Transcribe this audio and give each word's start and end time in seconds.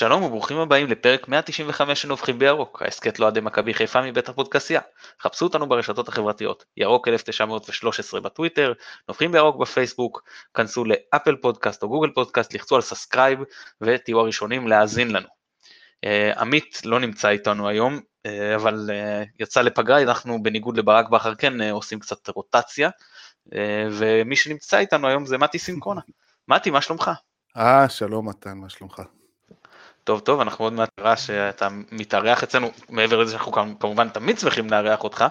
שלום 0.00 0.22
וברוכים 0.22 0.58
הבאים 0.58 0.86
לפרק 0.86 1.28
195 1.28 2.02
של 2.02 2.08
נובחים 2.08 2.38
בירוק, 2.38 2.82
ההסכת 2.82 3.18
על 3.18 3.30
מכבי 3.42 3.74
חיפה 3.74 4.02
מבית 4.02 4.28
הפודקאסטיה. 4.28 4.80
חפשו 5.22 5.44
אותנו 5.44 5.68
ברשתות 5.68 6.08
החברתיות, 6.08 6.64
ירוק 6.76 7.08
1913 7.08 8.20
בטוויטר, 8.20 8.72
נובחים 9.08 9.32
בירוק 9.32 9.56
בפייסבוק, 9.56 10.22
כנסו 10.54 10.84
ל 10.84 10.93
Apple 10.93 11.36
Podcast 11.36 11.82
או 11.82 11.88
Google 11.88 12.10
Podcast, 12.10 12.54
לחצו 12.54 12.76
על 12.76 12.82
subscribe 12.82 13.38
ותהיו 13.80 14.20
הראשונים 14.20 14.68
להאזין 14.68 15.10
לנו. 15.10 15.28
אה, 16.06 16.40
עמית 16.40 16.80
לא 16.84 17.00
נמצא 17.00 17.28
איתנו 17.28 17.68
היום, 17.68 17.96
אה, 17.98 18.30
אבל 18.56 18.90
אה, 18.90 19.28
יצא 19.40 19.62
לפגרה, 19.62 20.02
אנחנו 20.02 20.42
בניגוד 20.42 20.76
לברק 20.76 21.08
בכר 21.08 21.34
כן 21.34 21.62
עושים 21.62 21.98
קצת 21.98 22.28
רוטציה, 22.28 22.90
ומי 23.90 24.36
שנמצא 24.36 24.78
איתנו 24.78 25.08
היום 25.08 25.26
זה 25.26 25.38
מתי 25.38 25.58
סין-קרונה. 25.58 26.00
מתי, 26.48 26.70
מה 26.70 26.80
שלומך? 26.80 27.10
אה, 27.56 27.88
שלום 27.88 28.28
מתן, 28.28 28.58
מה 28.58 28.68
שלומך? 28.68 29.02
טוב 30.10 30.20
טוב, 30.20 30.40
אנחנו 30.40 30.64
עוד 30.64 30.72
מעט 30.72 30.90
נראה 31.00 31.16
שאתה 31.16 31.68
מתארח 31.92 32.42
אצלנו, 32.42 32.70
מעבר 32.88 33.18
לזה 33.20 33.32
שאנחנו 33.32 33.52
כמובן 33.80 34.08
תמיד 34.08 34.38
שמחים 34.38 34.70
לארח 34.70 35.04
אותך, 35.04 35.24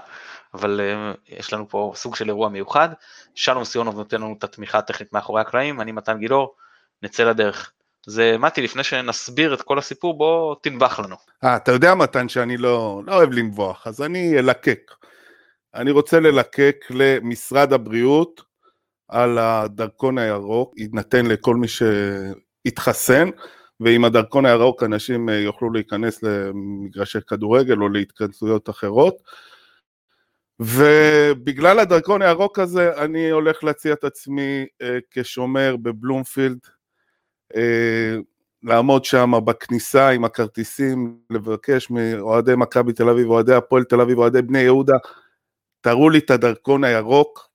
אבל 0.54 0.80
uh, 0.80 1.18
יש 1.28 1.54
לנו 1.54 1.70
פה 1.70 1.92
סוג 1.96 2.16
של 2.16 2.28
אירוע 2.28 2.50
מיוחד. 2.50 2.90
שלום 3.36 3.64
סיונוב 3.64 3.96
נותן 3.96 4.22
לנו 4.22 4.36
את 4.38 4.44
התמיכה 4.44 4.78
הטכנית 4.78 5.14
מאחורי 5.14 5.42
הקלעים, 5.42 5.82
אני 5.82 5.92
מתן 5.92 6.18
גילאור, 6.18 6.56
נצא 7.04 7.24
לדרך. 7.24 7.72
זה 8.08 8.36
מתי, 8.40 8.62
לפני 8.62 8.84
שנסביר 8.84 9.54
את 9.54 9.62
כל 9.62 9.78
הסיפור, 9.78 10.18
בוא 10.18 10.56
תנבח 10.62 11.00
לנו. 11.00 11.16
אה, 11.44 11.56
אתה 11.56 11.72
יודע 11.72 11.96
מתן 11.96 12.30
שאני 12.30 12.58
לא, 12.58 13.02
לא 13.06 13.16
אוהב 13.16 13.32
לנבוח, 13.32 13.88
אז 13.88 14.02
אני 14.02 14.40
אלקק. 14.40 14.92
אני 15.76 15.92
רוצה 15.92 16.20
ללקק 16.20 16.86
למשרד 16.90 17.74
הבריאות 17.74 18.42
על 19.08 19.38
הדרכון 19.38 20.18
הירוק, 20.18 20.74
יינתן 20.78 21.26
לכל 21.26 21.56
מי 21.56 21.68
שהתחסן. 21.68 23.30
ועם 23.80 24.06
הדרכון 24.06 24.46
הירוק 24.46 24.84
אנשים 24.84 25.30
אה, 25.30 25.36
יוכלו 25.36 25.74
להיכנס 25.74 26.24
למגרשי 26.24 27.20
כדורגל 27.28 27.82
או 27.82 27.90
להתכנסויות 27.90 28.70
אחרות. 28.70 29.18
ובגלל 30.60 31.80
הדרכון 31.80 32.22
הירוק 32.22 32.60
הזה 32.60 33.04
אני 33.04 33.30
הולך 33.30 33.64
להציע 33.64 33.94
את 33.94 34.04
עצמי 34.04 34.66
אה, 34.82 34.98
כשומר 35.12 35.76
בבלומפילד, 35.82 36.60
אה, 37.56 38.16
לעמוד 38.64 39.06
שם 39.06 39.32
בכניסה 39.46 40.10
עם 40.10 40.26
הכרטיסים, 40.26 41.20
לבקש 41.30 41.90
מאוהדי 41.90 42.56
מכבי 42.58 42.94
תל 42.94 43.10
אביב, 43.10 43.30
אוהדי 43.30 43.54
הפועל 43.54 43.84
תל 43.84 44.02
אביב, 44.02 44.18
אוהדי 44.18 44.42
בני 44.42 44.60
יהודה, 44.60 44.98
תראו 45.82 46.10
לי 46.10 46.20
את 46.20 46.30
הדרכון 46.30 46.84
הירוק, 46.84 47.50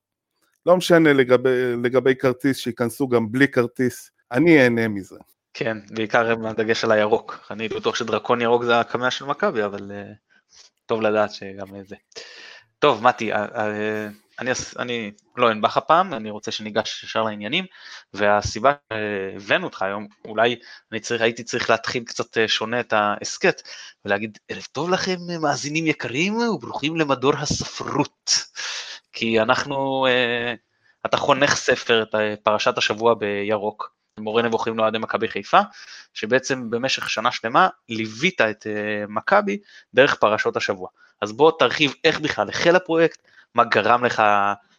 לא 0.67 0.77
משנה 0.77 1.13
לגבי, 1.13 1.77
לגבי 1.83 2.15
כרטיס, 2.15 2.57
שייכנסו 2.57 3.09
גם 3.09 3.33
בלי 3.33 3.49
כרטיס, 3.49 4.11
אני 4.33 4.63
אהנה 4.63 4.89
מזה. 4.89 5.17
כן, 5.55 5.79
בעיקר 5.91 6.31
עם 6.31 6.47
הדגש 6.47 6.85
על 6.85 6.93
הירוק. 6.93 7.47
אני 7.51 7.69
בטוח 7.69 7.95
שדרקון 7.95 8.41
ירוק 8.41 8.65
זה 8.65 8.81
הקמע 8.81 9.11
של 9.11 9.25
מכבי, 9.25 9.65
אבל 9.65 9.91
uh, 9.91 10.15
טוב 10.87 11.01
לדעת 11.03 11.31
שגם 11.31 11.83
זה. 11.83 11.97
טוב, 12.79 13.03
מתי, 13.03 13.35
uh, 13.35 13.37
uh, 13.37 13.59
אני, 14.39 14.51
אני 14.79 15.13
לא 15.37 15.51
אנבח 15.51 15.77
הפעם, 15.77 16.15
אני 16.15 16.31
רוצה 16.31 16.51
שניגש 16.51 17.05
ישר 17.05 17.23
לעניינים, 17.23 17.65
והסיבה 18.15 18.73
שהבאנו 18.93 19.65
אותך 19.67 19.83
היום, 19.83 20.07
אולי 20.25 20.57
אני 20.93 21.01
צריך, 21.01 21.23
הייתי 21.23 21.45
צריך 21.45 21.71
להתחיל 21.71 22.05
קצת 22.05 22.37
שונה 22.47 22.81
את 22.81 22.93
ההסכת, 22.93 23.63
ולהגיד 24.05 24.39
ערב 24.49 24.67
טוב 24.73 24.91
לכם 24.91 25.17
מאזינים 25.41 25.87
יקרים 25.87 26.37
וברוכים 26.37 26.97
למדור 26.97 27.33
הספרות, 27.37 28.31
כי 29.13 29.41
אנחנו, 29.41 30.07
אתה 31.07 31.17
חונך 31.17 31.55
ספר, 31.55 32.03
את 32.03 32.41
פרשת 32.43 32.79
השבוע 32.79 33.15
בירוק, 33.15 33.95
מורה 34.21 34.43
נבוכים 34.43 34.79
לאוהדי 34.79 34.99
מכבי 34.99 35.29
חיפה, 35.29 35.61
שבעצם 36.15 36.71
במשך 36.71 37.11
שנה 37.11 37.33
שלמה 37.33 37.69
ליווית 37.89 38.41
את 38.41 38.67
uh, 38.67 39.11
מכבי 39.11 39.59
דרך 39.95 40.15
פרשות 40.15 40.57
השבוע. 40.57 40.89
אז 41.21 41.33
בוא 41.33 41.53
תרחיב 41.59 41.95
איך 42.05 42.21
בכלל 42.21 42.49
החל 42.49 42.77
הפרויקט, 42.77 43.19
מה 43.55 43.65
גרם 43.65 44.05
לך 44.05 44.23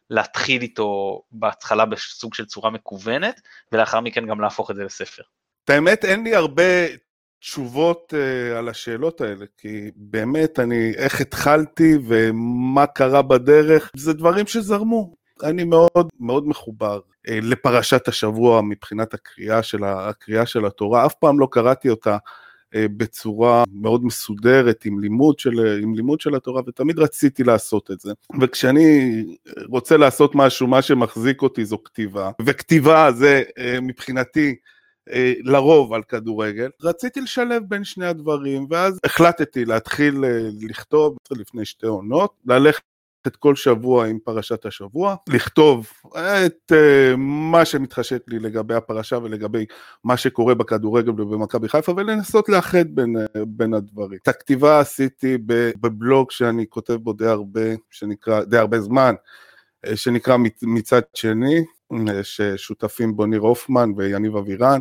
להתחיל 0.09 0.61
איתו 0.61 1.21
בהתחלה 1.31 1.85
בסוג 1.85 2.33
של 2.33 2.45
צורה 2.45 2.69
מקוונת, 2.69 3.41
ולאחר 3.71 3.99
מכן 3.99 4.25
גם 4.25 4.41
להפוך 4.41 4.71
את 4.71 4.75
זה 4.75 4.83
לספר. 4.83 5.23
את 5.63 5.69
האמת, 5.69 6.05
אין 6.05 6.23
לי 6.23 6.35
הרבה 6.35 6.63
תשובות 7.39 8.13
uh, 8.13 8.57
על 8.57 8.69
השאלות 8.69 9.21
האלה, 9.21 9.45
כי 9.57 9.91
באמת, 9.95 10.59
אני, 10.59 10.93
איך 10.95 11.21
התחלתי 11.21 11.97
ומה 12.07 12.87
קרה 12.87 13.21
בדרך, 13.21 13.91
זה 13.95 14.13
דברים 14.13 14.47
שזרמו. 14.47 15.24
אני 15.43 15.63
מאוד 15.63 16.07
מאוד 16.19 16.47
מחובר 16.47 16.99
אה, 17.29 17.39
לפרשת 17.41 18.07
השבוע 18.07 18.61
מבחינת 18.61 19.13
הקריאה 19.13 19.63
של, 19.63 19.83
הקריאה 19.83 20.45
של 20.45 20.65
התורה, 20.65 21.05
אף 21.05 21.13
פעם 21.13 21.39
לא 21.39 21.47
קראתי 21.51 21.89
אותה 21.89 22.17
אה, 22.75 22.85
בצורה 22.97 23.63
מאוד 23.71 24.05
מסודרת 24.05 24.85
עם 24.85 24.99
לימוד, 24.99 25.39
של, 25.39 25.79
עם 25.83 25.95
לימוד 25.95 26.21
של 26.21 26.35
התורה 26.35 26.61
ותמיד 26.67 26.99
רציתי 26.99 27.43
לעשות 27.43 27.91
את 27.91 27.99
זה. 27.99 28.13
וכשאני 28.41 29.23
רוצה 29.69 29.97
לעשות 29.97 30.31
משהו 30.35 30.67
מה 30.67 30.81
שמחזיק 30.81 31.41
אותי 31.41 31.65
זו 31.65 31.83
כתיבה. 31.83 32.31
וכתיבה 32.41 33.11
זה 33.11 33.43
אה, 33.57 33.77
מבחינתי 33.81 34.55
לרוב 35.43 35.93
על 35.93 36.03
כדורגל. 36.03 36.69
רציתי 36.81 37.21
לשלב 37.21 37.63
בין 37.67 37.83
שני 37.83 38.05
הדברים 38.05 38.67
ואז 38.69 38.99
החלטתי 39.03 39.65
להתחיל 39.65 40.23
לכתוב 40.61 41.17
לפני 41.31 41.65
שתי 41.65 41.87
עונות 41.87 42.33
ללכת 42.45 42.83
את 43.27 43.35
כל 43.35 43.55
שבוע 43.55 44.07
עם 44.07 44.19
פרשת 44.23 44.65
השבוע, 44.65 45.15
לכתוב 45.29 45.87
את 46.07 46.71
uh, 46.71 47.15
מה 47.17 47.65
שמתחשק 47.65 48.21
לי 48.27 48.39
לגבי 48.39 48.73
הפרשה 48.73 49.17
ולגבי 49.17 49.65
מה 50.03 50.17
שקורה 50.17 50.55
בכדורגל 50.55 51.09
ובמכבי 51.09 51.69
חיפה 51.69 51.91
ולנסות 51.97 52.49
לאחד 52.49 52.85
בין, 52.89 53.15
uh, 53.17 53.39
בין 53.47 53.73
הדברים. 53.73 54.19
את 54.23 54.27
הכתיבה 54.27 54.79
עשיתי 54.79 55.37
בבלוג 55.81 56.31
שאני 56.31 56.65
כותב 56.69 56.93
בו 56.93 57.13
די 57.13 57.27
הרבה, 57.27 57.75
שנקרא, 57.91 58.43
די 58.43 58.57
הרבה 58.57 58.81
זמן, 58.81 59.15
uh, 59.85 59.95
שנקרא 59.95 60.37
מצד 60.61 61.01
שני, 61.13 61.65
ששותפים 62.23 63.15
בו 63.15 63.25
ניר 63.25 63.41
הופמן 63.41 63.91
ויניב 63.97 64.35
אבירן. 64.35 64.79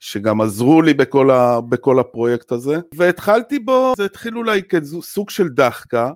שגם 0.00 0.40
עזרו 0.40 0.82
לי 0.82 0.94
בכל, 0.94 1.30
ה, 1.30 1.60
בכל 1.60 1.98
הפרויקט 1.98 2.52
הזה, 2.52 2.76
והתחלתי 2.94 3.58
בו, 3.58 3.92
זה 3.96 4.04
התחיל 4.04 4.38
אולי 4.38 4.62
כסוג 4.62 5.30
של 5.30 5.48
דחקה, 5.48 6.10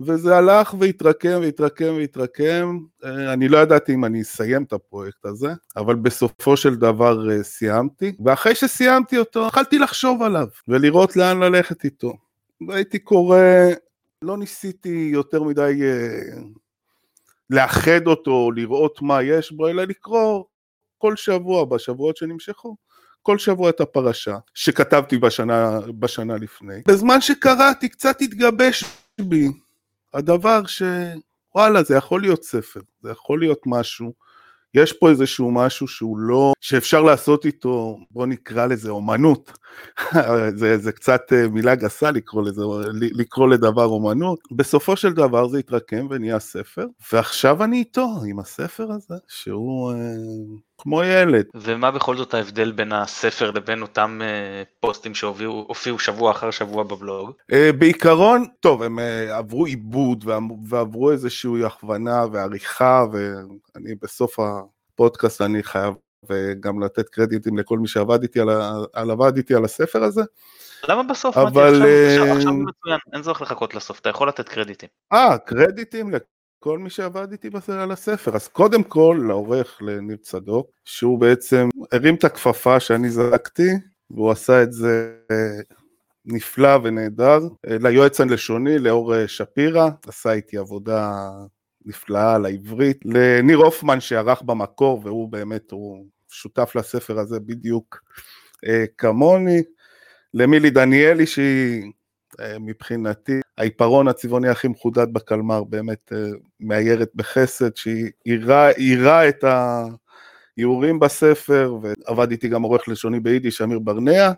וזה 0.00 0.36
הלך 0.36 0.74
והתרקם 0.80 1.38
והתרקם 1.42 1.94
והתרקם, 1.96 2.78
אה, 3.04 3.32
אני 3.32 3.48
לא 3.48 3.58
ידעתי 3.58 3.94
אם 3.94 4.04
אני 4.04 4.22
אסיים 4.22 4.62
את 4.62 4.72
הפרויקט 4.72 5.26
הזה, 5.26 5.48
אבל 5.76 5.94
בסופו 5.94 6.56
של 6.56 6.74
דבר 6.74 7.30
אה, 7.30 7.42
סיימתי, 7.42 8.12
ואחרי 8.24 8.54
שסיימתי 8.54 9.18
אותו, 9.18 9.46
התחלתי 9.46 9.78
לחשוב 9.78 10.22
עליו 10.22 10.46
ולראות 10.68 11.16
לאן 11.16 11.40
ללכת 11.42 11.84
איתו. 11.84 12.12
והייתי 12.68 12.98
קורא, 12.98 13.38
לא 14.22 14.36
ניסיתי 14.36 15.08
יותר 15.12 15.42
מדי 15.42 15.80
אה, 15.82 16.40
לאחד 17.50 18.06
אותו, 18.06 18.50
לראות 18.50 19.02
מה 19.02 19.22
יש 19.22 19.52
בו, 19.52 19.68
אלא 19.68 19.84
לקרוא 19.84 20.44
כל 20.98 21.16
שבוע, 21.16 21.64
בשבועות 21.64 22.16
שנמשכו, 22.16 22.76
כל 23.22 23.38
שבוע 23.38 23.70
את 23.70 23.80
הפרשה 23.80 24.36
שכתבתי 24.54 25.18
בשנה, 25.18 25.80
בשנה 25.98 26.36
לפני. 26.36 26.82
בזמן 26.88 27.20
שקראתי 27.20 27.88
קצת 27.88 28.20
התגבש 28.20 28.84
בי 29.20 29.48
הדבר 30.14 30.62
שוואלה 30.66 31.82
זה 31.82 31.96
יכול 31.96 32.20
להיות 32.20 32.42
ספר, 32.42 32.80
זה 33.02 33.10
יכול 33.10 33.40
להיות 33.40 33.60
משהו, 33.66 34.12
יש 34.74 34.92
פה 34.92 35.10
איזשהו 35.10 35.50
משהו 35.50 35.88
שהוא 35.88 36.18
לא, 36.18 36.52
שאפשר 36.60 37.02
לעשות 37.02 37.44
איתו, 37.44 37.98
בוא 38.10 38.26
נקרא 38.26 38.66
לזה 38.66 38.90
אומנות, 38.90 39.58
זה, 40.58 40.78
זה 40.78 40.92
קצת 40.92 41.32
אה, 41.32 41.48
מילה 41.48 41.74
גסה 41.74 42.10
לקרוא 42.10 42.42
לזה, 42.42 42.62
לקרוא 42.92 43.48
לדבר 43.48 43.84
אומנות, 43.84 44.38
בסופו 44.56 44.96
של 44.96 45.12
דבר 45.12 45.48
זה 45.48 45.58
התרקם 45.58 46.06
ונהיה 46.10 46.38
ספר, 46.38 46.86
ועכשיו 47.12 47.64
אני 47.64 47.76
איתו, 47.78 48.08
עם 48.28 48.38
הספר 48.38 48.92
הזה, 48.92 49.14
שהוא 49.28 49.92
אה, 49.92 49.98
כמו 50.78 51.02
ילד. 51.02 51.46
ומה 51.54 51.90
בכל 51.90 52.16
זאת 52.16 52.34
ההבדל 52.34 52.72
בין 52.72 52.92
הספר 52.92 53.50
לבין 53.50 53.82
אותם 53.82 54.20
אה, 54.22 54.62
פוסטים 54.80 55.14
שהופיעו 55.14 55.98
שבוע 55.98 56.30
אחר 56.30 56.50
שבוע 56.50 56.82
בבלוג? 56.82 57.32
אה, 57.52 57.70
בעיקרון, 57.78 58.44
טוב, 58.60 58.82
הם 58.82 58.98
אה, 58.98 59.38
עברו 59.38 59.64
עיבוד 59.64 60.24
ועברו 60.68 61.10
איזושהי 61.10 61.64
הכוונה 61.64 62.24
ועריכה, 62.32 63.04
ואני 63.12 63.94
בסוף 64.02 64.36
הפודקאסט 64.38 65.40
אני 65.40 65.62
חייב 65.62 65.94
וגם 66.30 66.82
לתת 66.82 67.08
קרדיטים 67.08 67.58
לכל 67.58 67.78
מי 67.78 67.88
שעבד 67.88 68.22
איתי 68.22 68.40
על, 68.40 68.48
על, 68.92 69.10
עבד 69.10 69.36
איתי 69.36 69.54
על 69.54 69.64
הספר 69.64 70.02
הזה. 70.02 70.22
למה 70.88 71.02
בסוף? 71.02 71.36
אבל... 71.36 71.82
עכשיו, 71.82 72.36
עכשיו 72.36 72.52
מצוין, 72.52 72.98
אין 73.12 73.22
צורך 73.22 73.42
לחכות 73.42 73.74
לסוף, 73.74 74.00
אתה 74.00 74.08
יכול 74.08 74.28
לתת 74.28 74.48
קרדיטים. 74.48 74.88
אה, 75.12 75.38
קרדיטים 75.38 76.10
כל 76.64 76.78
מי 76.78 76.90
שעבד 76.90 77.32
איתי 77.32 77.48
על 77.68 77.92
הספר. 77.92 78.36
אז 78.36 78.48
קודם 78.48 78.82
כל 78.82 79.24
לעורך 79.28 79.78
לניר 79.82 80.16
צדוק, 80.16 80.70
שהוא 80.84 81.18
בעצם 81.18 81.68
הרים 81.92 82.14
את 82.14 82.24
הכפפה 82.24 82.80
שאני 82.80 83.10
זרקתי, 83.10 83.68
והוא 84.10 84.30
עשה 84.30 84.62
את 84.62 84.72
זה 84.72 85.14
אה, 85.30 85.60
נפלא 86.24 86.78
ונהדר. 86.84 87.40
אה, 87.66 87.76
ליועץ 87.80 88.20
הלשוני, 88.20 88.78
לאור 88.78 89.14
אה, 89.14 89.28
שפירא, 89.28 89.88
עשה 90.06 90.32
איתי 90.32 90.56
עבודה 90.58 91.30
נפלאה 91.84 92.34
על 92.34 92.44
העברית. 92.44 92.98
לניר 93.04 93.58
הופמן 93.58 94.00
שערך 94.00 94.42
במקור, 94.42 95.00
והוא 95.04 95.28
באמת, 95.28 95.70
הוא 95.70 96.06
שותף 96.30 96.72
לספר 96.74 97.18
הזה 97.18 97.40
בדיוק 97.40 98.02
כמוני. 98.98 99.62
למילי 100.34 100.70
דניאלי 100.70 101.26
שהיא 101.26 101.92
מבחינתי 102.60 103.40
העיפרון 103.58 104.08
הצבעוני 104.08 104.48
הכי 104.48 104.68
מחודד 104.68 105.12
בקלמר, 105.12 105.64
באמת 105.64 106.12
אה, 106.12 106.18
מאיירת 106.60 107.10
בחסד, 107.14 107.76
שהיא 107.76 108.10
יירה 108.78 109.28
את 109.28 109.44
האיורים 109.44 111.00
בספר, 111.00 111.76
ועבד 111.82 112.30
איתי 112.30 112.48
גם 112.48 112.62
עורך 112.62 112.88
לשוני 112.88 113.20
ביידיש, 113.20 113.60
אמיר 113.60 113.78
ברנע, 113.78 114.32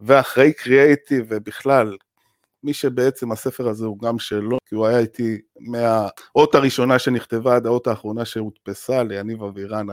ואחראי 0.00 0.52
קריאייטיב 0.52 1.26
ובכלל, 1.28 1.96
מי 2.64 2.74
שבעצם 2.74 3.32
הספר 3.32 3.68
הזה 3.68 3.86
הוא 3.86 3.98
גם 3.98 4.18
שלו, 4.18 4.58
כי 4.68 4.74
הוא 4.74 4.86
היה 4.86 4.98
איתי 4.98 5.38
מהאות 5.60 6.54
הראשונה 6.54 6.98
שנכתבה 6.98 7.56
עד 7.56 7.66
האות 7.66 7.86
האחרונה 7.86 8.24
שהודפסה 8.24 9.02
ליניב 9.02 9.42
אבירן, 9.42 9.86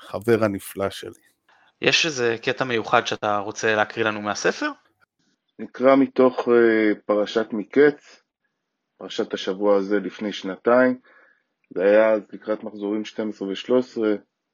החבר 0.00 0.44
הנפלא 0.44 0.90
שלי. 0.90 1.10
יש 1.82 2.06
איזה 2.06 2.36
קטע 2.42 2.64
מיוחד 2.64 3.06
שאתה 3.06 3.38
רוצה 3.38 3.74
להקריא 3.74 4.04
לנו 4.04 4.22
מהספר? 4.22 4.70
נקרא 5.58 5.96
מתוך 5.96 6.48
אה, 6.48 6.92
פרשת 7.06 7.46
מקץ, 7.52 8.22
פרשת 8.98 9.34
השבוע 9.34 9.76
הזה 9.76 10.00
לפני 10.00 10.32
שנתיים. 10.32 10.98
זה 11.74 11.82
היה 11.82 12.12
אז 12.12 12.22
לקראת 12.32 12.64
מחזורים 12.64 13.04
12 13.04 13.48
ו-13, 13.48 14.02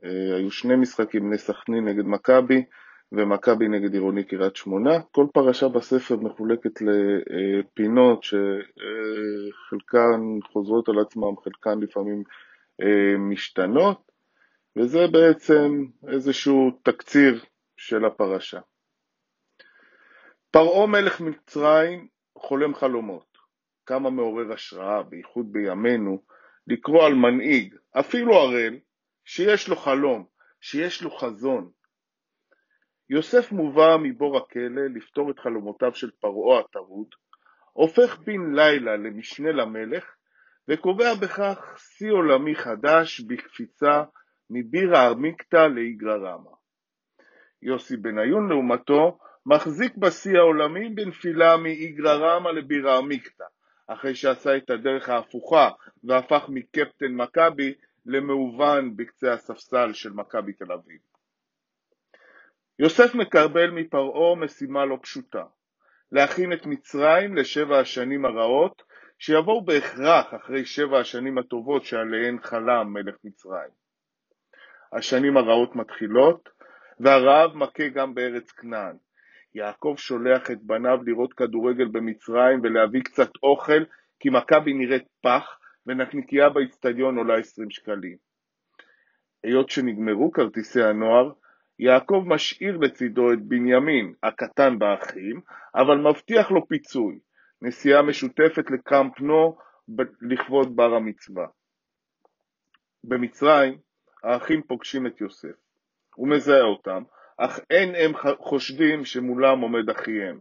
אה, 0.04 0.36
היו 0.36 0.50
שני 0.50 0.76
משחקים, 0.76 1.22
בני 1.22 1.38
סכנין 1.38 1.88
נגד 1.88 2.04
מכבי 2.04 2.64
ומכבי 3.12 3.68
נגד 3.68 3.92
עירוני 3.92 4.24
קריית 4.24 4.56
שמונה. 4.56 5.00
כל 5.12 5.26
פרשה 5.34 5.68
בספר 5.68 6.16
מחולקת 6.16 6.80
לפינות 6.80 8.22
שחלקן 8.22 10.20
חוזרות 10.52 10.88
על 10.88 10.98
עצמן, 10.98 11.28
חלקן 11.44 11.80
לפעמים 11.80 12.22
אה, 12.82 13.18
משתנות, 13.18 14.12
וזה 14.76 15.06
בעצם 15.12 15.84
איזשהו 16.08 16.70
תקציר 16.82 17.44
של 17.76 18.04
הפרשה. 18.04 18.60
פרעה 20.52 20.86
מלך 20.86 21.20
מצרים 21.20 22.08
חולם 22.38 22.74
חלומות. 22.74 23.38
כמה 23.86 24.10
מעורר 24.10 24.52
השראה, 24.52 25.02
בייחוד 25.02 25.52
בימינו, 25.52 26.22
לקרוא 26.66 27.06
על 27.06 27.14
מנהיג, 27.14 27.74
אפילו 28.00 28.34
ערל, 28.34 28.78
שיש 29.24 29.68
לו 29.68 29.76
חלום, 29.76 30.26
שיש 30.60 31.02
לו 31.02 31.10
חזון. 31.10 31.70
יוסף 33.10 33.52
מובא 33.52 33.96
מבור 34.02 34.36
הכלא 34.36 34.82
לפתור 34.94 35.30
את 35.30 35.38
חלומותיו 35.38 35.94
של 35.94 36.10
פרעה 36.20 36.60
הטרוד, 36.60 37.08
הופך 37.72 38.18
בן 38.18 38.54
לילה 38.54 38.96
למשנה 38.96 39.52
למלך, 39.52 40.04
וקובע 40.68 41.14
בכך 41.22 41.74
שיא 41.78 42.12
עולמי 42.12 42.54
חדש 42.54 43.20
בקפיצה 43.20 44.02
מבירה 44.50 45.08
עמיקתא 45.08 45.66
לאיגרא 45.74 46.16
רמא. 46.16 46.50
יוסי 47.62 47.96
בניון 47.96 48.48
לעומתו 48.48 49.18
מחזיק 49.46 49.96
בשיא 49.96 50.38
העולמי 50.38 50.88
בנפילה 50.88 51.56
מאיגרא 51.56 52.14
רמא 52.14 52.48
לבירה 52.48 52.98
עמיקתא, 52.98 53.44
אחרי 53.86 54.14
שעשה 54.14 54.56
את 54.56 54.70
הדרך 54.70 55.08
ההפוכה 55.08 55.70
והפך 56.04 56.44
מקפטן 56.48 57.12
מכבי 57.12 57.74
למאובן 58.06 58.96
בקצה 58.96 59.32
הספסל 59.32 59.92
של 59.92 60.10
מכבי 60.10 60.52
תל 60.52 60.72
אביב. 60.72 60.98
יוסף 62.78 63.14
מקבל 63.14 63.70
מפרעה 63.70 64.34
משימה 64.34 64.84
לא 64.84 64.98
פשוטה, 65.02 65.44
להכין 66.12 66.52
את 66.52 66.66
מצרים 66.66 67.36
לשבע 67.36 67.78
השנים 67.78 68.24
הרעות 68.24 68.82
שיבואו 69.18 69.64
בהכרח 69.64 70.34
אחרי 70.34 70.64
שבע 70.64 70.98
השנים 70.98 71.38
הטובות 71.38 71.84
שעליהן 71.84 72.38
חלם 72.42 72.92
מלך 72.92 73.14
מצרים. 73.24 73.70
השנים 74.92 75.36
הרעות 75.36 75.76
מתחילות, 75.76 76.48
והרעב 77.00 77.56
מכה 77.56 77.88
גם 77.88 78.14
בארץ 78.14 78.50
כנען. 78.50 78.96
יעקב 79.54 79.94
שולח 79.98 80.50
את 80.50 80.62
בניו 80.62 80.98
לראות 81.06 81.32
כדורגל 81.32 81.88
במצרים 81.88 82.60
ולהביא 82.62 83.02
קצת 83.02 83.30
אוכל, 83.42 83.84
כי 84.20 84.30
מכבי 84.30 84.74
נראית 84.74 85.06
פח, 85.20 85.58
ונקניקייה 85.86 86.48
באיצטדיון 86.48 87.18
עולה 87.18 87.38
20 87.38 87.70
שקלים. 87.70 88.16
היות 89.42 89.70
שנגמרו 89.70 90.32
כרטיסי 90.32 90.82
הנוער, 90.82 91.32
יעקב 91.78 92.24
משאיר 92.26 92.76
לצידו 92.76 93.32
את 93.32 93.42
בנימין, 93.42 94.14
הקטן 94.22 94.78
באחים, 94.78 95.40
אבל 95.74 95.98
מבטיח 95.98 96.50
לו 96.50 96.68
פיצוי, 96.68 97.18
נסיעה 97.62 98.02
משותפת 98.02 98.70
לקאמפ 98.70 99.20
נו 99.20 99.56
לכבוד 100.20 100.76
בר 100.76 100.94
המצווה. 100.94 101.46
במצרים, 103.04 103.78
האחים 104.22 104.62
פוגשים 104.62 105.06
את 105.06 105.20
יוסף. 105.20 105.56
הוא 106.14 106.28
מזהה 106.28 106.62
אותם, 106.62 107.02
אך 107.38 107.60
אין 107.70 107.94
הם 107.94 108.12
חושדים 108.38 109.04
שמולם 109.04 109.60
עומד 109.60 109.90
אחיהם. 109.90 110.40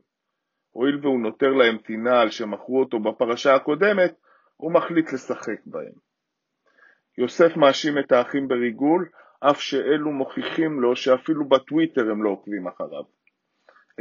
הואיל 0.72 1.00
והוא 1.02 1.20
נותר 1.20 1.50
להם 1.50 1.78
טינה 1.78 2.22
על 2.22 2.30
שמכרו 2.30 2.80
אותו 2.80 3.00
בפרשה 3.00 3.56
הקודמת, 3.56 4.14
הוא 4.58 4.74
מחליט 4.74 5.14
לשחק 5.14 5.60
בהם. 5.66 5.94
יוסף 7.18 7.58
מאשים 7.58 7.98
את 7.98 8.12
האחים 8.12 8.48
בריגול, 8.48 9.10
אף 9.40 9.62
שאלו 9.62 10.12
מוכיחים 10.12 10.82
לו 10.82 10.96
שאפילו 10.96 11.50
בטוויטר 11.50 12.12
הם 12.12 12.24
לא 12.24 12.30
עוקבים 12.30 12.68
אחריו. 12.68 13.04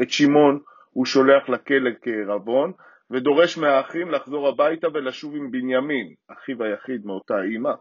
את 0.02 0.10
שמעון 0.10 0.60
הוא 0.90 1.06
שולח 1.06 1.48
לכלא 1.48 1.90
כערבון, 2.02 2.72
ודורש 3.10 3.58
מהאחים 3.58 4.10
לחזור 4.10 4.48
הביתה 4.48 4.88
ולשוב 4.94 5.37
עם 5.37 5.50
בנימין, 5.50 6.14
אחיו 6.28 6.62
היחיד 6.62 7.06
מאותה 7.06 7.42
אימא, 7.42 7.72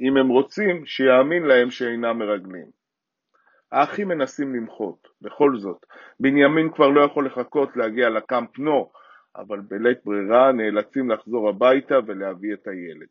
אם 0.00 0.16
הם 0.16 0.28
רוצים 0.28 0.86
שיאמין 0.86 1.42
להם 1.42 1.70
שאינם 1.70 2.18
מרגלים. 2.18 2.85
האחים 3.72 4.08
מנסים 4.08 4.54
למחות, 4.54 5.08
בכל 5.22 5.56
זאת, 5.56 5.86
בנימין 6.20 6.72
כבר 6.74 6.88
לא 6.88 7.00
יכול 7.00 7.26
לחכות 7.26 7.76
להגיע 7.76 8.08
לקאמפ 8.08 8.58
נו, 8.58 8.90
אבל 9.36 9.60
בלית 9.60 9.98
ברירה 10.04 10.52
נאלצים 10.52 11.10
לחזור 11.10 11.48
הביתה 11.48 11.94
ולהביא 12.06 12.54
את 12.54 12.68
הילד. 12.68 13.08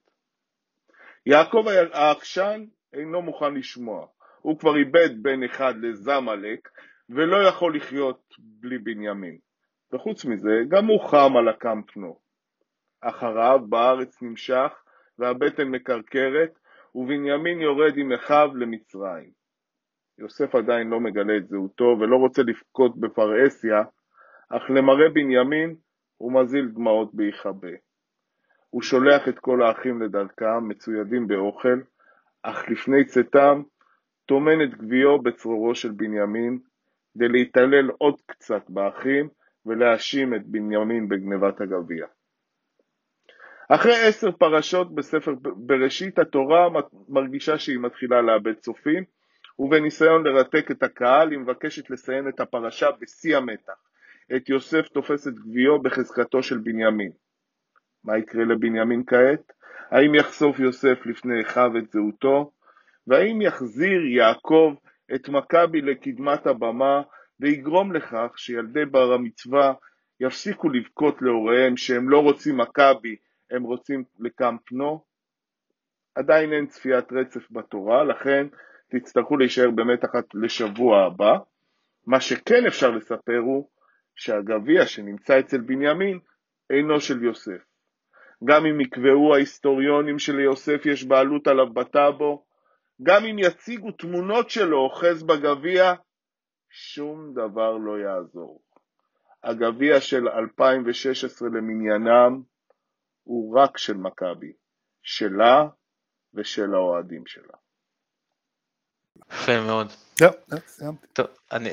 יעקב 1.26 1.66
העקשן 1.94 2.66
אינו 2.94 3.22
מוכן 3.22 3.54
לשמוע, 3.54 4.08
הוא 4.42 4.60
כבר 4.60 4.76
איבד 4.78 5.24
בן 5.24 5.44
אחד 5.44 5.74
לזמלק 5.82 6.70
ולא 7.10 7.48
יכול 7.48 7.76
לחיות 7.76 8.22
בלי 8.40 8.78
בנימין. 8.78 9.38
וחוץ 9.94 10.26
מזה, 10.26 10.62
גם 10.68 10.86
הוא 10.86 11.10
חם 11.10 11.38
על 11.38 11.48
הקאמפ 11.48 11.98
נו. 11.98 12.20
אחריו 13.02 13.60
בארץ 13.70 14.22
נמשך 14.22 14.84
והבטן 15.20 15.68
מקרקרת 15.68 16.60
ובנימין 16.96 17.62
יורד 17.62 17.98
עם 17.98 18.12
אחיו 18.14 18.50
למצרים. 18.56 19.45
יוסף 20.20 20.56
עדיין 20.56 20.90
לא 20.90 21.00
מגלה 21.00 21.38
את 21.38 21.48
זהותו 21.48 21.98
ולא 22.00 22.16
רוצה 22.16 22.42
לבכות 22.42 23.00
בפרהסיה, 23.00 23.84
אך 24.50 24.64
למראה 24.70 25.10
בנימין 25.10 25.76
הוא 26.18 26.34
מזיל 26.34 26.68
דמעות 26.68 27.14
בהיכבה. 27.14 27.72
הוא 28.70 28.82
שולח 28.82 29.28
את 29.28 29.40
כל 29.40 29.64
האחים 29.64 30.02
לדרכם, 30.02 30.68
מצוידים 30.68 31.28
באוכל, 31.28 31.80
אך 32.44 32.70
לפני 32.70 33.06
צאתם 33.06 33.62
טומן 34.26 34.64
את 34.64 34.78
גביעו 34.78 35.22
בצרורו 35.22 35.76
של 35.76 35.92
בנימין, 35.92 36.60
כדי 37.14 37.28
להתעלל 37.28 37.90
עוד 37.98 38.16
קצת 38.26 38.70
באחים 38.70 39.30
ולהאשים 39.66 40.36
את 40.36 40.46
בנימין 40.46 41.08
בגנבת 41.10 41.62
הגביע. 41.62 42.06
אחרי 43.70 44.08
עשר 44.08 44.32
פרשות 44.32 44.96
בספר 44.96 45.34
בראשית, 45.42 46.20
התורה 46.20 46.68
מרגישה 47.10 47.58
שהיא 47.58 47.80
מתחילה 47.80 48.22
לאבד 48.22 48.54
צופים, 48.54 49.04
ובניסיון 49.60 50.28
לרתק 50.28 50.72
את 50.72 50.84
הקהל 50.84 51.32
היא 51.32 51.40
מבקשת 51.40 51.90
לסיים 51.90 52.28
את 52.28 52.40
הפרשה 52.40 52.92
בשיא 53.02 53.38
המתח. 53.38 53.74
את 54.36 54.50
יוסף 54.50 54.88
תופס 54.88 55.28
את 55.28 55.34
גביעו 55.34 55.82
בחזקתו 55.82 56.44
של 56.44 56.58
בנימין. 56.58 57.12
מה 58.04 58.18
יקרה 58.18 58.46
לבנימין 58.46 59.04
כעת? 59.08 59.52
האם 59.92 60.16
יחשוף 60.16 60.60
יוסף 60.60 61.06
לפני 61.06 61.42
אחיו 61.42 61.78
את 61.78 61.92
זהותו? 61.92 62.52
והאם 63.08 63.42
יחזיר 63.42 64.06
יעקב 64.06 64.76
את 65.16 65.30
מכבי 65.30 65.82
לקדמת 65.82 66.48
הבמה 66.48 67.02
ויגרום 67.40 67.94
לכך 67.94 68.34
שילדי 68.36 68.86
בר 68.86 69.14
המצווה 69.14 69.74
יפסיקו 70.20 70.70
לבכות 70.70 71.22
להוריהם 71.22 71.78
שהם 71.78 72.10
לא 72.10 72.20
רוצים 72.20 72.58
מכבי, 72.58 73.16
הם 73.52 73.64
רוצים 73.64 74.04
לקאמפ 74.20 74.72
נו? 74.72 75.04
עדיין 76.16 76.54
אין 76.54 76.68
צפיית 76.68 77.12
רצף 77.12 77.52
בתורה, 77.52 78.04
לכן 78.04 78.48
תצטרכו 78.90 79.38
להישאר 79.38 79.72
במתח 79.72 80.16
עד 80.16 80.24
לשבוע 80.34 81.06
הבא. 81.06 81.38
מה 82.08 82.20
שכן 82.22 82.66
אפשר 82.68 82.92
לספר 82.92 83.38
הוא 83.46 83.70
שהגביע 84.16 84.86
שנמצא 84.86 85.40
אצל 85.40 85.62
בנימין 85.62 86.20
אינו 86.70 87.00
של 87.00 87.24
יוסף. 87.24 87.66
גם 88.44 88.66
אם 88.66 88.82
יקבעו 88.82 89.36
ההיסטוריונים 89.36 90.20
שליוסף 90.20 90.86
יש 90.86 91.04
בעלות 91.04 91.48
עליו 91.48 91.74
בטאבו, 91.74 92.46
גם 93.04 93.26
אם 93.26 93.40
יציגו 93.40 93.92
תמונות 93.92 94.50
שלו 94.50 94.78
אוחז 94.78 95.24
בגביע, 95.24 95.94
שום 96.70 97.34
דבר 97.34 97.78
לא 97.78 98.00
יעזור. 98.00 98.62
הגביע 99.44 100.02
של 100.02 100.28
2016 100.28 101.50
למניינם 101.50 102.42
הוא 103.24 103.60
רק 103.60 103.78
של 103.78 103.98
מכבי, 103.98 104.54
שלה 105.04 105.68
ושל 106.34 106.74
האוהדים 106.74 107.26
שלה. 107.26 107.65
יפה 109.34 109.62
מאוד. 109.62 109.88
זהו, 110.20 110.32
סיימתי. 110.68 111.08
טוב, 111.14 111.26
אני, 111.52 111.70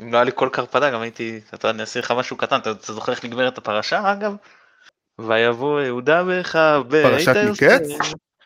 אם 0.00 0.12
לא 0.12 0.16
היה 0.16 0.24
לי 0.24 0.30
כל 0.34 0.48
קרפדה 0.52 0.90
גם 0.90 1.00
הייתי, 1.00 1.40
אתה 1.54 1.70
אני 1.70 1.80
אעשה 1.80 2.00
לך 2.00 2.10
משהו 2.10 2.36
קטן, 2.36 2.58
אתה, 2.58 2.70
אתה 2.70 2.92
זוכר 2.92 3.12
איך 3.12 3.24
נגמרת 3.24 3.58
הפרשה 3.58 4.12
אגב? 4.12 4.36
ויבוא 5.18 5.80
יהודה 5.80 6.22
וחווה, 6.26 7.02
פרשת 7.02 7.36
מקץ? 7.50 7.88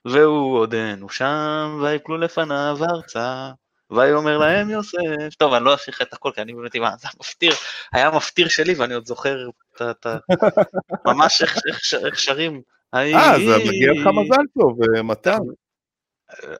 והוא 0.04 0.58
עודנו 0.58 1.08
שם, 1.08 1.80
ויפלו 1.82 2.18
לפניו 2.18 2.78
ארצה, 2.90 3.50
ויאמר 3.90 4.38
להם 4.38 4.70
יוסף, 4.70 4.98
טוב 5.38 5.52
אני 5.52 5.64
לא 5.64 5.74
אשאיר 5.74 5.94
לך 5.96 6.02
את 6.02 6.12
הכל 6.12 6.30
כי 6.34 6.40
אני 6.42 6.54
באמת, 6.54 6.76
מה, 6.76 6.90
זה 6.98 7.08
המפטיר, 7.16 7.52
היה 7.92 8.10
מפטיר 8.10 8.48
שלי 8.48 8.74
ואני 8.74 8.94
עוד 8.94 9.06
זוכר 9.06 9.48
את 9.90 10.06
ה... 10.06 10.16
ממש 11.06 11.42
איך 12.04 12.18
שרים. 12.18 12.62
אה, 12.94 13.38
זה 13.38 13.56
מגיע 13.68 13.92
לך 13.92 14.06
מזל 14.06 14.42
טוב, 14.58 14.78
מתן. 15.04 15.38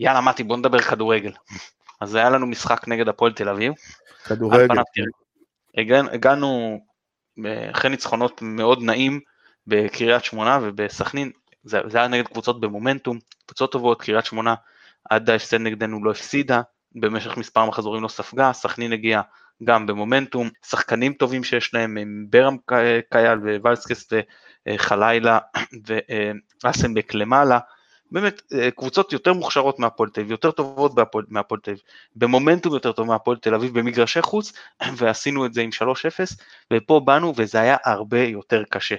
יאללה 0.00 0.20
מטי 0.20 0.42
בוא 0.42 0.56
נדבר 0.56 0.80
כדורגל. 0.80 1.32
אז 2.00 2.14
היה 2.14 2.30
לנו 2.30 2.46
משחק 2.46 2.88
נגד 2.88 3.08
הפועל 3.08 3.32
תל 3.32 3.48
אביב. 3.48 3.72
כדורגל. 4.24 4.74
הגענו 5.76 6.80
אחרי 7.72 7.90
ניצחונות 7.90 8.42
מאוד 8.42 8.82
נעים 8.82 9.20
בקריית 9.66 10.24
שמונה 10.24 10.58
ובסכנין, 10.62 11.30
זה, 11.64 11.80
זה 11.86 11.98
היה 11.98 12.08
נגד 12.08 12.26
קבוצות 12.26 12.60
במומנטום, 12.60 13.18
קבוצות 13.46 13.72
טובות, 13.72 14.02
קריית 14.02 14.24
שמונה 14.24 14.54
עד 15.10 15.30
ההפסד 15.30 15.60
נגדנו 15.60 16.04
לא 16.04 16.10
הפסידה, 16.10 16.60
במשך 16.94 17.36
מספר 17.36 17.64
מחזורים 17.64 18.02
לא 18.02 18.08
ספגה, 18.08 18.52
סכנין 18.52 18.92
הגיעה 18.92 19.22
גם 19.64 19.86
במומנטום, 19.86 20.50
שחקנים 20.66 21.12
טובים 21.12 21.44
שיש 21.44 21.74
להם 21.74 21.96
הם 21.96 22.26
ברם 22.30 22.56
קייל 23.10 23.38
ווולסקס 23.38 24.08
וחלילה 24.68 25.38
ואסנבק 26.64 27.14
למעלה, 27.14 27.58
באמת 28.10 28.42
אה, 28.54 28.70
קבוצות 28.70 29.12
יותר 29.12 29.32
מוכשרות 29.32 29.78
מהפועל 29.78 30.10
תל 30.10 30.20
אביב, 30.20 30.30
יותר 30.30 30.50
טובות 30.50 30.92
מהפועל 31.28 31.60
תל 31.60 31.70
אביב, 31.70 31.82
במומנטום 32.16 32.74
יותר 32.74 32.92
טוב 32.92 33.06
מהפועל 33.06 33.36
תל 33.36 33.54
אביב 33.54 33.78
במגרשי 33.78 34.22
חוץ, 34.22 34.52
ועשינו 34.98 35.46
את 35.46 35.54
זה 35.54 35.62
עם 35.62 35.70
3-0, 35.82 35.84
ופה 36.72 37.00
באנו 37.04 37.32
וזה 37.36 37.60
היה 37.60 37.76
הרבה 37.84 38.20
יותר 38.20 38.62
קשה. 38.70 38.96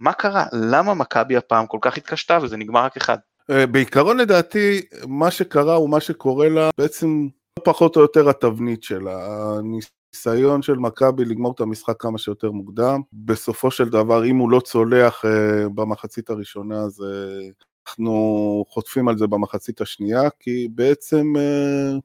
מה 0.00 0.12
קרה? 0.12 0.46
למה 0.52 0.94
מכבי 0.94 1.36
הפעם 1.36 1.66
כל 1.66 1.78
כך 1.80 1.96
התקשתה 1.96 2.38
וזה 2.42 2.56
נגמר 2.56 2.84
רק 2.84 2.96
אחד? 2.96 3.18
אה, 3.50 3.66
בעיקרון 3.66 4.16
לדעתי, 4.16 4.80
מה 5.06 5.30
שקרה 5.30 5.74
הוא 5.74 5.90
מה 5.90 6.00
שקורה 6.00 6.48
לה, 6.48 6.70
בעצם 6.78 7.28
פחות 7.64 7.96
או 7.96 8.00
יותר 8.00 8.28
התבנית 8.28 8.82
שלה. 8.82 9.26
הניסיון 9.28 10.62
של 10.62 10.76
מכבי 10.76 11.24
לגמור 11.24 11.52
את 11.52 11.60
המשחק 11.60 12.00
כמה 12.00 12.18
שיותר 12.18 12.50
מוקדם. 12.50 13.00
בסופו 13.12 13.70
של 13.70 13.88
דבר, 13.88 14.24
אם 14.24 14.36
הוא 14.36 14.50
לא 14.50 14.60
צולח 14.60 15.24
uh, 15.24 15.28
במחצית 15.74 16.30
הראשונה, 16.30 16.88
זה 16.88 17.40
אנחנו 17.88 18.64
חוטפים 18.68 19.08
על 19.08 19.18
זה 19.18 19.26
במחצית 19.26 19.80
השנייה, 19.80 20.30
כי 20.40 20.68
בעצם 20.70 21.32
uh, 21.36 22.00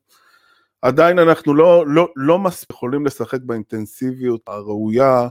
עדיין 0.81 1.19
אנחנו 1.19 1.53
לא, 1.53 1.87
לא, 1.87 2.07
לא 2.15 2.39
מספיק 2.39 2.71
יכולים 2.71 3.05
לשחק 3.05 3.39
באינטנסיביות 3.41 4.41
הראויה 4.47 5.27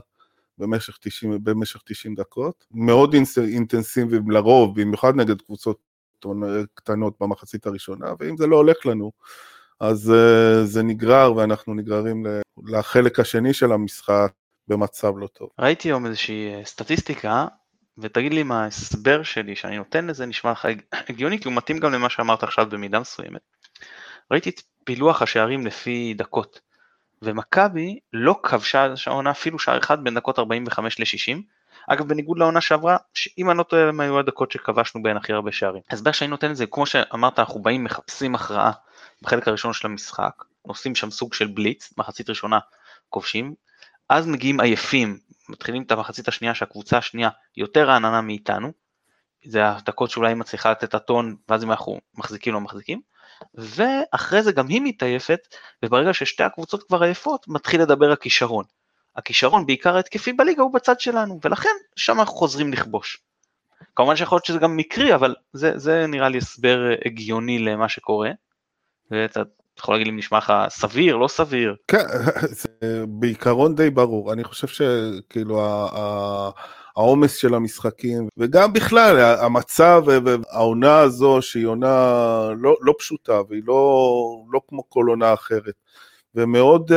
במשך 0.57 0.97
90, 1.01 1.39
במשך 1.43 1.81
90 1.85 2.15
דקות. 2.15 2.65
מאוד 2.71 3.15
אינטנסיביים 3.37 4.31
לרוב, 4.31 4.81
במיוחד 4.81 5.15
נגד 5.15 5.41
קבוצות 5.41 5.77
קטנות 6.73 7.13
במחצית 7.19 7.65
הראשונה, 7.65 8.13
ואם 8.19 8.37
זה 8.37 8.47
לא 8.47 8.55
הולך 8.55 8.85
לנו, 8.85 9.11
אז 9.79 10.13
uh, 10.15 10.65
זה 10.65 10.83
נגרר 10.83 11.35
ואנחנו 11.35 11.73
נגררים 11.73 12.25
לחלק 12.67 13.19
השני 13.19 13.53
של 13.53 13.71
המשחק 13.71 14.31
במצב 14.67 15.17
לא 15.17 15.27
טוב. 15.27 15.49
ראיתי 15.59 15.87
היום 15.87 16.05
איזושהי 16.05 16.53
אה, 16.53 16.65
סטטיסטיקה 16.65 17.47
ותגיד 17.97 18.33
לי 18.33 18.41
אם 18.41 18.51
ההסבר 18.51 19.23
שלי 19.23 19.55
שאני 19.55 19.77
נותן 19.77 20.07
לזה 20.07 20.25
נשמע 20.25 20.51
לך 20.51 20.67
הגיוני, 21.09 21.39
כי 21.39 21.47
הוא 21.47 21.55
מתאים 21.55 21.77
גם 21.77 21.93
למה 21.93 22.09
שאמרת 22.09 22.43
עכשיו 22.43 22.69
במידה 22.69 22.99
מסוימת. 22.99 23.41
ראיתי 24.31 24.49
את 24.49 24.61
פילוח 24.83 25.21
השערים 25.21 25.65
לפי 25.65 26.13
דקות, 26.13 26.59
ומכבי 27.21 27.99
לא 28.13 28.39
כבשה 28.43 28.87
העונה 29.07 29.31
אפילו 29.31 29.59
שער 29.59 29.79
אחד 29.79 30.03
בין 30.03 30.15
דקות 30.15 30.39
45 30.39 30.99
ל-60, 30.99 31.37
אגב 31.87 32.07
בניגוד 32.07 32.39
לעונה 32.39 32.61
שעברה, 32.61 32.97
שאם 33.13 33.49
אני 33.49 33.57
לא 33.57 33.63
טועה 33.63 33.89
הם 33.89 33.99
היו 33.99 34.19
הדקות 34.19 34.51
שכבשנו 34.51 35.03
בהן 35.03 35.17
הכי 35.17 35.33
הרבה 35.33 35.51
שערים. 35.51 35.81
ההסבר 35.89 36.11
שאני 36.11 36.29
נותן 36.29 36.51
לזה, 36.51 36.65
כמו 36.65 36.85
שאמרת, 36.85 37.39
אנחנו 37.39 37.61
באים 37.61 37.83
מחפשים 37.83 38.35
הכרעה 38.35 38.71
בחלק 39.21 39.47
הראשון 39.47 39.73
של 39.73 39.87
המשחק, 39.87 40.43
עושים 40.61 40.95
שם 40.95 41.11
סוג 41.11 41.33
של 41.33 41.47
בליץ, 41.47 41.93
מחצית 41.97 42.29
ראשונה 42.29 42.59
כובשים, 43.09 43.53
אז 44.13 44.27
מגיעים 44.27 44.59
עייפים 44.59 45.17
מתחילים 45.49 45.83
את 45.83 45.91
המחצית 45.91 46.27
השנייה 46.27 46.55
שהקבוצה 46.55 46.97
השנייה 46.97 47.29
יותר 47.57 47.87
רעננה 47.87 48.21
מאיתנו, 48.21 48.71
זה 49.45 49.69
הדקות 49.69 50.09
שאולי 50.09 50.29
היא 50.29 50.35
מצליחה 50.35 50.71
לתת 50.71 50.83
את 50.83 50.93
הטון 50.93 51.35
ואז 51.49 51.63
אם 51.63 51.71
אנחנו 51.71 51.99
מחזיקים 52.15 52.53
לא 52.53 52.61
מחזיקים, 52.61 53.01
ואחרי 53.53 54.43
זה 54.43 54.51
גם 54.51 54.67
היא 54.67 54.81
מתעייפת, 54.83 55.39
וברגע 55.83 56.13
ששתי 56.13 56.43
הקבוצות 56.43 56.83
כבר 56.83 57.03
עייפות, 57.03 57.47
מתחיל 57.47 57.81
לדבר 57.81 58.11
הכישרון. 58.11 58.65
הכישרון 59.15 59.65
בעיקר 59.65 59.95
ההתקפי 59.95 60.33
בליגה 60.33 60.63
הוא 60.63 60.73
בצד 60.73 60.99
שלנו, 60.99 61.39
ולכן 61.43 61.69
שם 61.95 62.19
אנחנו 62.19 62.35
חוזרים 62.35 62.73
לכבוש. 62.73 63.17
כמובן 63.95 64.15
שיכול 64.15 64.35
להיות 64.35 64.45
שזה 64.45 64.59
גם 64.59 64.77
מקרי, 64.77 65.15
אבל 65.15 65.35
זה, 65.53 65.77
זה 65.77 66.07
נראה 66.07 66.29
לי 66.29 66.37
הסבר 66.37 66.79
הגיוני 67.05 67.59
למה 67.59 67.89
שקורה. 67.89 68.31
ואתה 69.11 69.41
יכול 69.79 69.95
להגיד 69.95 70.07
אם 70.07 70.17
נשמע 70.17 70.37
לך 70.37 70.53
סביר, 70.69 71.15
לא 71.15 71.27
סביר? 71.27 71.75
כן, 71.87 72.05
זה 72.61 73.03
בעיקרון 73.07 73.75
די 73.75 73.89
ברור. 73.89 74.33
אני 74.33 74.43
חושב 74.43 74.67
שכאילו 74.67 75.61
העומס 76.95 77.35
של 77.35 77.53
המשחקים, 77.53 78.27
וגם 78.37 78.73
בכלל 78.73 79.19
המצב 79.19 80.03
והעונה 80.05 80.99
הזו 80.99 81.41
שהיא 81.41 81.65
עונה 81.65 82.49
לא, 82.57 82.75
לא 82.81 82.93
פשוטה, 82.99 83.41
והיא 83.49 83.63
לא, 83.65 84.13
לא 84.51 84.61
כמו 84.67 84.89
כל 84.89 85.05
עונה 85.09 85.33
אחרת. 85.33 85.73
ומאוד 86.35 86.91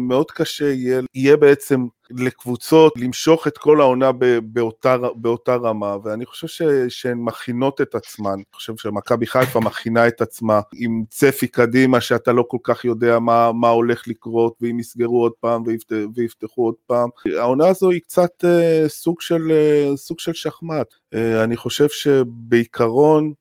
מאוד 0.00 0.30
קשה 0.30 0.64
יהיה, 0.64 1.00
יהיה 1.14 1.36
בעצם 1.36 1.86
לקבוצות 2.10 2.92
למשוך 2.96 3.46
את 3.46 3.58
כל 3.58 3.80
העונה 3.80 4.10
באותה, 4.42 4.96
באותה 5.14 5.54
רמה, 5.54 5.96
ואני 6.04 6.26
חושב 6.26 6.46
ש, 6.46 6.62
שהן 6.88 7.18
מכינות 7.18 7.80
את 7.80 7.94
עצמן. 7.94 8.32
אני 8.32 8.42
חושב 8.52 8.76
שמכבי 8.76 9.26
חיפה 9.26 9.60
מכינה 9.60 10.08
את 10.08 10.20
עצמה 10.20 10.60
עם 10.74 11.04
צפי 11.10 11.46
קדימה 11.46 12.00
שאתה 12.00 12.32
לא 12.32 12.44
כל 12.48 12.58
כך 12.62 12.84
יודע 12.84 13.18
מה, 13.18 13.52
מה 13.52 13.68
הולך 13.68 14.08
לקרות, 14.08 14.54
ואם 14.60 14.80
יסגרו 14.80 15.22
עוד 15.22 15.32
פעם 15.40 15.62
ויפת, 15.66 15.92
ויפתחו 16.14 16.64
עוד 16.64 16.74
פעם. 16.86 17.08
העונה 17.38 17.68
הזו 17.68 17.90
היא 17.90 18.00
קצת 18.00 18.44
uh, 18.44 18.88
סוג, 18.88 19.20
של, 19.20 19.52
uh, 19.92 19.96
סוג 19.96 20.20
של 20.20 20.32
שחמט. 20.32 20.94
Uh, 21.14 21.18
אני 21.44 21.56
חושב 21.56 21.88
שבעיקרון, 21.88 23.32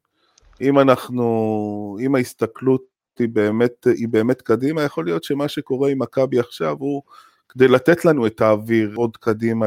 אם 0.61 0.79
אנחנו, 0.79 1.97
אם 2.05 2.15
ההסתכלות 2.15 2.81
היא 3.19 3.29
באמת, 3.29 3.87
היא 3.95 4.07
באמת 4.07 4.41
קדימה, 4.41 4.83
יכול 4.83 5.05
להיות 5.05 5.23
שמה 5.23 5.47
שקורה 5.47 5.89
עם 5.89 5.99
מכבי 5.99 6.39
עכשיו 6.39 6.75
הוא 6.79 7.01
כדי 7.49 7.67
לתת 7.67 8.05
לנו 8.05 8.27
את 8.27 8.41
האוויר 8.41 8.91
עוד 8.95 9.17
קדימה 9.17 9.65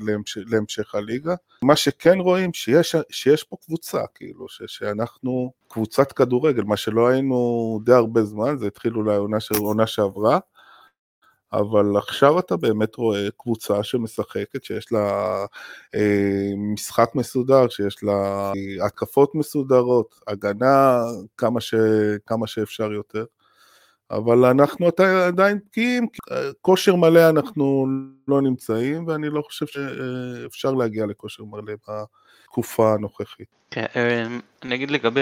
להמשך, 0.00 0.40
להמשך 0.46 0.94
הליגה. 0.94 1.34
מה 1.62 1.76
שכן 1.76 2.18
רואים, 2.18 2.52
שיש, 2.52 2.96
שיש 3.10 3.42
פה 3.42 3.56
קבוצה, 3.64 4.00
כאילו, 4.14 4.48
ש, 4.48 4.62
שאנחנו 4.66 5.52
קבוצת 5.68 6.12
כדורגל, 6.12 6.62
מה 6.62 6.76
שלא 6.76 7.08
היינו 7.08 7.80
די 7.84 7.92
הרבה 7.92 8.24
זמן, 8.24 8.58
זה 8.58 8.66
התחיל 8.66 8.96
אולי 8.96 9.16
עונה 9.58 9.86
שעברה, 9.86 10.38
אבל 11.52 11.96
עכשיו 11.96 12.38
אתה 12.38 12.56
באמת 12.56 12.94
רואה 12.96 13.28
קבוצה 13.38 13.82
שמשחקת, 13.82 14.64
שיש 14.64 14.92
לה 14.92 15.08
אה, 15.94 16.50
משחק 16.72 17.10
מסודר, 17.14 17.68
שיש 17.68 18.02
לה 18.02 18.52
התקפות 18.86 19.34
מסודרות, 19.34 20.20
הגנה 20.26 21.02
כמה, 21.36 21.60
ש, 21.60 21.74
כמה 22.26 22.46
שאפשר 22.46 22.92
יותר. 22.92 23.24
אבל 24.10 24.44
אנחנו 24.44 24.88
עדיין 25.26 25.58
בקיאים, 25.66 26.06
כושר 26.60 26.94
מלא 26.94 27.30
אנחנו 27.30 27.86
לא 28.28 28.42
נמצאים, 28.42 29.08
ואני 29.08 29.30
לא 29.30 29.42
חושב 29.42 29.66
שאפשר 29.66 30.72
להגיע 30.72 31.06
לכושר 31.06 31.44
מלא 31.44 31.72
בתקופה 32.44 32.94
הנוכחית. 32.94 33.48
כן, 33.70 33.86
אני 34.62 34.74
אגיד 34.74 34.90
לגבי, 34.90 35.20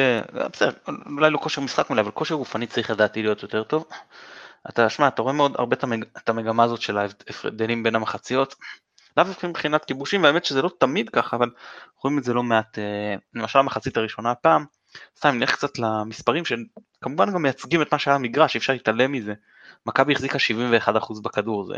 בסדר, 0.53 0.71
אולי 1.07 1.31
לא 1.31 1.39
כושר 1.39 1.61
משחק 1.61 1.91
מלא, 1.91 2.01
אבל 2.01 2.11
כושר 2.11 2.35
גופני 2.35 2.67
צריך 2.67 2.91
לדעתי 2.91 3.23
להיות 3.23 3.43
יותר 3.43 3.63
טוב. 3.63 3.85
אתה, 4.69 4.89
שמע, 4.89 5.09
אתה 5.09 5.23
רואה 5.23 5.35
מאוד 5.35 5.53
הרבה 5.59 5.77
את 6.19 6.29
המגמה 6.29 6.65
הזאת 6.65 6.81
של 6.81 6.99
ההבדלים 6.99 7.83
בין 7.83 7.95
המחציות, 7.95 8.55
לאו 9.17 9.25
דווקא 9.27 9.47
מבחינת 9.47 9.85
כיבושים, 9.85 10.23
והאמת 10.23 10.45
שזה 10.45 10.63
לא 10.63 10.71
תמיד 10.79 11.11
ככה, 11.11 11.37
אבל 11.37 11.51
רואים 12.03 12.19
את 12.19 12.25
זה 12.25 12.35
לא 12.35 12.43
מעט, 12.43 12.79
אה, 12.79 13.15
למשל 13.35 13.59
המחצית 13.59 13.97
הראשונה 13.97 14.31
הפעם, 14.31 14.65
סתם 15.19 15.39
נלך 15.39 15.53
קצת 15.53 15.79
למספרים 15.79 16.45
שכמובן 16.45 17.33
גם 17.33 17.43
מייצגים 17.43 17.83
את 17.83 17.93
מה 17.93 17.99
שהיה 17.99 18.15
המגרש, 18.15 18.55
אי 18.55 18.59
אפשר 18.59 18.73
להתעלם 18.73 19.13
מזה. 19.13 19.35
מכבי 19.87 20.13
החזיקה 20.13 20.39
71% 20.89 21.23
בכדור, 21.23 21.67
זה 21.67 21.75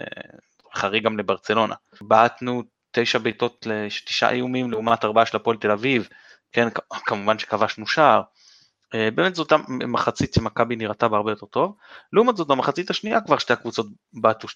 חריג 0.74 1.04
גם 1.04 1.18
לברצלונה. 1.18 1.74
בעטנו 2.00 2.62
תשע 2.92 3.18
בעיטות 3.18 3.66
לתשעה 3.70 4.30
איומים 4.30 4.70
לעומת 4.70 5.04
ארבעה 5.04 5.26
של 5.26 5.36
הפועל 5.36 5.56
תל 5.56 5.70
אביב, 5.70 6.08
כן, 6.52 6.68
כמובן 7.06 7.38
שכבשנו 7.38 7.86
שער. 7.86 8.22
אה, 8.94 9.08
באמת 9.14 9.34
זאת 9.34 9.52
מחצית 9.68 10.34
שמכבי 10.34 10.76
נראתה 10.76 11.08
בהרבה 11.08 11.32
יותר 11.32 11.46
טוב. 11.46 11.76
לעומת 12.12 12.36
זאת 12.36 12.48
במחצית 12.48 12.90
השנייה 12.90 13.20
כבר 13.20 13.38
שתי 13.38 13.52
הקבוצות 13.52 13.86
בעטו 14.12 14.48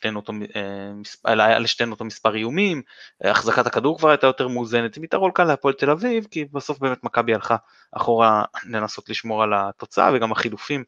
אה, 1.26 1.58
לשתיהן 1.58 1.90
אותו 1.90 2.04
מספר 2.04 2.34
איומים, 2.34 2.82
אה, 3.24 3.30
החזקת 3.30 3.66
הכדור 3.66 3.98
כבר 3.98 4.10
הייתה 4.10 4.26
יותר 4.26 4.48
מאוזנת, 4.48 4.96
עם 4.96 5.04
יתרון 5.04 5.30
קל 5.30 5.44
להפועל 5.44 5.74
תל 5.74 5.90
אביב, 5.90 6.26
כי 6.30 6.44
בסוף 6.44 6.78
באמת 6.78 7.04
מכבי 7.04 7.34
הלכה 7.34 7.56
אחורה 7.92 8.44
לנסות 8.64 9.08
לשמור 9.08 9.42
על 9.42 9.52
התוצאה, 9.54 10.10
וגם 10.14 10.32
החילופים 10.32 10.84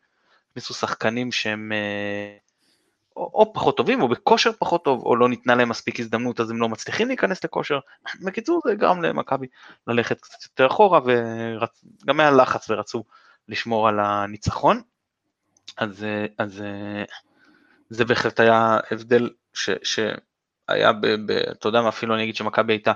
הכניסו 0.51 0.75
שחקנים 0.75 1.33
שהם 1.33 1.73
או, 3.17 3.31
או 3.35 3.53
פחות 3.53 3.77
טובים, 3.77 4.03
או 4.03 4.09
בכושר 4.09 4.51
פחות 4.59 4.85
טוב, 4.85 5.03
או 5.07 5.17
לא 5.17 5.29
ניתנה 5.29 5.55
להם 5.55 5.69
מספיק 5.69 6.01
הזדמנות, 6.01 6.41
אז 6.41 6.51
הם 6.51 6.61
לא 6.61 6.69
מצליחים 6.69 7.09
להיכנס 7.09 7.45
לכושר. 7.45 7.79
בקיצור 8.27 8.61
זה 8.65 8.75
גרם 8.75 9.03
למכבי 9.03 9.47
ללכת 9.87 10.21
קצת 10.21 10.43
יותר 10.43 10.67
אחורה, 10.67 11.01
וגם 11.05 12.21
היה 12.21 12.31
לחץ 12.31 12.71
ורצו 12.71 13.05
לשמור 13.49 13.89
על 13.89 14.01
הניצחון. 14.01 14.83
אז, 15.77 16.07
אז 16.39 16.63
זה 17.91 18.05
בהחלט 18.05 18.41
היה 18.41 18.79
הבדל 18.91 19.31
ש, 19.55 19.71
שהיה, 19.83 20.91
אתה 21.53 21.69
יודע 21.69 21.83
מה, 21.83 21.89
אפילו 21.89 22.15
אני 22.15 22.23
אגיד 22.23 22.37
שמכבי 22.37 22.73
הייתה 22.73 22.93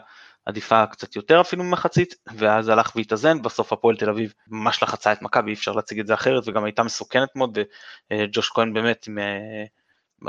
עדיפה 0.46 0.86
קצת 0.86 1.16
יותר 1.16 1.40
אפילו 1.40 1.64
ממחצית, 1.64 2.14
ואז 2.36 2.68
הלך 2.68 2.92
והתאזן, 2.96 3.42
בסוף 3.42 3.72
הפועל 3.72 3.96
תל 3.96 4.10
אביב 4.10 4.32
ממש 4.46 4.82
לחצה 4.82 5.12
את 5.12 5.22
מכבי, 5.22 5.50
אי 5.50 5.54
אפשר 5.54 5.72
להציג 5.72 6.00
את 6.00 6.06
זה 6.06 6.14
אחרת, 6.14 6.42
וגם 6.46 6.64
הייתה 6.64 6.82
מסוכנת 6.82 7.36
מאוד, 7.36 7.58
וג'וש 8.12 8.50
כהן 8.50 8.74
באמת 8.74 9.06
עם 9.08 9.18
אה, 9.18 9.64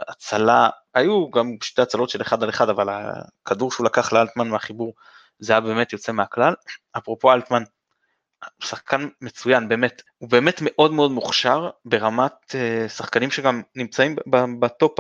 הצלה, 0.07 0.69
היו 0.93 1.31
גם 1.31 1.55
שתי 1.63 1.81
הצלות 1.81 2.09
של 2.09 2.21
אחד 2.21 2.43
על 2.43 2.49
אחד, 2.49 2.69
אבל 2.69 2.87
הכדור 2.89 3.71
שהוא 3.71 3.85
לקח 3.85 4.13
לאלטמן 4.13 4.47
מהחיבור, 4.47 4.93
זה 5.39 5.53
היה 5.53 5.59
באמת 5.59 5.93
יוצא 5.93 6.11
מהכלל. 6.11 6.53
אפרופו 6.97 7.33
אלטמן, 7.33 7.63
שחקן 8.59 9.07
מצוין, 9.21 9.69
באמת, 9.69 10.01
הוא 10.17 10.29
באמת 10.29 10.59
מאוד 10.61 10.93
מאוד 10.93 11.11
מוכשר 11.11 11.69
ברמת 11.85 12.31
uh, 12.47 12.89
שחקנים 12.89 13.31
שגם 13.31 13.61
נמצאים 13.75 14.15
בטופ 14.59 14.99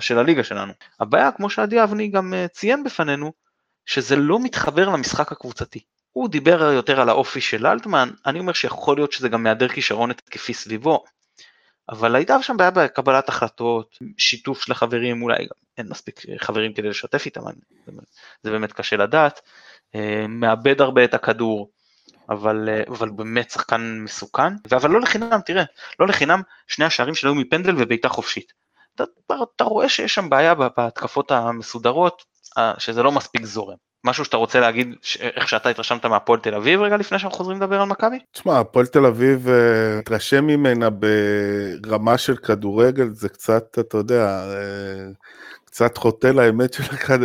של 0.00 0.18
הליגה 0.18 0.44
שלנו. 0.44 0.72
הבעיה, 1.00 1.32
כמו 1.32 1.50
שעדי 1.50 1.82
אבני 1.82 2.08
גם 2.08 2.32
uh, 2.32 2.48
ציין 2.48 2.84
בפנינו, 2.84 3.32
שזה 3.86 4.16
לא 4.16 4.38
מתחבר 4.40 4.88
למשחק 4.88 5.32
הקבוצתי. 5.32 5.80
הוא 6.12 6.28
דיבר 6.28 6.62
יותר 6.62 7.00
על 7.00 7.08
האופי 7.08 7.40
של 7.40 7.66
אלטמן, 7.66 8.10
אני 8.26 8.38
אומר 8.38 8.52
שיכול 8.52 8.96
להיות 8.96 9.12
שזה 9.12 9.28
גם 9.28 9.42
מהיעדר 9.42 9.68
כישרון 9.68 10.10
התקפי 10.10 10.54
סביבו, 10.54 11.04
אבל 11.88 12.16
הייתה 12.16 12.42
שם 12.42 12.56
בעיה 12.56 12.70
בקבלת 12.70 13.28
החלטות, 13.28 13.98
שיתוף 14.18 14.62
של 14.62 14.72
החברים, 14.72 15.22
אולי 15.22 15.38
גם 15.38 15.62
אין 15.78 15.86
מספיק 15.88 16.20
חברים 16.38 16.72
כדי 16.72 16.88
לשתף 16.88 17.26
איתם, 17.26 17.40
זה 18.42 18.50
באמת 18.50 18.72
קשה 18.72 18.96
לדעת, 18.96 19.40
אה, 19.94 20.26
מאבד 20.28 20.80
הרבה 20.80 21.04
את 21.04 21.14
הכדור, 21.14 21.70
אבל, 22.30 22.68
אה, 22.68 22.82
אבל 22.88 23.10
באמת 23.10 23.50
שחקן 23.50 23.98
מסוכן, 24.04 24.52
אבל 24.72 24.90
לא 24.90 25.00
לחינם, 25.00 25.40
תראה, 25.46 25.64
לא 26.00 26.06
לחינם 26.06 26.42
שני 26.68 26.84
השערים 26.84 27.14
שלו 27.14 27.34
מפנדל 27.34 27.74
ובעיטה 27.78 28.08
חופשית. 28.08 28.52
אתה, 28.94 29.04
אתה 29.56 29.64
רואה 29.64 29.88
שיש 29.88 30.14
שם 30.14 30.30
בעיה 30.30 30.54
בהתקפות 30.54 31.30
המסודרות, 31.30 32.22
אה, 32.58 32.74
שזה 32.78 33.02
לא 33.02 33.12
מספיק 33.12 33.44
זורם. 33.44 33.76
משהו 34.04 34.24
שאתה 34.24 34.36
רוצה 34.36 34.60
להגיד, 34.60 34.94
איך 35.20 35.48
שאתה 35.48 35.68
התרשמת 35.68 36.06
מהפועל 36.06 36.40
תל 36.40 36.54
אביב 36.54 36.80
רגע 36.80 36.96
לפני 36.96 37.18
שאנחנו 37.18 37.38
חוזרים 37.38 37.56
לדבר 37.56 37.80
על 37.80 37.88
מכבי? 37.88 38.18
תשמע, 38.32 38.60
הפועל 38.60 38.86
תל 38.86 39.06
אביב, 39.06 39.48
אה, 39.48 39.98
התרשם 39.98 40.46
ממנה 40.46 40.88
ברמה 40.90 42.18
של 42.18 42.36
כדורגל, 42.36 43.08
זה 43.12 43.28
קצת, 43.28 43.78
אתה 43.80 43.98
יודע, 43.98 44.42
קצת 45.64 45.98
חוטא 45.98 46.26
לאמת 46.26 46.72
של, 46.72 46.82
הכד... 46.82 47.18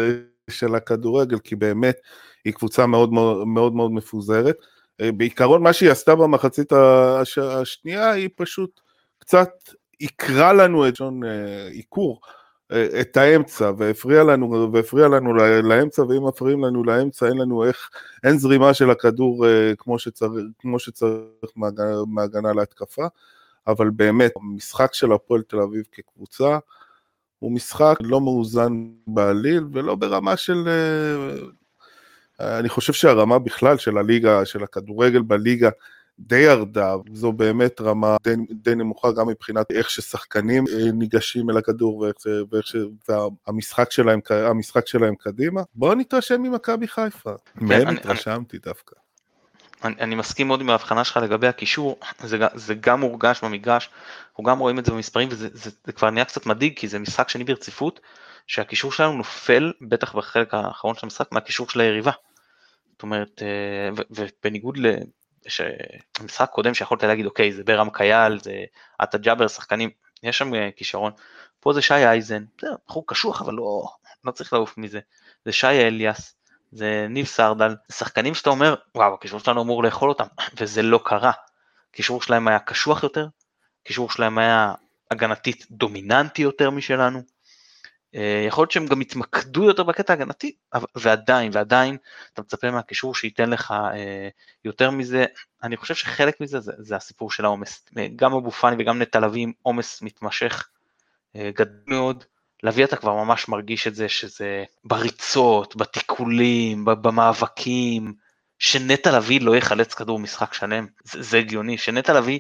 של 0.49 0.75
הכדורגל, 0.75 1.39
כי 1.39 1.55
באמת 1.55 1.97
היא 2.45 2.53
קבוצה 2.53 2.86
מאוד 2.86 3.13
מאוד 3.13 3.47
מאוד, 3.47 3.73
מאוד 3.73 3.91
מפוזרת. 3.91 4.55
אה, 5.01 5.12
בעיקרון 5.12 5.63
מה 5.63 5.73
שהיא 5.73 5.91
עשתה 5.91 6.15
במחצית 6.15 6.71
הש... 6.71 7.38
השנייה 7.38 8.12
היא 8.12 8.29
פשוט 8.36 8.81
קצת 9.19 9.49
עיקרה 9.99 10.53
לנו 10.53 10.88
את 10.88 10.95
שון 10.95 11.23
אה, 11.23 11.67
עיקור, 11.67 12.21
אה, 12.71 13.01
את 13.01 13.17
האמצע, 13.17 13.71
והפריע 13.77 14.23
לנו, 14.23 14.71
והפריע 14.73 15.07
לנו 15.07 15.33
לאמצע, 15.63 16.03
ואם 16.03 16.27
מפריעים 16.27 16.63
לנו 16.63 16.83
לאמצע 16.83 17.27
אין 17.27 17.38
לנו 17.38 17.63
איך, 17.65 17.89
אין 18.23 18.38
זרימה 18.38 18.73
של 18.73 18.89
הכדור 18.89 19.45
כמו 19.77 19.99
שצריך, 19.99 20.45
כמו 20.60 20.79
שצריך 20.79 21.51
מהגנה 22.07 22.53
להתקפה, 22.53 23.07
אבל 23.67 23.89
באמת, 23.89 24.31
המשחק 24.36 24.93
של 24.93 25.12
הפועל 25.12 25.41
תל 25.41 25.60
אביב 25.60 25.83
כקבוצה, 25.91 26.57
הוא 27.39 27.51
משחק 27.51 27.95
לא 28.01 28.21
מאוזן 28.21 28.88
בעליל 29.07 29.63
ולא 29.73 29.95
ברמה 29.95 30.38
של 30.38 30.67
אני 32.39 32.69
חושב 32.69 32.93
שהרמה 32.93 33.39
בכלל 33.39 33.78
של 33.78 33.97
הליגה, 33.97 34.45
של 34.45 34.63
הכדורגל 34.63 35.21
בליגה, 35.21 35.69
די 36.19 36.39
ירדה, 36.39 36.95
זו 37.13 37.32
באמת 37.32 37.82
רמה 37.82 38.17
די, 38.23 38.34
די 38.52 38.76
נמוכה 38.76 39.12
גם 39.12 39.28
מבחינת 39.28 39.71
איך 39.71 39.89
ששחקנים 39.89 40.63
אה, 40.67 40.91
ניגשים 40.93 41.50
אל 41.50 41.58
הכדור 41.58 41.97
ואיך, 41.97 42.15
ואיך 42.52 42.67
ש... 42.67 42.76
והמשחק 43.10 43.91
שלהם, 43.91 44.19
המשחק 44.30 44.88
שלהם 44.88 45.15
קדימה. 45.15 45.62
בואו 45.76 45.95
נתרשם 45.95 46.41
ממכבי 46.41 46.88
חיפה. 46.88 47.34
כן, 47.60 47.65
מהם 47.65 47.88
התרשמתי 47.88 48.58
דווקא. 48.58 48.95
אני, 49.84 49.95
אני 50.00 50.15
מסכים 50.15 50.47
מאוד 50.47 50.62
עם 50.62 50.69
ההבחנה 50.69 51.04
שלך 51.04 51.17
לגבי 51.17 51.47
הקישור, 51.47 52.00
זה, 52.23 52.38
זה 52.56 52.73
גם 52.76 53.00
מורגש 53.00 53.43
במגרש, 53.43 53.89
אנחנו 54.30 54.43
גם 54.43 54.60
רואים 54.60 54.80
את 54.80 54.86
זה 54.86 54.91
במספרים 54.91 55.28
וזה 55.32 55.50
זה, 55.54 55.69
זה 55.86 55.91
כבר 55.91 56.10
נהיה 56.10 56.26
קצת 56.26 56.45
מדאיג 56.45 56.73
כי 56.76 56.88
זה 56.88 57.00
משחק 57.00 57.30
שני 57.30 57.43
ברציפות, 57.43 58.00
שהקישור 58.47 58.91
שלנו 58.91 59.13
נופל, 59.13 59.73
בטח 59.81 60.15
בחלק 60.15 60.53
האחרון 60.53 60.95
של 60.95 61.01
המשחק, 61.03 61.31
מהקישור 61.31 61.69
של 61.69 61.79
היריבה. 61.79 62.12
זאת 62.91 63.03
אומרת, 63.03 63.41
אה, 63.43 64.03
ובניגוד 64.10 64.77
למשחק 66.19 66.49
קודם 66.49 66.73
שיכולת 66.73 67.03
להגיד, 67.03 67.25
אוקיי, 67.25 67.53
זה 67.53 67.63
ברם 67.63 67.89
קייל, 67.89 68.39
זה 68.39 68.63
עטה 68.99 69.17
ג'אבר, 69.17 69.47
שחקנים, 69.47 69.89
יש 70.23 70.38
שם 70.38 70.55
אה, 70.55 70.69
כישרון. 70.75 71.12
פה 71.60 71.73
זה 71.73 71.81
שי 71.81 71.93
אייזן, 71.93 72.43
זה 72.62 72.67
בחור 72.88 73.03
קשוח, 73.07 73.41
אבל 73.41 73.53
לא, 73.53 73.88
לא 74.23 74.31
צריך 74.31 74.53
לעוף 74.53 74.77
מזה. 74.77 74.99
זה 75.45 75.51
שי 75.51 75.67
אליאס, 75.67 76.36
זה 76.71 77.07
ניב 77.10 77.25
סרדל, 77.25 77.75
שחקנים 77.91 78.33
שאתה 78.36 78.49
אומר, 78.49 78.75
וואו, 78.95 79.13
הקישור 79.13 79.39
שלנו 79.39 79.62
אמור 79.62 79.83
לאכול 79.83 80.10
אותם, 80.10 80.27
וזה 80.60 80.81
לא 80.81 80.99
קרה. 81.05 81.31
הקישור 81.91 82.21
שלהם 82.21 82.47
היה 82.47 82.60
קשוח 82.60 83.03
יותר, 83.03 83.27
הקישור 83.81 84.10
שלהם 84.10 84.38
היה 84.38 84.73
הגנתית 85.12 85.65
דומיננטי 85.71 86.41
יותר 86.41 86.69
משלנו. 86.69 87.37
אה, 88.17 88.43
יכול 88.47 88.62
להיות 88.62 88.71
שהם 88.71 88.86
גם 88.88 89.01
יתמקדו 89.01 89.63
יותר 89.63 89.84
בקטע 89.84 90.13
ההגנתי, 90.13 90.56
ועדיין, 90.95 91.51
ועדיין 91.53 91.97
אתה 92.34 92.41
מצפה 92.41 92.71
מהקישור 92.71 93.15
שייתן 93.15 93.49
לך 93.49 93.71
אה, 93.71 94.30
יותר 94.65 94.91
מזה, 94.91 95.25
אני 95.63 95.77
חושב 95.77 95.95
שחלק 95.95 96.41
מזה 96.41 96.60
זה, 96.60 96.71
זה 96.77 96.95
הסיפור 96.95 97.32
של 97.32 97.45
העומס, 97.45 97.86
אה, 97.97 98.08
גם 98.15 98.34
אבו 98.34 98.51
פאני 98.51 98.75
וגם 98.80 99.01
נטע 99.01 99.19
לביא 99.19 99.43
עם 99.43 99.51
עומס 99.62 100.01
מתמשך 100.01 100.69
גדול 101.38 101.84
מאוד, 101.88 102.23
לביא 102.63 102.84
אתה 102.84 102.95
כבר 102.95 103.13
ממש 103.13 103.47
מרגיש 103.47 103.88
את 103.88 103.95
זה 103.95 104.10
שזה 104.10 104.63
בריצות, 104.84 105.75
בתיקולים, 105.75 106.86
במאבקים, 106.86 108.13
שנטע 108.60 109.17
לביא 109.17 109.41
לא 109.41 109.56
יחלץ 109.56 109.93
כדור 109.93 110.19
משחק 110.19 110.53
שלם, 110.53 110.88
זה, 111.03 111.21
זה 111.21 111.38
הגיוני, 111.38 111.77
שנטע 111.77 112.13
לביא 112.13 112.39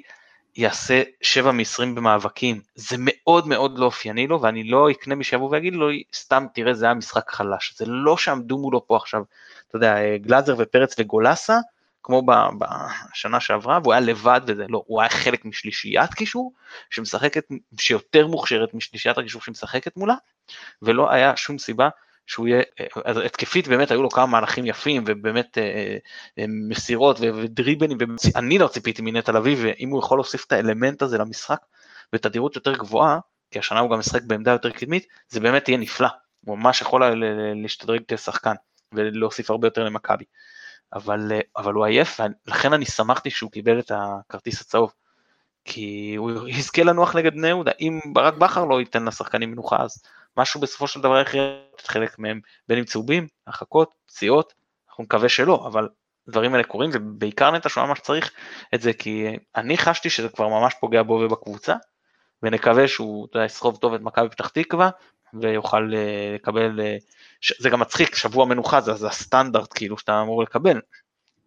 יעשה 0.57 1.03
7 1.21 1.51
מ-20 1.51 1.85
במאבקים, 1.95 2.61
זה 2.75 2.95
מאוד 2.99 3.47
מאוד 3.47 3.79
לא 3.79 3.85
אופייני 3.85 4.27
לו, 4.27 4.41
ואני 4.41 4.63
לא 4.63 4.91
אקנה 4.91 5.15
מי 5.15 5.23
שיבוא 5.23 5.49
ויגיד 5.51 5.73
לו, 5.73 5.87
סתם 6.15 6.45
תראה 6.53 6.73
זה 6.73 6.85
היה 6.85 6.93
משחק 6.93 7.29
חלש, 7.29 7.73
זה 7.77 7.85
לא 7.87 8.17
שעמדו 8.17 8.57
מולו 8.57 8.87
פה 8.87 8.95
עכשיו, 8.95 9.21
אתה 9.67 9.75
יודע, 9.75 10.17
גלאזר 10.17 10.55
ופרץ 10.57 10.95
וגולסה, 10.99 11.57
כמו 12.03 12.23
בשנה 12.57 13.39
שעברה, 13.39 13.79
והוא 13.83 13.93
היה 13.93 13.99
לבד 13.99 14.41
וזה, 14.47 14.65
לא, 14.69 14.83
הוא 14.87 15.01
היה 15.01 15.09
חלק 15.09 15.45
משלישיית 15.45 16.13
קישור, 16.13 16.53
שמשחקת, 16.89 17.43
שיותר 17.79 18.27
מוכשרת 18.27 18.73
משלישיית 18.73 19.17
הקישור 19.17 19.41
שמשחקת 19.41 19.97
מולה, 19.97 20.15
ולא 20.81 21.11
היה 21.11 21.35
שום 21.35 21.57
סיבה 21.57 21.89
שהוא 22.27 22.47
יהיה, 22.47 22.61
אז 23.05 23.17
התקפית 23.17 23.67
באמת 23.67 23.91
היו 23.91 24.01
לו 24.01 24.09
כמה 24.09 24.25
מהלכים 24.25 24.65
יפים 24.65 25.03
ובאמת 25.07 25.57
אה, 25.57 25.97
אה, 26.39 26.45
מסירות 26.47 27.19
ודריבנים, 27.19 27.97
אני 28.35 28.57
לא 28.57 28.67
ציפיתי 28.67 29.01
מנטע 29.01 29.31
לביא 29.31 29.55
ואם 29.61 29.89
הוא 29.89 29.99
יכול 29.99 30.17
להוסיף 30.17 30.45
את 30.45 30.51
האלמנט 30.51 31.01
הזה 31.01 31.17
למשחק 31.17 31.59
בתדירות 32.13 32.55
יותר 32.55 32.73
גבוהה, 32.73 33.19
כי 33.51 33.59
השנה 33.59 33.79
הוא 33.79 33.91
גם 33.91 33.99
משחק 33.99 34.23
בעמדה 34.23 34.51
יותר 34.51 34.69
קדמית, 34.69 35.07
זה 35.29 35.39
באמת 35.39 35.69
יהיה 35.69 35.77
נפלא, 35.77 36.07
הוא 36.45 36.57
ממש 36.57 36.81
יכול 36.81 37.03
להשתדרג 37.55 38.01
כשחקן 38.07 38.53
ולהוסיף 38.93 39.51
הרבה 39.51 39.67
יותר 39.67 39.83
למכבי. 39.83 40.25
אבל, 40.93 41.31
אבל 41.57 41.73
הוא 41.73 41.85
עייף, 41.85 42.19
ולכן 42.47 42.73
אני 42.73 42.85
שמחתי 42.85 43.29
שהוא 43.29 43.51
קיבל 43.51 43.79
את 43.79 43.91
הכרטיס 43.95 44.61
הצהוב. 44.61 44.93
כי 45.65 46.15
הוא 46.17 46.47
יזכה 46.47 46.83
לנוח 46.83 47.15
נגד 47.15 47.33
בני 47.33 47.47
יהודה, 47.47 47.71
אם 47.81 47.99
ברק 48.13 48.33
בכר 48.33 48.65
לא 48.65 48.79
ייתן 48.79 49.05
לשחקנים 49.05 49.51
מנוחה 49.51 49.77
אז 49.83 50.03
משהו 50.37 50.61
בסופו 50.61 50.87
של 50.87 51.01
דבר 51.01 51.21
יכריע 51.21 51.43
את 51.75 51.87
חלק 51.87 52.19
מהם, 52.19 52.39
בין 52.67 52.77
אם 52.77 52.83
צהובים, 52.83 53.27
הרחקות, 53.47 53.93
פציעות, 54.05 54.53
אנחנו 54.89 55.03
נקווה 55.03 55.29
שלא, 55.29 55.67
אבל 55.67 55.87
הדברים 56.27 56.53
האלה 56.53 56.63
קורים 56.63 56.89
ובעיקר 56.93 57.51
נטע 57.51 57.69
שהוא 57.69 57.83
ממש 57.83 57.99
צריך 57.99 58.31
את 58.75 58.81
זה 58.81 58.93
כי 58.93 59.25
אני 59.55 59.77
חשתי 59.77 60.09
שזה 60.09 60.29
כבר 60.29 60.47
ממש 60.47 60.73
פוגע 60.79 61.03
בו 61.03 61.13
ובקבוצה 61.13 61.75
ונקווה 62.43 62.87
שהוא 62.87 63.27
יסחוב 63.45 63.77
טוב 63.77 63.93
את 63.93 64.01
מכבי 64.01 64.29
פתח 64.29 64.47
תקווה 64.47 64.89
ויוכל 65.33 65.91
אה, 65.95 66.35
לקבל, 66.35 66.79
אה, 66.79 66.97
זה 67.59 67.69
גם 67.69 67.79
מצחיק, 67.79 68.15
שבוע 68.15 68.45
מנוחה 68.45 68.81
זה, 68.81 68.93
זה 68.93 69.07
הסטנדרט 69.07 69.73
כאילו 69.75 69.97
שאתה 69.97 70.21
אמור 70.21 70.43
לקבל, 70.43 70.81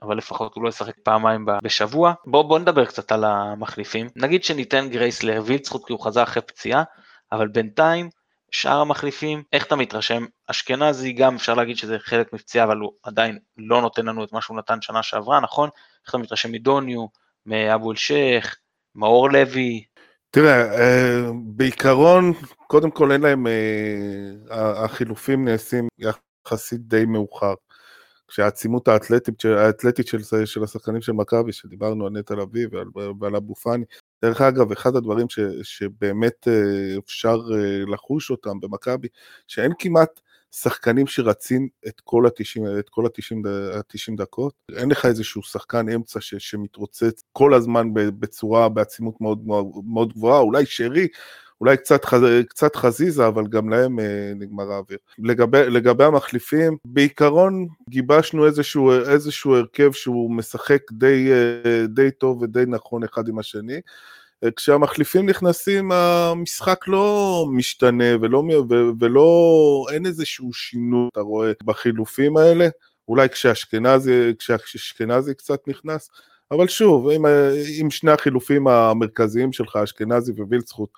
אבל 0.03 0.17
לפחות 0.17 0.55
הוא 0.55 0.65
לא 0.65 0.69
ישחק 0.69 0.95
פעמיים 1.03 1.47
בשבוע. 1.63 2.13
בואו 2.27 2.49
בוא 2.49 2.59
נדבר 2.59 2.85
קצת 2.85 3.13
על 3.13 3.25
המחליפים, 3.25 4.09
נגיד 4.17 4.45
שניתן 4.45 4.89
גרייס 4.89 5.23
לווילצחוט 5.23 5.87
כי 5.87 5.93
הוא 5.93 6.05
חזר 6.05 6.23
אחרי 6.23 6.43
פציעה, 6.43 6.83
אבל 7.33 7.49
בינתיים 7.49 8.11
שאר 8.51 8.81
המחליפים, 8.81 9.43
איך 9.53 9.67
אתה 9.67 9.77
מתרשם? 9.77 10.25
אשכנזי 10.47 11.13
גם 11.13 11.35
אפשר 11.35 11.55
להגיד 11.55 11.77
שזה 11.77 11.99
חלק 11.99 12.33
מפציעה, 12.33 12.65
אבל 12.65 12.77
הוא 12.77 12.93
עדיין 13.03 13.39
לא 13.57 13.81
נותן 13.81 14.07
לנו 14.07 14.25
את 14.25 14.33
מה 14.33 14.41
שהוא 14.41 14.57
נתן 14.57 14.83
שנה 14.83 15.03
שעברה, 15.03 15.41
נכון? 15.41 15.69
איך 16.05 16.11
אתה 16.11 16.19
מתרשם 16.19 16.53
מדוניו, 16.53 17.07
מאבו 17.47 17.91
אל-שייח, 17.91 18.57
מאור 18.95 19.31
לוי? 19.31 19.85
תראה, 20.31 20.79
אה, 20.79 21.31
בעיקרון, 21.45 22.33
קודם 22.67 22.91
כל 22.91 23.13
אין 23.13 23.21
להם, 23.21 23.47
אה, 23.47 24.85
החילופים 24.85 25.45
נעשים 25.45 25.89
יחסית 25.99 26.81
די 26.81 27.05
מאוחר. 27.05 27.55
כשהעצימות 28.31 28.89
האתלטית, 28.89 29.45
האתלטית 29.45 30.07
של, 30.07 30.23
של 30.45 30.65
השחקנים 30.65 31.03
של 31.03 31.13
מכבי, 31.13 31.53
שדיברנו 31.53 32.07
על 32.07 32.13
נטע 32.13 32.35
לביא 32.35 32.67
ועל, 32.73 32.87
ועל 33.21 33.37
אבו 33.37 33.55
פאני, 33.55 33.85
דרך 34.23 34.41
אגב, 34.41 34.73
אחד 34.73 34.97
הדברים 34.97 35.29
ש, 35.29 35.39
שבאמת 35.63 36.49
אה, 36.49 36.99
אפשר 37.05 37.39
אה, 37.55 37.93
לחוש 37.93 38.31
אותם 38.31 38.61
במכבי, 38.61 39.09
שאין 39.47 39.73
כמעט 39.79 40.21
שחקנים 40.51 41.07
שרצים 41.07 41.69
את 41.89 42.01
כל 42.05 42.27
ה-90 42.27 42.79
את 42.79 42.89
כל 42.89 43.07
ה-90 43.07 44.17
דקות, 44.17 44.55
אין 44.77 44.91
לך 44.91 45.07
איזשהו 45.07 45.43
שחקן 45.43 45.89
אמצע 45.89 46.21
ש, 46.21 46.35
שמתרוצץ 46.35 47.23
כל 47.33 47.55
הזמן 47.55 47.89
בצורה, 47.95 48.69
בעצימות 48.69 49.21
מאוד, 49.21 49.47
מאוד 49.87 50.13
גבוהה, 50.13 50.41
אולי 50.41 50.67
שרי, 50.67 51.09
אולי 51.61 51.77
קצת, 51.77 52.01
קצת 52.49 52.77
חזיזה, 52.77 53.27
אבל 53.27 53.47
גם 53.47 53.69
להם 53.69 54.01
אה, 54.01 54.33
נגמר 54.37 54.73
האוויר. 54.73 54.99
לגבי, 55.19 55.71
לגבי 55.71 56.05
המחליפים, 56.05 56.77
בעיקרון 56.85 57.69
גיבשנו 57.91 58.47
איזשהו, 58.47 58.93
איזשהו 58.93 59.55
הרכב 59.55 59.93
שהוא 59.93 60.31
משחק 60.31 60.83
די, 60.93 61.33
אה, 61.33 61.87
די 61.87 62.11
טוב 62.11 62.43
ודי 62.43 62.65
נכון 62.67 63.03
אחד 63.05 63.29
עם 63.29 63.39
השני. 63.39 63.81
אה, 64.45 64.51
כשהמחליפים 64.51 65.29
נכנסים 65.29 65.93
המשחק 65.93 66.89
לא 66.89 67.47
משתנה 67.53 68.17
ולא, 68.21 68.43
ולא 69.01 69.87
אין 69.93 70.07
איזשהו 70.07 70.53
שינוי, 70.53 71.09
אתה 71.13 71.21
רואה, 71.21 71.53
בחילופים 71.65 72.37
האלה. 72.37 72.69
אולי 73.09 73.29
כשאשכנזי, 73.29 74.35
כשאשכנזי 74.39 75.35
קצת 75.35 75.69
נכנס, 75.69 76.11
אבל 76.51 76.69
שוב, 76.69 77.09
עם, 77.11 77.25
עם 77.79 77.91
שני 77.91 78.11
החילופים 78.11 78.69
המרכזיים 78.69 79.53
שלך, 79.53 79.77
אשכנזי 79.77 80.33
ווילצחוט, 80.33 80.91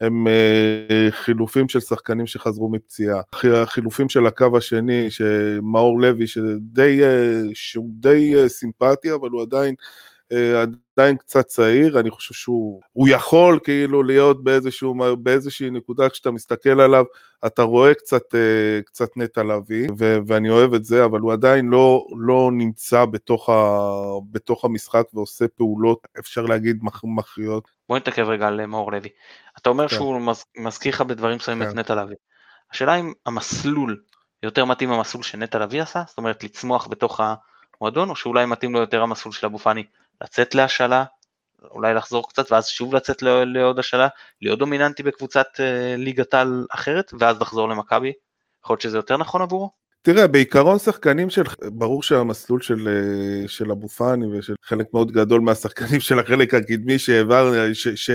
הם 0.00 0.26
אה, 0.28 1.08
חילופים 1.10 1.68
של 1.68 1.80
שחקנים 1.80 2.26
שחזרו 2.26 2.68
מפציעה. 2.68 3.20
החילופים 3.62 4.08
של 4.08 4.26
הקו 4.26 4.56
השני, 4.56 5.10
שמאור 5.10 6.00
לוי, 6.00 6.26
שדי, 6.26 7.04
אה, 7.04 7.42
שהוא 7.54 7.90
די 7.92 8.34
אה, 8.36 8.48
סימפטי, 8.48 9.12
אבל 9.12 9.30
הוא 9.30 9.42
עדיין, 9.42 9.74
עדיין 10.96 11.16
קצת 11.16 11.46
צעיר, 11.46 12.00
אני 12.00 12.10
חושב 12.10 12.34
שהוא 12.34 13.08
יכול 13.08 13.58
כאילו 13.64 14.02
להיות 14.02 14.44
באיזשהו, 14.44 14.94
באיזושהי 15.18 15.70
נקודה, 15.70 16.08
כשאתה 16.08 16.30
מסתכל 16.30 16.80
עליו, 16.80 17.04
אתה 17.46 17.62
רואה 17.62 17.94
קצת, 17.94 18.22
קצת 18.86 19.08
נטע 19.16 19.42
לביא, 19.42 19.88
ואני 20.26 20.50
אוהב 20.50 20.74
את 20.74 20.84
זה, 20.84 21.04
אבל 21.04 21.20
הוא 21.20 21.32
עדיין 21.32 21.66
לא, 21.66 22.06
לא 22.18 22.50
נמצא 22.52 23.04
בתוך, 23.04 23.48
ה, 23.48 23.88
בתוך 24.30 24.64
המשחק 24.64 25.04
ועושה 25.14 25.48
פעולות, 25.48 26.06
אפשר 26.18 26.42
להגיד, 26.42 26.78
מכריעות. 27.04 27.75
בוא 27.88 27.96
נתעכב 27.96 28.28
רגע 28.28 28.46
על 28.46 28.66
מאור 28.66 28.92
לוי. 28.92 29.08
אתה 29.58 29.68
אומר 29.68 29.88
כן. 29.88 29.94
שהוא 29.94 30.20
מזכיר 30.56 30.94
לך 30.94 31.00
בדברים 31.00 31.36
מסוימים 31.36 31.64
כן. 31.64 31.70
את 31.70 31.76
נטע 31.76 31.94
לביא. 31.94 32.16
השאלה 32.72 32.94
אם 32.94 33.12
המסלול 33.26 34.02
יותר 34.42 34.64
מתאים 34.64 34.90
למסלול 34.90 35.22
שנטע 35.22 35.58
לביא 35.58 35.82
עשה, 35.82 36.02
זאת 36.06 36.18
אומרת 36.18 36.44
לצמוח 36.44 36.86
בתוך 36.86 37.20
המועדון, 37.80 38.10
או 38.10 38.16
שאולי 38.16 38.46
מתאים 38.46 38.72
לו 38.72 38.80
יותר 38.80 39.02
המסלול 39.02 39.32
של 39.34 39.46
אבו 39.46 39.58
פאני 39.58 39.84
לצאת 40.20 40.54
להשאלה, 40.54 41.04
אולי 41.70 41.94
לחזור 41.94 42.28
קצת 42.28 42.52
ואז 42.52 42.66
שוב 42.66 42.94
לצאת 42.94 43.22
לעוד 43.22 43.78
השאלה, 43.78 44.08
להיות 44.42 44.58
דומיננטי 44.58 45.02
בקבוצת 45.02 45.46
אה, 45.60 45.94
ליגת 45.96 46.34
על 46.34 46.66
אחרת, 46.70 47.12
ואז 47.18 47.40
לחזור 47.40 47.68
למכבי, 47.68 48.12
יכול 48.64 48.74
להיות 48.74 48.80
שזה 48.80 48.98
יותר 48.98 49.16
נכון 49.16 49.42
עבורו? 49.42 49.70
תראה, 50.06 50.26
בעיקרון 50.26 50.78
שחקנים 50.78 51.30
של, 51.30 51.42
ברור 51.64 52.02
שהמסלול 52.02 52.60
של, 52.60 52.88
אה, 52.88 53.48
של 53.48 53.70
אבו 53.70 53.88
פאני 53.88 54.26
ושל 54.26 54.54
חלק 54.62 54.86
מאוד 54.94 55.12
גדול 55.12 55.40
מהשחקנים 55.40 56.00
של 56.00 56.18
החלק 56.18 56.54
הקדמי 56.54 56.98
שהעבר, 56.98 57.72
ש, 57.72 57.88
ש, 57.88 58.10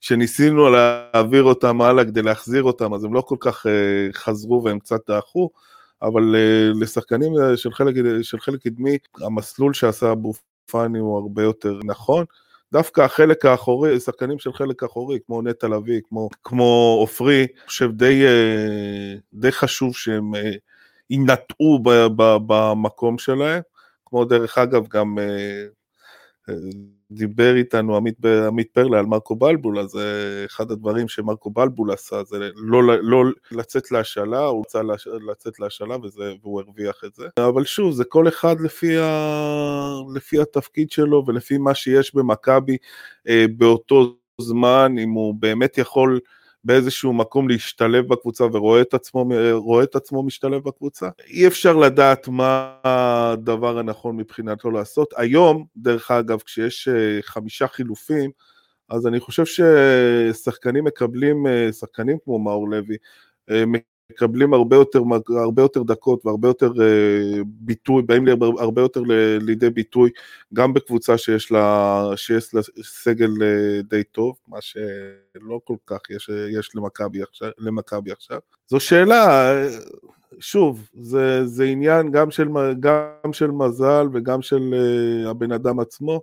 שניסינו 0.00 0.70
להעביר 0.70 1.42
אותם 1.42 1.82
הלאה 1.82 2.04
כדי 2.04 2.22
להחזיר 2.22 2.62
אותם, 2.62 2.94
אז 2.94 3.04
הם 3.04 3.14
לא 3.14 3.20
כל 3.20 3.36
כך 3.40 3.66
uh, 3.66 4.16
חזרו 4.16 4.64
והם 4.64 4.78
קצת 4.78 5.00
דעכו, 5.08 5.50
אבל 6.02 6.34
uh, 6.34 6.80
לשחקנים 6.80 7.32
של 7.56 7.72
חלק, 7.72 7.94
של 8.22 8.40
חלק 8.40 8.62
קדמי, 8.62 8.98
המסלול 9.20 9.74
שעשה 9.74 10.12
אבו 10.12 10.32
פאני 10.70 10.98
הוא 10.98 11.18
הרבה 11.18 11.42
יותר 11.42 11.78
נכון. 11.84 12.24
דווקא 12.72 13.00
החלק 13.00 13.44
האחורי, 13.44 14.00
שחקנים 14.00 14.38
של 14.38 14.52
חלק 14.52 14.82
אחורי, 14.82 15.18
כמו 15.26 15.42
נטע 15.42 15.68
לביא, 15.68 16.00
כמו 16.44 16.96
עופרי, 17.00 17.40
אני 17.40 17.66
חושב 17.66 17.90
די, 17.92 18.22
די 19.32 19.52
חשוב 19.52 19.94
שהם 19.94 20.32
יינטעו 21.10 21.78
במקום 22.46 23.18
שלהם, 23.18 23.62
כמו 24.06 24.24
דרך 24.24 24.58
אגב 24.58 24.86
גם 24.88 25.18
אה, 25.18 25.64
אה, 26.48 26.54
דיבר 27.10 27.56
איתנו 27.56 27.96
עמית, 27.96 28.24
עמית 28.46 28.70
פרלה 28.72 28.98
על 28.98 29.06
מרקו 29.06 29.36
בלבול, 29.36 29.78
אז 29.78 29.98
אחד 30.46 30.70
הדברים 30.70 31.08
שמרקו 31.08 31.50
בלבול 31.50 31.92
עשה 31.92 32.24
זה 32.24 32.50
לא, 32.56 32.82
לא 33.02 33.24
לצאת 33.52 33.92
להשאלה, 33.92 34.38
הוא 34.38 34.60
רצה 34.60 34.80
לצאת 35.30 35.60
להשאלה 35.60 35.96
וזה, 36.02 36.32
והוא 36.42 36.60
הרוויח 36.60 37.04
את 37.04 37.14
זה. 37.14 37.26
אבל 37.38 37.64
שוב, 37.64 37.92
זה 37.92 38.04
כל 38.04 38.28
אחד 38.28 38.60
לפי, 38.60 38.98
ה, 38.98 40.00
לפי 40.14 40.40
התפקיד 40.40 40.90
שלו 40.90 41.24
ולפי 41.26 41.58
מה 41.58 41.74
שיש 41.74 42.14
במכבי 42.14 42.76
אה, 43.28 43.44
באותו 43.56 44.16
זמן, 44.40 44.94
אם 44.98 45.10
הוא 45.10 45.34
באמת 45.34 45.78
יכול 45.78 46.20
באיזשהו 46.66 47.12
מקום 47.12 47.48
להשתלב 47.48 48.08
בקבוצה 48.08 48.44
ורואה 48.44 48.80
את 48.80 48.94
עצמו, 48.94 49.28
את 49.82 49.96
עצמו 49.96 50.22
משתלב 50.22 50.62
בקבוצה. 50.62 51.08
אי 51.28 51.46
אפשר 51.46 51.76
לדעת 51.76 52.28
מה 52.28 52.76
הדבר 52.84 53.78
הנכון 53.78 54.16
מבחינתו 54.16 54.70
לעשות. 54.70 55.14
היום, 55.16 55.64
דרך 55.76 56.10
אגב, 56.10 56.40
כשיש 56.40 56.88
אה, 56.88 57.18
חמישה 57.22 57.68
חילופים, 57.68 58.30
אז 58.88 59.06
אני 59.06 59.20
חושב 59.20 59.44
ששחקנים 59.46 60.84
מקבלים, 60.84 61.46
אה, 61.46 61.72
שחקנים 61.72 62.16
כמו 62.24 62.38
מאור 62.38 62.68
לוי, 62.68 62.96
אה, 63.50 63.64
מקבלים 64.12 64.54
הרבה 64.54 64.76
יותר, 64.76 65.02
הרבה 65.28 65.62
יותר 65.62 65.82
דקות 65.82 66.26
והרבה 66.26 66.48
יותר 66.48 66.72
uh, 66.72 67.44
ביטוי, 67.44 68.02
באים 68.02 68.24
הרבה 68.58 68.82
יותר 68.82 69.02
לידי 69.40 69.70
ביטוי 69.70 70.10
גם 70.54 70.74
בקבוצה 70.74 71.18
שיש 71.18 71.52
לה, 71.52 72.04
שיש 72.16 72.54
לה 72.54 72.60
סגל 72.82 73.30
uh, 73.30 73.82
די 73.90 74.04
טוב, 74.04 74.36
מה 74.48 74.58
שלא 74.60 75.60
כל 75.64 75.76
כך 75.86 75.98
יש, 76.10 76.30
יש 76.58 76.76
למכבי 76.76 77.22
עכשיו, 77.22 77.50
למכבי 77.58 78.12
עכשיו. 78.12 78.38
זו 78.68 78.80
שאלה, 78.80 79.52
שוב, 80.40 80.88
זה, 81.00 81.46
זה 81.46 81.64
עניין 81.64 82.10
גם 82.10 82.30
של, 82.30 82.48
גם 82.80 83.32
של 83.32 83.50
מזל 83.50 84.08
וגם 84.12 84.42
של 84.42 84.74
הבן 85.26 85.52
אדם 85.52 85.80
עצמו. 85.80 86.20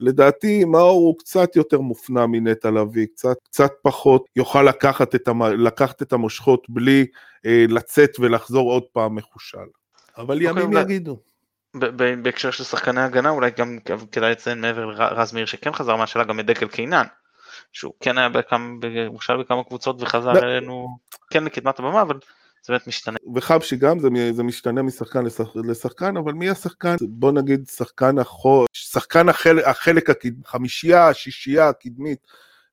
לדעתי 0.00 0.64
מאור 0.64 1.00
הוא 1.00 1.18
קצת 1.18 1.56
יותר 1.56 1.80
מופנע 1.80 2.26
מנטע 2.26 2.70
לביא, 2.70 3.06
קצת, 3.06 3.36
קצת 3.44 3.72
פחות 3.82 4.24
יוכל 4.36 4.62
לקחת 4.62 5.14
את, 5.14 5.28
המ, 5.28 5.42
לקחת 5.42 6.02
את 6.02 6.12
המושכות 6.12 6.66
בלי 6.68 7.06
אה, 7.46 7.64
לצאת 7.68 8.10
ולחזור 8.20 8.72
עוד 8.72 8.82
פעם 8.92 9.14
מחושל. 9.14 9.58
אבל 10.16 10.38
okay, 10.38 10.48
אוקיי, 10.48 10.62
ימים 10.62 10.72
אולי... 10.72 10.82
יגידו. 10.82 11.18
בהקשר 12.22 12.50
של 12.50 12.64
שחקני 12.64 13.00
הגנה 13.00 13.30
אולי 13.30 13.50
גם 13.50 13.78
כדאי 14.12 14.30
לציין 14.30 14.60
מעבר 14.60 14.86
לרז 14.86 15.32
מאיר 15.32 15.46
שכן 15.46 15.72
חזר 15.72 15.96
מהשאלה 15.96 16.24
גם 16.24 16.40
את 16.40 16.46
דקל 16.46 16.68
קינן 16.68 17.06
שהוא 17.72 17.92
כן 18.00 18.18
היה 18.18 18.28
בכמה, 18.28 18.68
בכמה 19.38 19.64
קבוצות 19.64 20.02
וחזר. 20.02 20.38
אלינו 20.38 20.98
כן 21.30 21.44
לקדמת 21.44 21.78
הבמה 21.78 22.02
אבל 22.02 22.18
זה 22.62 22.72
באמת 22.72 22.86
משתנה. 22.86 23.16
וחבשי 23.34 23.76
גם, 23.76 23.98
זה, 23.98 24.08
זה 24.32 24.42
משתנה 24.42 24.82
משחקן 24.82 25.24
לשח, 25.24 25.56
לשחקן, 25.56 26.16
אבל 26.16 26.32
מי 26.32 26.50
השחקן? 26.50 26.96
בוא 27.00 27.32
נגיד 27.32 27.68
שחקן 27.68 28.18
החור, 28.18 28.66
שחקן 28.72 29.28
החלק, 29.28 29.64
החלק 29.66 30.10
הקדמי, 30.10 30.44
חמישייה, 30.46 31.14
שישייה 31.14 31.68
הקדמית 31.68 32.26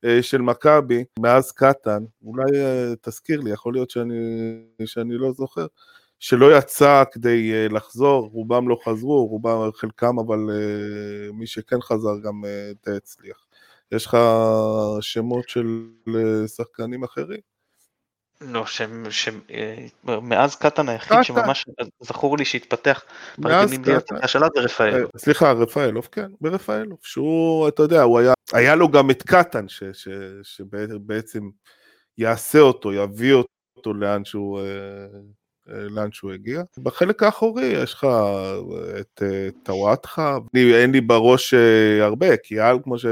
אה, 0.06 0.24
של 0.24 0.42
מכבי 0.42 1.04
מאז 1.20 1.52
קטן, 1.52 2.04
אולי 2.24 2.60
אה, 2.60 2.94
תזכיר 3.02 3.42
לי, 3.42 3.52
יכול 3.52 3.74
להיות 3.74 3.90
שאני, 3.90 4.14
שאני 4.86 5.18
לא 5.18 5.32
זוכר, 5.32 5.66
שלא 6.20 6.58
יצא 6.58 7.04
כדי 7.12 7.70
לחזור, 7.70 8.30
רובם 8.34 8.70
לא 8.70 8.78
חזרו, 8.86 9.26
רובם, 9.28 9.72
חלקם, 9.76 10.20
אבל 10.20 10.40
מי 11.34 11.48
שכן 11.48 11.82
חזר 11.82 12.20
גם 12.24 12.44
הצליח. 12.98 13.38
יש 13.92 14.06
לך 14.06 14.18
שמות 15.02 15.50
של 15.50 15.88
שחקנים 16.48 17.04
אחרים? 17.04 17.57
לא, 18.42 18.66
שמאז 19.10 20.56
קטן 20.56 20.90
היחיד 20.90 21.18
שממש 21.24 21.66
זכור 22.00 22.38
לי 22.38 22.46
שהתפתח 22.46 23.04
פרגנים 23.42 23.82
בלי 23.82 23.96
הפתעה 23.96 24.28
שלה 24.28 24.48
זה 24.56 24.62
רפאלוב. 24.62 25.12
סליחה, 25.18 25.52
רפאלוב, 25.52 26.08
כן, 26.12 26.28
ברפאלוב, 26.42 27.00
שהוא, 27.02 27.68
אתה 27.68 27.84
יודע, 27.84 28.02
הוא 28.02 28.20
היה, 28.20 28.34
היה 28.54 28.76
לו 28.76 28.90
גם 28.90 29.12
את 29.12 29.24
קטן, 29.24 29.66
שבעצם 30.44 31.50
יעשה 32.18 32.60
אותו, 32.60 32.94
יביא 32.94 33.34
אותו 33.78 33.94
לאן 33.94 34.26
שהוא... 34.26 34.60
לאן 35.68 36.12
שהוא 36.12 36.32
הגיע. 36.32 36.64
בחלק 36.78 37.24
האחורי 37.24 37.66
יש 37.66 37.94
לך 37.94 38.08
את 39.00 39.24
טוואטחה, 39.64 40.38
אין 40.56 40.92
לי 40.92 41.02
בראש 41.02 41.54
אה, 41.54 42.06
הרבה, 42.06 42.38
כי 42.38 42.60
על, 42.60 42.80
כמו, 42.84 42.98
ש, 42.98 43.06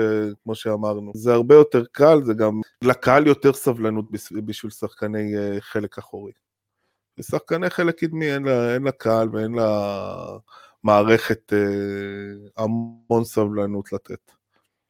כמו 0.44 0.56
שאמרנו, 0.56 1.12
זה 1.16 1.34
הרבה 1.34 1.56
יותר 1.56 1.84
קל, 1.92 2.24
זה 2.24 2.34
גם 2.34 2.62
לקהל 2.82 3.28
יותר 3.28 3.54
סבלנות 3.54 4.06
בשביל 4.46 4.72
שחקני 4.72 5.38
אה, 5.38 5.58
חלק 5.60 5.98
אחורי. 5.98 6.32
לשחקני 7.18 7.70
חלק 7.70 8.00
קדמי 8.00 8.34
אין 8.34 8.44
לה, 8.44 8.74
אין 8.74 8.84
לה 8.84 8.92
קהל 8.92 9.30
ואין 9.32 9.54
לה 9.54 10.38
מערכת 10.84 11.54
אה, 11.54 12.64
המון 12.64 13.24
סבלנות 13.24 13.94
לתת. 13.94 14.32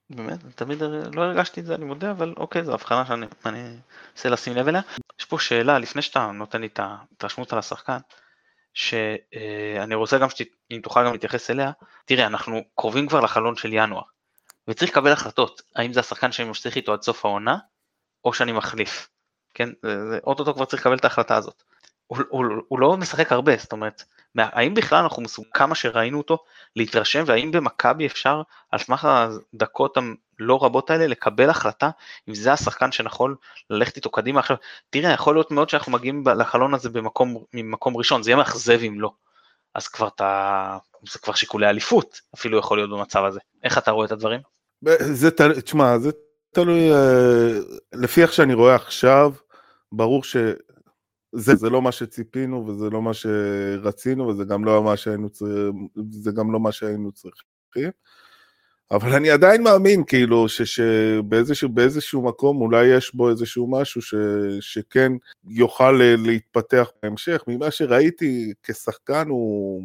באמת, 0.09 0.39
תמיד 0.55 0.81
לא 1.13 1.21
הרגשתי 1.21 1.59
את 1.59 1.65
זה, 1.65 1.75
אני 1.75 1.85
מודה, 1.85 2.11
אבל 2.11 2.33
אוקיי, 2.37 2.63
זו 2.63 2.73
הבחנה 2.73 3.05
שאני 3.05 3.25
אנסה 4.15 4.29
לשים 4.29 4.55
לב 4.55 4.67
אליה. 4.67 4.81
יש 5.19 5.25
פה 5.25 5.39
שאלה, 5.39 5.79
לפני 5.79 6.01
שאתה 6.01 6.31
נותן 6.31 6.61
לי 6.61 6.67
את 6.67 6.79
ההתרשמות 6.79 7.53
על 7.53 7.59
השחקן, 7.59 7.97
שאני 8.73 9.93
אה, 9.93 9.97
רוצה 9.97 10.17
גם 10.17 10.29
שאם 10.29 10.79
תוכל 10.83 11.05
גם 11.05 11.11
להתייחס 11.11 11.49
אליה, 11.49 11.71
תראה, 12.05 12.25
אנחנו 12.25 12.61
קרובים 12.75 13.07
כבר 13.07 13.19
לחלון 13.19 13.55
של 13.55 13.73
ינואר, 13.73 14.03
וצריך 14.67 14.91
לקבל 14.91 15.11
החלטות, 15.11 15.61
האם 15.75 15.93
זה 15.93 15.99
השחקן 15.99 16.31
שאני 16.31 16.47
ממשיך 16.47 16.75
איתו 16.75 16.93
עד 16.93 17.01
סוף 17.01 17.25
העונה, 17.25 17.57
או 18.25 18.33
שאני 18.33 18.51
מחליף, 18.51 19.09
כן, 19.53 19.69
אוטוטו 20.23 20.53
כבר 20.53 20.65
צריך 20.65 20.81
לקבל 20.81 20.97
את 20.97 21.03
ההחלטה 21.03 21.35
הזאת. 21.35 21.63
הוא, 22.07 22.17
הוא, 22.29 22.45
הוא 22.67 22.79
לא 22.79 22.97
משחק 22.97 23.31
הרבה, 23.31 23.57
זאת 23.57 23.71
אומרת, 23.71 24.03
האם 24.38 24.74
בכלל 24.74 25.04
אנחנו 25.04 25.21
מסוגלים, 25.21 25.52
כמה 25.54 25.76
שראינו 25.76 26.17
אותו, 26.17 26.38
להתרשם, 26.76 27.24
והאם 27.26 27.52
במכבי 27.52 28.06
אפשר, 28.06 28.41
על 28.71 28.80
סמך 28.80 29.08
הדקות 29.54 29.98
הלא 29.98 30.63
רבות 30.63 30.89
האלה, 30.89 31.08
לקבל 31.08 31.50
החלטה 31.50 31.89
אם 32.30 32.36
זה 32.36 32.54
השחקן 32.54 32.91
שנכון 32.91 33.36
ללכת 33.69 33.95
איתו 33.95 34.10
קדימה 34.10 34.39
עכשיו, 34.39 34.58
תראה, 34.89 35.13
יכול 35.13 35.36
להיות 35.36 35.52
מאוד 35.52 35.69
שאנחנו 35.69 35.91
מגיעים 35.91 36.24
לחלון 36.38 36.74
הזה 36.74 36.89
במקום, 36.89 37.43
ממקום 37.54 37.98
ראשון, 37.98 38.24
זה 38.24 38.30
יהיה 38.30 38.38
מאכזב 38.38 38.80
אם 38.88 39.02
לא. 39.02 39.12
אז 39.76 39.88
כבר 39.88 40.08
אתה, 40.08 40.78
זה 41.12 41.19
כבר 41.19 41.34
שיקולי 41.34 41.69
אליפות, 41.69 42.21
אפילו 42.36 42.58
יכול 42.58 42.78
להיות 42.78 42.89
במצב 42.89 43.24
הזה. 43.24 43.39
איך 43.63 43.78
אתה 43.78 43.91
רואה 43.91 44.06
את 44.06 44.12
הדברים? 44.12 44.39
זה, 45.00 45.30
תשמע, 45.65 45.98
זה 45.98 46.12
תלוי, 46.54 46.91
אה, 46.91 47.60
לפי 47.93 48.21
איך 48.21 48.34
שאני 48.34 48.54
רואה 48.54 48.76
עכשיו, 48.76 49.32
ברור 49.91 50.24
ש... 50.24 50.36
זה, 51.36 51.56
זה 51.56 51.69
לא 51.69 51.82
מה 51.82 51.91
שציפינו 51.91 52.67
וזה 52.67 52.89
לא 52.89 53.02
מה 53.02 53.12
שרצינו 53.13 54.28
וזה 54.28 54.43
גם 54.43 54.65
לא 54.65 54.84
מה 54.84 54.98
שהיינו, 54.98 55.30
זה 56.12 56.32
גם 56.32 56.54
לא 56.54 56.60
מה 56.60 56.71
שהיינו 56.71 57.12
צריכים. 57.12 57.89
אבל 58.91 59.13
אני 59.13 59.30
עדיין 59.30 59.63
מאמין 59.63 60.04
כאילו 60.04 60.50
ש, 60.50 60.62
שבאיזשהו 60.62 61.69
באיזשהו 61.69 62.21
מקום 62.21 62.62
אולי 62.62 62.86
יש 62.86 63.15
בו 63.15 63.30
איזשהו 63.30 63.71
משהו 63.71 64.02
ש, 64.02 64.15
שכן 64.60 65.12
יוכל 65.48 65.91
להתפתח 66.17 66.91
בהמשך. 67.04 67.43
ממה 67.48 67.71
שראיתי 67.71 68.54
כשחקן 68.63 69.28
הוא 69.30 69.82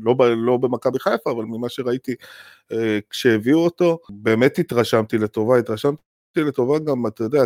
לא, 0.00 0.14
לא 0.36 0.56
במכבי 0.56 0.98
חיפה, 0.98 1.30
אבל 1.30 1.44
ממה 1.44 1.68
שראיתי 1.68 2.14
אה, 2.72 2.98
כשהביאו 3.10 3.58
אותו, 3.58 3.98
באמת 4.10 4.58
התרשמתי 4.58 5.18
לטובה, 5.18 5.58
התרשמתי 5.58 6.02
לטובה 6.36 6.78
גם, 6.78 7.06
אתה 7.06 7.24
יודע, 7.24 7.42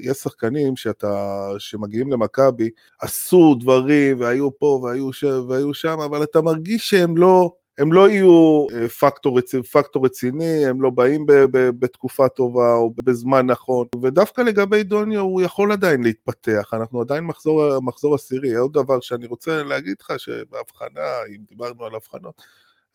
יש 0.00 0.16
שחקנים 0.16 0.76
שאתה, 0.76 1.46
שמגיעים 1.58 2.12
למכבי, 2.12 2.70
עשו 3.00 3.54
דברים 3.60 4.20
והיו 4.20 4.58
פה 4.58 4.80
והיו, 4.82 5.12
ש, 5.12 5.24
והיו 5.24 5.74
שם, 5.74 6.00
אבל 6.00 6.22
אתה 6.22 6.42
מרגיש 6.42 6.90
שהם 6.90 7.16
לא, 7.16 7.52
הם 7.78 7.92
לא 7.92 8.08
יהיו 8.08 8.66
אה, 8.72 8.88
פקטור, 8.88 9.40
פקטור 9.72 10.04
רציני, 10.04 10.66
הם 10.66 10.82
לא 10.82 10.90
באים 10.90 11.26
ב, 11.26 11.32
ב, 11.32 11.70
בתקופה 11.78 12.28
טובה 12.28 12.74
או 12.74 12.94
בזמן 13.04 13.46
נכון, 13.46 13.86
ודווקא 14.02 14.40
לגבי 14.40 14.82
דוניו 14.82 15.20
הוא 15.20 15.42
יכול 15.42 15.72
עדיין 15.72 16.02
להתפתח, 16.02 16.70
אנחנו 16.72 17.00
עדיין 17.00 17.24
מחזור, 17.24 17.80
מחזור 17.80 18.14
עשירי. 18.14 18.54
עוד 18.54 18.72
דבר 18.72 19.00
שאני 19.00 19.26
רוצה 19.26 19.62
להגיד 19.62 19.96
לך, 20.00 20.12
שבהבחנה, 20.18 21.00
אם 21.28 21.42
דיברנו 21.48 21.84
על 21.84 21.94
הבחנות, 21.94 22.42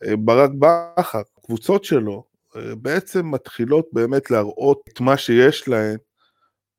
אה, 0.04 0.16
ברק 0.16 0.50
בכר, 0.58 1.22
קבוצות 1.46 1.84
שלו, 1.84 2.29
בעצם 2.56 3.30
מתחילות 3.30 3.88
באמת 3.92 4.30
להראות 4.30 4.80
את 4.88 5.00
מה 5.00 5.16
שיש 5.16 5.68
להן, 5.68 5.96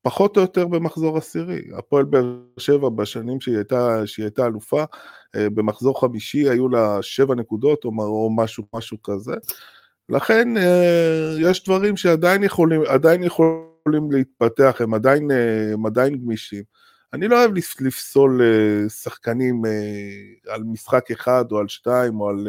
פחות 0.02 0.38
או 0.38 0.42
יותר 0.42 0.68
במחזור 0.68 1.18
עשירי. 1.18 1.62
הפועל 1.78 2.06
באר 2.06 2.36
שבע 2.58 2.90
בשנים 2.90 3.42
שהיא 3.42 3.56
הייתה, 3.56 4.08
שהיא 4.08 4.24
הייתה 4.24 4.46
אלופה, 4.46 4.84
אה, 5.36 5.50
במחזור 5.50 6.02
חמישי 6.02 6.50
היו 6.50 6.70
לה 6.70 6.98
שבע 7.02 7.36
נקודות 7.36 7.86
או, 7.86 8.30
משהו, 8.36 8.64
משהו 8.76 9.02
כזה. 9.02 9.34
לכן 10.10 10.58
אה, 10.58 11.36
יש 11.40 11.64
דברים 11.64 11.98
שעדיין 11.98 12.44
יכולים, 12.44 12.82
יכולים 13.22 14.12
להתפתח, 14.12 14.78
הם 14.80 14.94
עדיין, 14.94 15.32
אה, 15.32 15.74
הם 15.74 15.86
עדיין 15.86 16.18
גמישים. 16.18 16.64
אני 17.14 17.28
לא 17.28 17.40
אוהב 17.40 17.52
לפסול 17.82 18.42
שחקנים 18.90 19.62
על 20.48 20.64
משחק 20.64 21.12
אחד 21.12 21.46
או 21.52 21.60
על 21.60 21.68
שתיים 21.68 22.22
או 22.22 22.30
על 22.30 22.48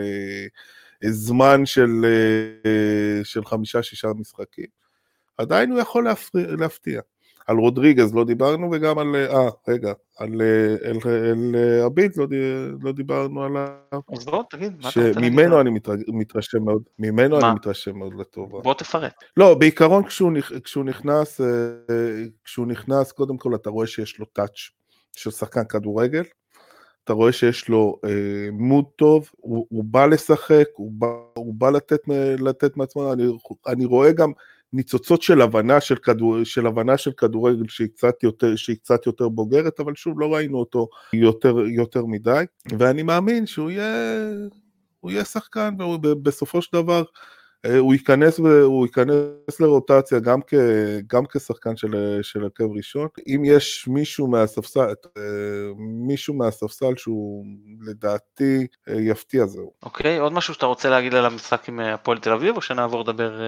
זמן 1.10 1.66
של, 1.66 2.04
אה, 2.04 3.24
של 3.24 3.44
חמישה-שישה 3.44 4.08
משחקים, 4.18 4.66
עדיין 5.38 5.70
הוא 5.70 5.80
יכול 5.80 6.08
להפתיע. 6.34 7.00
על 7.46 7.56
רודריגז 7.56 8.14
לא 8.14 8.24
דיברנו 8.24 8.70
וגם 8.72 8.98
על, 8.98 9.16
אה, 9.16 9.48
רגע, 9.68 9.92
על 10.18 10.42
אל, 10.84 10.98
אל 11.04 11.84
אביד 11.86 12.16
לא, 12.16 12.26
לא 12.82 12.92
דיברנו 12.92 13.44
עליו. 13.44 13.68
אז 14.12 14.24
בוא 14.24 14.42
תגיד, 14.50 14.72
מה 14.72 14.78
אתה 14.78 15.00
רוצה 15.00 15.20
להגיד? 15.20 15.32
שממנו 15.32 15.60
אני 15.60 15.70
מתרשם 16.08 16.64
מאוד, 16.64 16.82
ממנו 16.98 17.38
מה? 17.38 17.46
אני 17.46 17.54
מתרשם 17.54 17.98
מאוד 17.98 18.14
לטובה. 18.18 18.60
בוא 18.60 18.74
תפרט. 18.74 19.14
לא, 19.36 19.54
בעיקרון 19.54 20.04
כשהוא, 20.04 20.32
כשהוא 20.64 20.84
נכנס, 20.84 21.40
אה, 21.40 21.46
כשהוא 22.44 22.66
נכנס, 22.66 23.12
קודם 23.12 23.36
כל 23.36 23.54
אתה 23.54 23.70
רואה 23.70 23.86
שיש 23.86 24.18
לו 24.18 24.26
טאץ' 24.26 24.70
של 25.16 25.30
שחקן 25.30 25.64
כדורגל, 25.64 26.22
אתה 27.04 27.12
רואה 27.12 27.32
שיש 27.32 27.68
לו 27.68 27.98
אה, 28.04 28.10
מוד 28.52 28.84
טוב, 28.96 29.30
הוא, 29.36 29.66
הוא 29.68 29.84
בא 29.84 30.06
לשחק, 30.06 30.66
הוא 30.74 30.92
בא, 30.92 31.06
הוא 31.34 31.54
בא 31.54 31.70
לתת, 31.70 32.00
לתת 32.38 32.76
מעצמו, 32.76 33.12
אני, 33.12 33.24
אני 33.66 33.84
רואה 33.84 34.12
גם 34.12 34.32
ניצוצות 34.72 35.22
של 35.22 35.40
הבנה 35.40 35.80
של, 35.80 35.96
כדור, 35.96 36.44
של 36.44 36.66
הבנה 36.66 36.96
של 36.96 37.12
כדורגל 37.12 37.68
שהיא 37.68 37.88
קצת, 37.88 38.22
יותר, 38.22 38.56
שהיא 38.56 38.76
קצת 38.76 39.06
יותר 39.06 39.28
בוגרת, 39.28 39.80
אבל 39.80 39.94
שוב, 39.94 40.20
לא 40.20 40.34
ראינו 40.34 40.58
אותו 40.58 40.88
יותר, 41.12 41.58
יותר 41.58 42.06
מדי, 42.06 42.44
ואני 42.78 43.02
מאמין 43.02 43.46
שהוא 43.46 43.70
יהיה, 43.70 44.18
יהיה 45.08 45.24
שחקן, 45.24 45.74
ובסופו 45.80 46.62
של 46.62 46.70
דבר, 46.72 46.98
אה, 46.98 47.04
הוא 47.78 47.92
ייכנס, 47.92 48.38
הוא 48.38 48.86
ייכנס 48.86 49.60
לרוטציה 49.60 50.18
גם, 50.18 50.40
כ, 50.46 50.54
גם 51.06 51.26
כשחקן 51.26 51.76
של, 51.76 52.18
של 52.22 52.42
הרכב 52.42 52.64
ראשון. 52.76 53.08
אם 53.26 53.42
יש 53.44 53.88
מישהו 53.88 54.26
מהספסל, 54.26 54.80
אה, 55.16 55.22
מישהו 55.78 56.34
מהספסל 56.34 56.96
שהוא 56.96 57.44
לדעתי 57.80 58.66
אה, 58.88 59.00
יפתיע 59.00 59.46
זהו. 59.46 59.72
אוקיי, 59.82 60.18
עוד 60.18 60.32
משהו 60.32 60.54
שאתה 60.54 60.66
רוצה 60.66 60.90
להגיד 60.90 61.14
על 61.14 61.26
המשחק 61.26 61.68
עם 61.68 61.80
הפועל 61.80 62.18
תל 62.18 62.32
אביב, 62.32 62.56
או 62.56 62.62
שנעבור 62.62 63.00
לדבר 63.00 63.40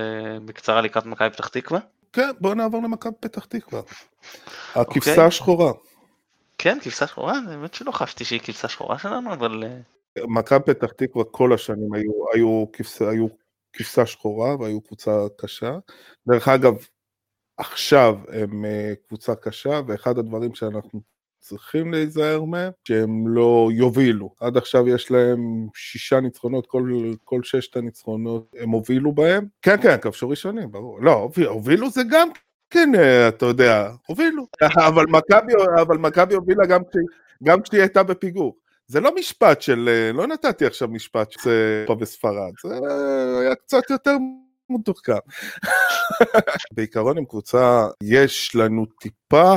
בקצרה 0.45 0.81
לקראת 0.81 1.07
מכבי 1.07 1.31
פתח 1.31 1.49
תקווה? 1.49 1.81
כן, 2.13 2.31
בוא 2.41 2.55
נעבור 2.55 2.83
למכבי 2.83 3.15
פתח 3.21 3.45
תקווה. 3.45 3.81
הכבשה 4.75 5.11
אוקיי. 5.11 5.25
השחורה. 5.25 5.73
כן, 6.59 6.79
כבשה 6.83 7.07
שחורה, 7.07 7.41
האמת 7.49 7.75
שלא 7.75 7.91
חשבתי 7.91 8.25
שהיא 8.25 8.41
כבשה 8.41 8.69
שחורה 8.69 8.99
שלנו, 8.99 9.33
אבל... 9.33 9.65
מכבי 10.29 10.75
פתח 10.75 10.93
תקווה 10.97 11.25
כל 11.25 11.53
השנים 11.53 11.95
היו, 11.95 12.13
היו, 12.35 12.65
כבשה, 12.73 13.11
היו 13.11 13.27
כבשה 13.75 14.07
שחורה 14.07 14.57
והיו 14.61 14.81
קבוצה 14.81 15.27
קשה. 15.39 15.79
דרך 16.29 16.49
אגב, 16.49 16.75
עכשיו 17.57 18.19
הם 18.29 18.65
אה, 18.65 18.93
קבוצה 19.09 19.35
קשה, 19.35 19.81
ואחד 19.87 20.19
הדברים 20.19 20.55
שאנחנו 20.55 21.01
צריכים 21.39 21.93
להיזהר 21.93 22.45
מהם, 22.45 22.73
שהם 22.89 23.29
לא 23.29 23.69
יובילו. 23.73 24.35
עד 24.41 24.57
עכשיו 24.57 24.89
יש 24.89 25.11
להם 25.11 25.67
שישה 25.75 26.21
ניצחונות, 26.21 26.67
כל, 26.67 27.13
כל 27.25 27.43
ששת 27.43 27.77
הניצחונות 27.77 28.55
הם 28.59 28.71
הובילו 28.71 29.13
בהם. 29.13 29.47
כן, 29.63 29.83
כן, 29.83 29.97
כבשו 30.01 30.29
ראשונים, 30.29 30.73
ברור. 30.73 31.03
לא, 31.03 31.31
הובילו 31.47 31.91
זה 31.91 32.03
גם 32.11 32.29
כן, 32.71 32.93
אה, 32.95 33.29
אתה 33.29 33.47
יודע, 33.47 33.91
הובילו. 34.07 34.47
אבל 35.83 35.99
מכבי 35.99 36.35
הובילה 36.35 36.67
גם 37.43 37.63
כשהיא 37.63 37.81
הייתה 37.81 38.03
בפיגור. 38.03 38.57
זה 38.87 39.01
לא 39.01 39.15
משפט 39.15 39.63
של, 39.63 39.89
אה, 39.89 40.13
לא 40.13 40.27
נתתי 40.27 40.67
עכשיו 40.67 40.89
משפט 40.89 41.33
שזה 41.33 41.85
פה 41.87 41.95
בספרד, 41.95 42.53
זה 42.63 42.75
היה 43.41 43.55
קצת 43.55 43.91
יותר 43.91 44.17
מתוחכם. 44.71 45.13
בעיקרון 46.75 47.19
עם 47.19 47.25
קבוצה, 47.25 47.87
יש 48.03 48.57
לנו 48.57 48.87
טיפה 48.87 49.55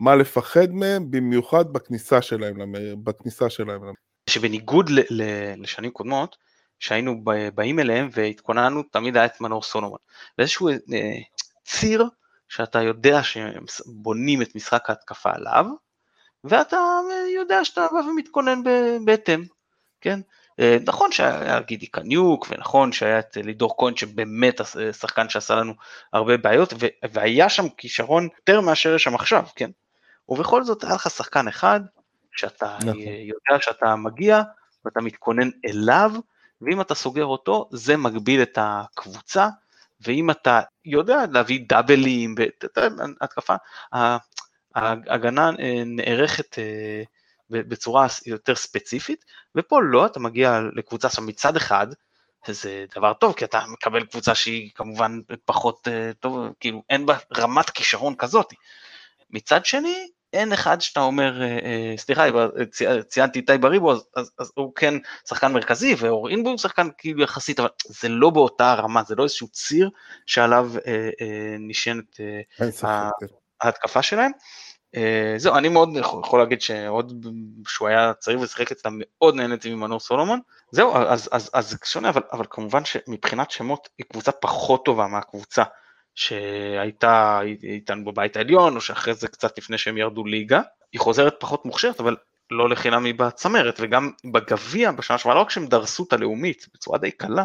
מה 0.00 0.16
לפחד 0.16 0.70
מהם, 0.70 1.10
במיוחד 1.10 1.72
בכניסה 1.72 2.22
שלהם, 2.22 2.56
בכניסה 3.04 3.50
שלהם. 3.50 3.80
שבניגוד 4.30 4.90
לשנים 5.56 5.90
קודמות, 5.90 6.36
שהיינו 6.78 7.24
באים 7.54 7.80
אליהם 7.80 8.08
והתכוננו, 8.12 8.82
תמיד 8.82 9.16
היה 9.16 9.26
את 9.26 9.40
מנור 9.40 9.62
סולומון. 9.62 9.98
ואיזשהו 10.38 10.68
אה, 10.68 10.74
ציר 11.64 12.04
שאתה 12.48 12.82
יודע 12.82 13.20
שבונים 13.22 14.42
את 14.42 14.54
משחק 14.54 14.90
ההתקפה 14.90 15.30
עליו, 15.32 15.66
ואתה 16.44 17.00
יודע 17.34 17.64
שאתה 17.64 17.86
בא 17.92 17.98
ומתכונן 17.98 18.62
בהתאם, 19.04 19.44
כן? 20.00 20.20
אה, 20.60 20.76
נכון 20.86 21.12
שהיה 21.12 21.60
גידי 21.60 21.86
קניוק, 21.86 22.46
ונכון 22.50 22.92
שהיה 22.92 23.18
את 23.18 23.36
לידור 23.36 23.74
כהן 23.78 23.96
שבאמת 23.96 24.60
שחקן 24.92 25.28
שעשה 25.28 25.54
לנו 25.54 25.72
הרבה 26.12 26.36
בעיות, 26.36 26.72
והיה 27.12 27.48
שם 27.48 27.68
כישרון 27.68 28.28
יותר 28.36 28.60
מאשר 28.60 28.94
יש 28.94 29.02
שם 29.02 29.14
עכשיו, 29.14 29.44
כן? 29.56 29.70
ובכל 30.28 30.64
זאת 30.64 30.84
היה 30.84 30.94
לך 30.94 31.10
שחקן 31.10 31.48
אחד, 31.48 31.80
שאתה 32.32 32.76
נכון. 32.80 33.00
יודע 33.00 33.60
שאתה 33.60 33.96
מגיע, 33.96 34.42
ואתה 34.84 35.00
מתכונן 35.00 35.50
אליו, 35.66 36.12
ואם 36.60 36.80
אתה 36.80 36.94
סוגר 36.94 37.24
אותו, 37.24 37.68
זה 37.72 37.96
מגביל 37.96 38.42
את 38.42 38.58
הקבוצה, 38.60 39.48
ואם 40.00 40.30
אתה 40.30 40.60
יודע 40.84 41.24
להביא 41.32 41.60
דאבלים, 41.68 42.34
התקפה, 43.20 43.54
ההגנה 44.78 45.50
אה, 45.60 45.82
נערכת 45.86 46.58
אה, 46.58 47.02
בצורה 47.50 48.06
יותר 48.26 48.54
ספציפית, 48.54 49.24
ופה 49.56 49.80
לא, 49.82 50.06
אתה 50.06 50.20
מגיע 50.20 50.60
לקבוצה 50.74 51.08
שם 51.08 51.26
מצד 51.26 51.56
אחד, 51.56 51.86
זה 52.48 52.84
דבר 52.96 53.12
טוב, 53.12 53.32
כי 53.32 53.44
אתה 53.44 53.60
מקבל 53.68 54.04
קבוצה 54.04 54.34
שהיא 54.34 54.70
כמובן 54.74 55.20
פחות 55.44 55.88
אה, 55.88 56.10
טוב, 56.20 56.38
כאילו 56.60 56.82
אין 56.90 57.06
בה 57.06 57.16
רמת 57.36 57.70
כישרון 57.70 58.14
כזאת. 58.14 58.54
מצד 59.30 59.64
שני, 59.64 60.08
אין 60.32 60.52
אחד 60.52 60.80
שאתה 60.80 61.00
אומר, 61.00 61.40
סליחה, 61.96 62.24
ציינתי 63.08 63.38
איתי 63.38 63.58
בריבו, 63.58 63.92
אז, 63.92 64.06
אז, 64.16 64.30
אז 64.38 64.52
הוא 64.54 64.72
כן 64.74 64.94
שחקן 65.28 65.52
מרכזי, 65.52 65.94
ואור 65.98 66.28
אינבו 66.28 66.50
הוא 66.50 66.58
שחקן 66.58 66.88
כאילו 66.98 67.22
יחסית, 67.22 67.60
אבל 67.60 67.68
זה 67.86 68.08
לא 68.08 68.30
באותה 68.30 68.74
רמה, 68.74 69.02
זה 69.02 69.14
לא 69.14 69.22
איזשהו 69.22 69.48
ציר 69.48 69.90
שעליו 70.26 70.70
אה, 70.86 71.10
אה, 71.20 71.56
נשענת 71.58 72.20
אה, 72.20 72.40
ההתקפה 73.60 74.02
שלהם. 74.02 74.30
אה, 74.94 75.34
זהו, 75.36 75.54
אני 75.54 75.68
מאוד 75.68 75.96
יכול 75.96 76.38
להגיד 76.40 76.60
שעוד 76.60 77.26
שהוא 77.66 77.88
היה 77.88 78.12
צעיר 78.14 78.40
ושיחק 78.40 78.72
אצלם 78.72 78.98
מאוד 78.98 79.34
נהניתי 79.34 79.74
ממנור 79.74 80.00
סולומון. 80.00 80.40
זהו, 80.70 80.96
אז, 80.96 81.28
אז, 81.32 81.50
אז 81.52 81.70
זה 81.70 81.76
שונה, 81.84 82.08
אבל, 82.08 82.22
אבל 82.32 82.44
כמובן 82.50 82.84
שמבחינת 82.84 83.50
שמות 83.50 83.88
היא 83.98 84.06
קבוצה 84.12 84.32
פחות 84.32 84.84
טובה 84.84 85.06
מהקבוצה 85.06 85.62
שהייתה 86.14 87.40
איתנו 87.62 88.04
בבית 88.04 88.36
העליון, 88.36 88.76
או 88.76 88.80
שאחרי 88.80 89.14
זה 89.14 89.28
קצת 89.28 89.58
לפני 89.58 89.78
שהם 89.78 89.98
ירדו 89.98 90.24
ליגה. 90.24 90.60
היא 90.92 91.00
חוזרת 91.00 91.36
פחות 91.38 91.64
מוכשרת, 91.64 92.00
אבל 92.00 92.16
לא 92.50 92.68
לחינם 92.68 93.04
היא 93.04 93.14
בצמרת, 93.14 93.78
וגם 93.80 94.10
בגביע 94.32 94.92
בשנה 94.92 95.18
שעברה, 95.18 95.34
לא 95.34 95.40
רק 95.40 95.50
שהם 95.50 95.66
דרסו 95.66 96.04
את 96.04 96.12
הלאומית 96.12 96.66
בצורה 96.74 96.98
די 96.98 97.10
קלה, 97.10 97.44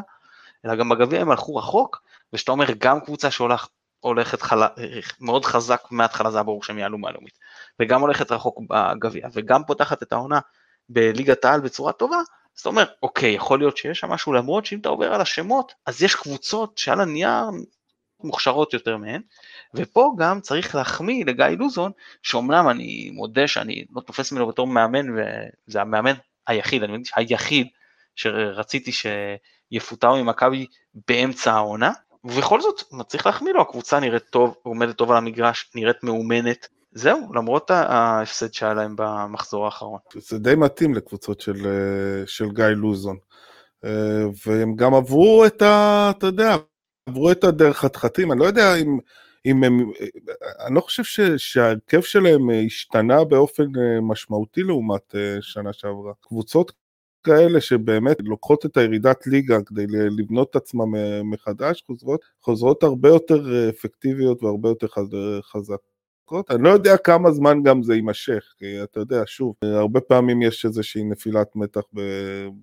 אלא 0.66 0.76
גם 0.76 0.90
בגביע 0.90 1.22
הם 1.22 1.32
הלכו 1.32 1.56
רחוק, 1.56 2.02
ושאתה 2.34 2.52
אומר 2.52 2.66
גם 2.78 3.00
קבוצה 3.00 3.32
שהולכת 3.32 3.70
הולכת 4.04 4.42
חלה, 4.42 4.68
מאוד 5.20 5.46
חזק 5.46 5.82
מההתחלה 5.92 6.32
זה 6.32 6.38
היה 6.38 6.44
ברור 6.44 6.64
שהם 6.64 6.80
יעלו 6.80 6.98
מהלאומית, 6.98 7.40
וגם 7.80 8.02
הולכת 8.02 8.32
רחוק 8.32 8.60
בגביע, 8.70 9.28
וגם 9.34 9.64
פותחת 9.64 10.04
את 10.04 10.14
העונה 10.14 10.40
בליגת 10.90 11.46
העל 11.46 11.62
בצורה 11.62 11.92
טובה, 11.92 12.18
אז 12.56 12.60
אתה 12.62 12.70
אומר, 12.70 12.86
אוקיי, 13.04 13.34
יכול 13.34 13.60
להיות 13.60 13.78
שיש 13.78 14.00
שם 14.00 14.10
משהו, 14.10 14.34
למרות 14.34 14.66
שאם 14.66 14.80
אתה 14.80 14.90
עובר 14.90 15.14
על 15.14 15.22
השמות, 15.22 15.74
אז 15.86 16.04
יש 16.04 16.16
קבוצות 16.16 16.78
שעל 16.78 17.02
הנייר 17.02 17.44
מוכשרות 18.24 18.74
יותר 18.74 18.98
מהן, 18.98 19.22
ופה 19.74 20.14
גם 20.18 20.42
צריך 20.42 20.76
להחמיא 20.76 21.26
לגיא 21.26 21.46
לוזון, 21.46 21.92
שאומנם 22.24 22.70
אני 22.70 23.10
מודה 23.14 23.48
שאני 23.48 23.86
לא 23.96 24.02
תופס 24.02 24.32
ממנו 24.32 24.48
בתור 24.48 24.68
מאמן, 24.68 25.06
וזה 25.10 25.82
המאמן 25.82 26.14
היחיד, 26.48 26.84
אני 26.84 26.92
מבין 26.92 27.04
היחיד 27.16 27.68
שרציתי 28.16 28.92
שיפוטר 28.92 30.14
ממכבי 30.14 30.66
באמצע 31.08 31.54
העונה, 31.54 31.92
ובכל 32.24 32.62
זאת, 32.62 32.84
צריך 33.08 33.26
להחמיא 33.26 33.54
לו, 33.54 33.62
הקבוצה 33.62 34.00
נראית 34.00 34.24
טוב, 34.30 34.56
עומדת 34.64 34.96
טוב 34.96 35.12
על 35.12 35.18
המגרש, 35.18 35.72
נראית 35.76 36.04
מאומנת. 36.04 36.68
זהו, 36.92 37.34
למרות 37.34 37.72
ההפסד 37.72 38.54
שהיה 38.54 38.74
להם 38.74 38.96
במחזור 38.98 39.66
האחרון. 39.66 40.00
זה 40.16 40.40
די 40.40 40.56
מתאים 40.56 40.94
לקבוצות 40.94 41.42
של, 41.42 41.66
אה, 41.66 42.28
של 42.28 42.52
גיא 42.52 42.66
לוזון. 42.66 43.18
אה, 43.86 44.26
והם 44.46 44.76
גם 44.76 44.94
עברו 44.94 45.46
את 45.46 45.62
ה... 45.62 46.12
אתה 46.18 46.26
יודע, 46.26 46.56
עברו 47.10 47.32
את 47.32 47.44
הדרך 47.44 47.78
חתחתים, 47.78 48.32
אני 48.32 48.40
לא 48.40 48.46
יודע 48.46 48.76
אם, 48.76 49.00
אם 49.46 49.64
הם... 49.64 49.92
אני 50.66 50.76
לא 50.76 50.82
חושב 50.82 51.04
ש, 51.04 51.20
שההרכב 51.38 52.02
שלהם 52.02 52.50
השתנה 52.66 53.24
באופן 53.24 53.64
אה, 53.64 54.02
משמעותי 54.02 54.64
לעומת 54.64 55.16
שנה 55.42 55.74
שעברה. 55.74 56.14
קבוצות 56.22 56.72
כאלה 57.24 57.62
שבאמת 57.62 58.18
לוקחות 58.20 58.66
את 58.66 58.78
הירידת 58.78 59.28
ליגה 59.28 59.62
כדי 59.62 59.86
לבנות 59.90 60.50
את 60.50 60.56
עצמם 60.56 60.96
אה, 60.96 61.24
מחדש, 61.24 61.84
חוזרות, 61.88 62.22
חוזרות 62.42 62.84
הרבה 62.84 63.10
יותר 63.10 63.54
אה, 63.54 63.70
אפקטיביות 63.70 64.44
והרבה 64.44 64.70
יותר 64.70 64.88
חזקות. 65.42 66.52
אני 66.52 66.64
לא 66.64 66.70
יודע 66.70 66.98
כמה 66.98 67.32
זמן 67.32 67.64
גם 67.64 67.84
זה 67.84 67.96
יימשך, 67.96 68.54
כי 68.58 68.84
אתה 68.84 69.00
יודע, 69.00 69.24
שוב, 69.26 69.56
הרבה 69.62 70.02
פעמים 70.02 70.42
יש 70.42 70.66
איזושהי 70.66 71.04
נפילת 71.04 71.56
מתח 71.56 71.82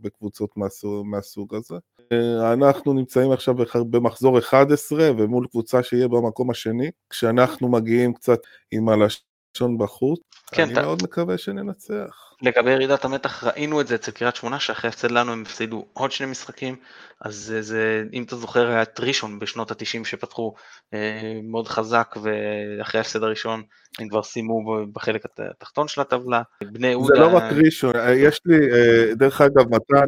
בקבוצות 0.00 0.56
מהסוג, 0.56 1.06
מהסוג 1.06 1.54
הזה. 1.54 1.74
אה, 2.12 2.52
אנחנו 2.52 2.92
נמצאים 2.92 3.32
עכשיו 3.32 3.54
במחזור 3.90 4.38
11 4.38 5.10
ומול 5.18 5.46
קבוצה 5.50 5.82
שיהיה 5.82 6.08
במקום 6.08 6.50
השני, 6.50 6.90
כשאנחנו 7.10 7.68
מגיעים 7.68 8.14
קצת 8.14 8.40
עם 8.70 8.88
הלשון 8.88 9.78
בחוץ, 9.78 10.20
כן, 10.52 10.62
אני 10.62 10.74
ת... 10.74 10.78
מאוד 10.78 11.02
מקווה 11.02 11.38
שננצח. 11.38 12.30
לגבי 12.42 12.70
ירידת 12.70 13.04
המתח 13.04 13.44
ראינו 13.44 13.80
את 13.80 13.86
זה 13.86 13.94
אצל 13.94 14.10
קריית 14.10 14.36
שמונה 14.36 14.60
שאחרי 14.60 14.88
הפסד 14.88 15.10
לנו 15.10 15.32
הם 15.32 15.42
הפסידו 15.42 15.86
עוד 15.92 16.12
שני 16.12 16.26
משחקים 16.26 16.76
אז 17.20 17.34
זה, 17.34 17.62
זה 17.62 18.04
אם 18.12 18.22
אתה 18.22 18.36
זוכר 18.36 18.68
היה 18.68 18.82
את 18.82 19.00
ראשון 19.00 19.38
בשנות 19.38 19.70
התשעים 19.70 20.04
שפתחו 20.04 20.54
אה, 20.94 21.40
מאוד 21.42 21.68
חזק 21.68 22.14
ואחרי 22.22 22.98
ההפסד 22.98 23.22
הראשון 23.22 23.62
הם 23.98 24.08
כבר 24.08 24.22
סיימו 24.22 24.86
בחלק 24.92 25.24
התחתון 25.38 25.88
של 25.88 26.00
הטבלה. 26.00 26.42
בני 26.64 26.88
יהודה... 26.88 27.14
זה 27.14 27.20
לא 27.20 27.36
רק 27.36 27.42
ראשון, 27.64 27.96
אה, 27.96 28.14
יש 28.14 28.40
לי 28.46 28.56
אה, 28.56 29.14
דרך 29.14 29.40
אגב 29.40 29.74
מתן, 29.74 30.06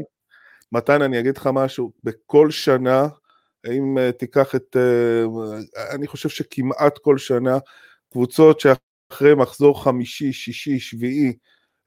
מתן 0.73 1.03
אני 1.03 1.21
אגיד 1.21 1.37
לך 1.37 1.51
משהו, 1.53 1.93
בכל 2.05 2.51
שנה 2.51 3.07
אם 3.67 3.99
אה, 3.99 4.13
תיקח 4.13 4.55
את, 4.55 4.77
אה, 4.77 5.25
אני 5.95 6.07
חושב 6.07 6.29
שכמעט 6.29 6.99
כל 6.99 7.19
שנה 7.19 7.59
קבוצות 8.13 8.61
שאחרי 9.13 9.35
מחזור 9.35 9.85
חמישי, 9.85 10.33
שישי, 10.33 10.81
שביעי 10.81 11.33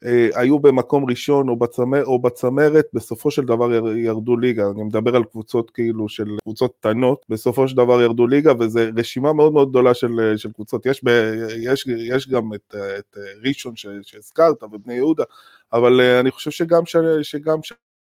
אה, 0.05 0.29
היו 0.35 0.59
במקום 0.59 1.09
ראשון 1.09 1.49
או, 1.49 1.55
בצמר, 1.55 2.05
או 2.05 2.21
בצמרת, 2.21 2.85
בסופו 2.93 3.31
של 3.31 3.41
דבר 3.45 3.95
ירדו 3.97 4.38
ליגה. 4.38 4.63
אני 4.75 4.83
מדבר 4.83 5.15
על 5.15 5.23
קבוצות 5.23 5.71
כאילו 5.71 6.09
של 6.09 6.25
קבוצות 6.43 6.73
קטנות, 6.79 7.25
בסופו 7.29 7.67
של 7.67 7.77
דבר 7.77 8.01
ירדו 8.01 8.27
ליגה, 8.27 8.53
וזו 8.59 8.79
רשימה 8.97 9.33
מאוד 9.33 9.53
מאוד 9.53 9.69
גדולה 9.69 9.93
של, 9.93 10.33
של 10.38 10.51
קבוצות. 10.51 10.85
יש, 10.85 11.03
ב, 11.03 11.09
יש, 11.57 11.88
יש 11.88 12.29
גם 12.29 12.53
את, 12.53 12.75
את 12.99 13.17
ראשון 13.43 13.73
שהזכרת 14.01 14.63
ובני 14.63 14.93
יהודה, 14.93 15.23
אבל 15.73 16.01
אה, 16.01 16.19
אני 16.19 16.31
חושב 16.31 16.51
שגם, 16.51 16.85
ש, 16.85 16.95
שגם 17.21 17.59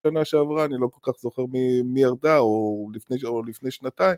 שנה 0.07 0.25
שעברה, 0.25 0.65
אני 0.65 0.75
לא 0.79 0.87
כל 0.87 1.11
כך 1.11 1.19
זוכר 1.21 1.45
מי, 1.51 1.81
מי 1.81 2.01
ירדה, 2.01 2.37
או 2.37 2.87
לפני, 2.93 3.17
או 3.23 3.43
לפני 3.43 3.71
שנתיים, 3.71 4.15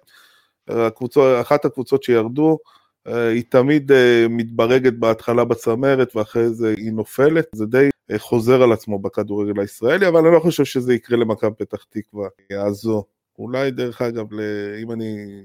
הקבוצות, 0.68 1.42
אחת 1.42 1.66
הקבוצות 1.66 2.04
שירדו, 2.04 2.50
אה, 2.52 2.85
היא 3.06 3.44
תמיד 3.50 3.92
אה, 3.92 4.26
מתברגת 4.30 4.94
בהתחלה 4.94 5.44
בצמרת 5.44 6.16
ואחרי 6.16 6.50
זה 6.50 6.74
היא 6.78 6.92
נופלת, 6.92 7.46
זה 7.56 7.66
די 7.66 7.90
אה, 8.12 8.20
חוזר 8.20 8.64
על 8.64 8.72
עצמו 8.72 9.00
בכדורגל 9.00 9.60
הישראלי, 9.60 10.08
אבל 10.08 10.26
אני 10.26 10.36
לא 10.36 10.40
חושב 10.40 10.66
שזה 10.66 10.94
יקרה 10.94 11.18
למכבי 11.18 11.56
פתח 11.58 11.84
תקווה 11.90 12.28
הזו. 12.52 13.04
אולי 13.40 13.72
דרך 13.72 14.02
אגב, 14.02 14.26
אם 14.84 14.92
אני 14.92 15.44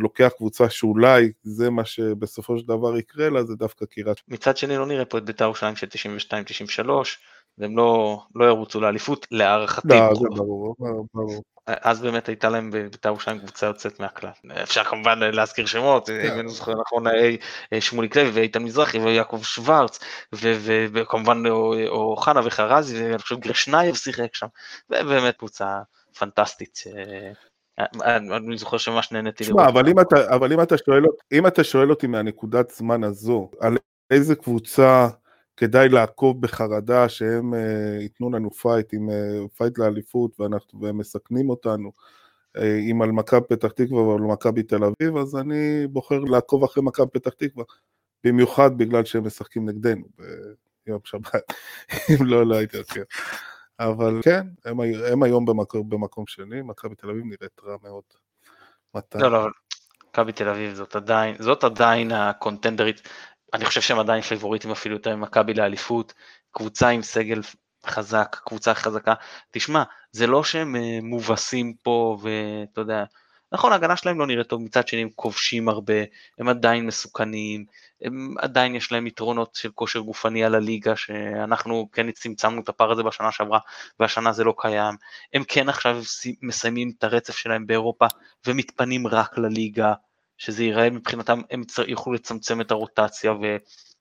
לוקח 0.00 0.30
קבוצה 0.36 0.70
שאולי 0.70 1.32
זה 1.42 1.70
מה 1.70 1.84
שבסופו 1.84 2.58
של 2.58 2.66
דבר 2.66 2.96
יקרה 2.96 3.30
לה, 3.30 3.44
זה 3.44 3.54
דווקא 3.54 3.84
קריית. 3.84 4.20
מצד 4.28 4.56
שני 4.56 4.76
לא 4.76 4.86
נראה 4.86 5.04
פה 5.04 5.18
את 5.18 5.24
בית"ר 5.24 5.44
ירושלים 5.44 5.76
של 5.76 5.86
92-93, 5.86 6.90
והם 7.58 7.76
לא, 7.76 8.22
לא 8.34 8.44
ירוצו 8.44 8.80
לאליפות, 8.80 9.26
להערכתי. 9.30 9.88
לא, 9.88 10.14
זה 10.14 10.28
ברור, 10.36 10.74
ברור. 11.14 11.42
אז 11.66 12.00
באמת 12.00 12.28
הייתה 12.28 12.48
להם 12.48 12.70
בבית"ר 12.70 13.08
ירושלים 13.08 13.38
קבוצה 13.38 13.66
יוצאת 13.66 14.00
מהכלל. 14.00 14.30
אפשר 14.62 14.84
כמובן 14.84 15.18
להזכיר 15.18 15.66
שמות, 15.66 16.10
אם 16.10 16.30
כן. 16.30 16.38
אני 16.38 16.48
זוכר 16.48 16.72
נכון, 16.80 17.06
אה, 17.06 17.80
שמוליק 17.80 18.16
לוי 18.16 18.30
ואיתן 18.30 18.62
מזרחי 18.62 18.98
ויעקב 18.98 19.42
שוורץ, 19.42 19.98
וכמובן 20.92 21.42
או 21.88 22.16
חנה 22.16 22.40
וחרזי, 22.44 23.04
ואני 23.04 23.18
חושב 23.18 23.38
גרשנייב 23.38 23.94
שיחק 23.94 24.34
שם, 24.34 24.46
ובאמת 24.90 25.36
קבוצה 25.36 25.78
פנטסטית. 26.18 26.78
אני 27.78 28.56
זוכר 28.56 28.76
שממש 28.76 29.12
נהניתי 29.12 29.44
לראות. 29.44 29.68
אבל 29.68 29.88
אם 29.88 30.00
אתה, 30.00 30.34
אבל 30.34 30.52
אם 30.52 30.62
אתה 30.62 30.78
שואל, 30.78 31.02
אם 31.32 31.46
אתה 31.46 31.64
שואל 31.64 31.90
אותי 31.90 32.06
מהנקודת 32.06 32.70
זמן 32.70 33.04
הזו, 33.04 33.50
על 33.60 33.76
איזה 34.10 34.34
קבוצה 34.34 35.08
כדאי 35.56 35.88
לעקוב 35.88 36.40
בחרדה 36.40 37.08
שהם 37.08 37.54
אה, 37.54 38.02
ייתנו 38.02 38.30
לנו 38.30 38.50
fight, 38.50 38.92
עם 38.92 39.08
אה, 39.08 39.48
fight 39.56 39.78
לאליפות 39.78 40.40
ואנחנו, 40.40 40.80
והם 40.80 40.98
מסכנים 40.98 41.50
אותנו. 41.50 41.92
אם 42.90 43.02
על 43.02 43.12
מכבי 43.12 43.46
פתח 43.48 43.68
תקווה 43.68 44.02
ועל 44.02 44.20
מכבי 44.20 44.62
תל 44.62 44.84
אביב, 44.84 45.16
אז 45.16 45.36
אני 45.36 45.86
בוחר 45.86 46.18
לעקוב 46.18 46.64
אחרי 46.64 46.82
מכבי 46.82 47.06
פתח 47.12 47.30
תקווה, 47.30 47.64
במיוחד 48.24 48.78
בגלל 48.78 49.04
שהם 49.04 49.26
משחקים 49.26 49.68
נגדנו 49.68 50.04
ביום 50.86 51.00
שבת, 51.04 51.52
אם 52.10 52.26
לא, 52.26 52.46
לא 52.46 52.54
הייתי 52.54 52.78
עוקב. 52.78 53.00
אבל 53.80 54.20
כן, 54.22 54.46
הם, 54.64 54.80
הם 55.12 55.22
היום 55.22 55.44
במקום, 55.44 55.88
במקום 55.88 56.24
שני, 56.26 56.62
מכבי 56.62 56.94
תל 56.94 57.10
אביב 57.10 57.24
נראית 57.24 57.60
רע 57.64 57.76
מאוד. 57.82 58.02
מתי? 58.94 59.18
לא, 59.18 59.30
לא, 59.30 59.46
מכבי 60.08 60.32
תל 60.32 60.48
אביב 60.48 60.74
זאת 60.74 60.96
עדיין, 60.96 61.36
זאת 61.38 61.64
עדיין 61.64 62.12
הקונטנדרית, 62.12 63.08
אני 63.54 63.64
חושב 63.64 63.80
שהם 63.80 63.98
עדיין 63.98 64.22
פייבוריטים 64.22 64.70
אפילו 64.70 64.94
יותר 64.94 65.16
ממכבי 65.16 65.54
לאליפות, 65.54 66.14
קבוצה 66.50 66.88
עם 66.88 67.02
סגל 67.02 67.40
חזק, 67.86 68.36
קבוצה 68.46 68.74
חזקה. 68.74 69.14
תשמע, 69.50 69.82
זה 70.12 70.26
לא 70.26 70.44
שהם 70.44 70.76
אה, 70.76 70.98
מובסים 71.02 71.74
פה 71.82 72.18
ואתה 72.22 72.80
יודע, 72.80 73.04
נכון, 73.54 73.72
ההגנה 73.72 73.96
שלהם 73.96 74.18
לא 74.18 74.26
נראית 74.26 74.46
טוב, 74.46 74.62
מצד 74.62 74.88
שני 74.88 75.02
הם 75.02 75.08
כובשים 75.14 75.68
הרבה, 75.68 75.94
הם 76.38 76.48
עדיין 76.48 76.86
מסוכנים, 76.86 77.64
הם 78.02 78.34
עדיין 78.38 78.74
יש 78.74 78.92
להם 78.92 79.06
יתרונות 79.06 79.54
של 79.54 79.70
כושר 79.74 80.00
גופני 80.00 80.44
על 80.44 80.54
הליגה, 80.54 80.96
שאנחנו 80.96 81.88
כן 81.92 82.10
צמצמנו 82.10 82.60
את 82.60 82.68
הפער 82.68 82.92
הזה 82.92 83.02
בשנה 83.02 83.32
שעברה, 83.32 83.58
והשנה 84.00 84.32
זה 84.32 84.44
לא 84.44 84.54
קיים. 84.58 84.94
הם 85.34 85.44
כן 85.44 85.68
עכשיו 85.68 86.02
מסיימים 86.42 86.92
את 86.98 87.04
הרצף 87.04 87.36
שלהם 87.36 87.66
באירופה, 87.66 88.06
ומתפנים 88.46 89.06
רק 89.06 89.38
לליגה, 89.38 89.94
שזה 90.38 90.64
ייראה 90.64 90.90
מבחינתם, 90.90 91.40
הם 91.50 91.62
יוכלו 91.86 92.12
לצמצם 92.12 92.60
את 92.60 92.70
הרוטציה 92.70 93.32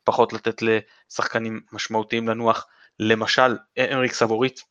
ופחות 0.04 0.34
לתת 0.34 0.62
לשחקנים 0.62 1.62
משמעותיים 1.72 2.28
לנוח. 2.28 2.68
למשל, 3.00 3.58
אמריק 3.94 4.14
סבורית, 4.14 4.64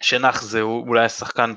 שנח 0.00 0.42
זה 0.42 0.60
אולי 0.60 1.04
השחקן 1.04 1.54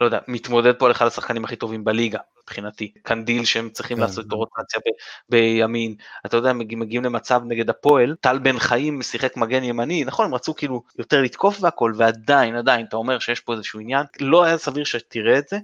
לא 0.00 0.04
יודע, 0.04 0.18
מתמודד 0.28 0.72
פה 0.72 0.86
על 0.86 0.92
אחד 0.92 1.06
השחקנים 1.06 1.44
הכי 1.44 1.56
טובים 1.56 1.84
בליגה, 1.84 2.18
מבחינתי. 2.42 2.92
קנדיל 3.02 3.44
שהם 3.44 3.70
צריכים 3.70 3.96
כן. 3.96 4.02
לעשות 4.02 4.26
את 4.26 4.32
הרוטציה 4.32 4.80
בימין. 5.28 5.94
אתה 6.26 6.36
יודע, 6.36 6.52
מגיעים, 6.52 6.80
מגיעים 6.80 7.04
למצב 7.04 7.42
נגד 7.44 7.70
הפועל, 7.70 8.16
טל 8.20 8.38
בן 8.38 8.58
חיים 8.58 9.02
שיחק 9.02 9.36
מגן 9.36 9.64
ימני, 9.64 10.04
נכון, 10.04 10.26
הם 10.26 10.34
רצו 10.34 10.54
כאילו 10.54 10.82
יותר 10.98 11.22
לתקוף 11.22 11.58
והכל, 11.60 11.92
ועדיין, 11.96 12.56
עדיין, 12.56 12.86
אתה 12.86 12.96
אומר 12.96 13.18
שיש 13.18 13.40
פה 13.40 13.52
איזשהו 13.52 13.80
עניין, 13.80 14.06
לא 14.20 14.44
היה 14.44 14.58
סביר 14.58 14.84
שתראה 14.84 15.38
את 15.38 15.48
זה. 15.48 15.58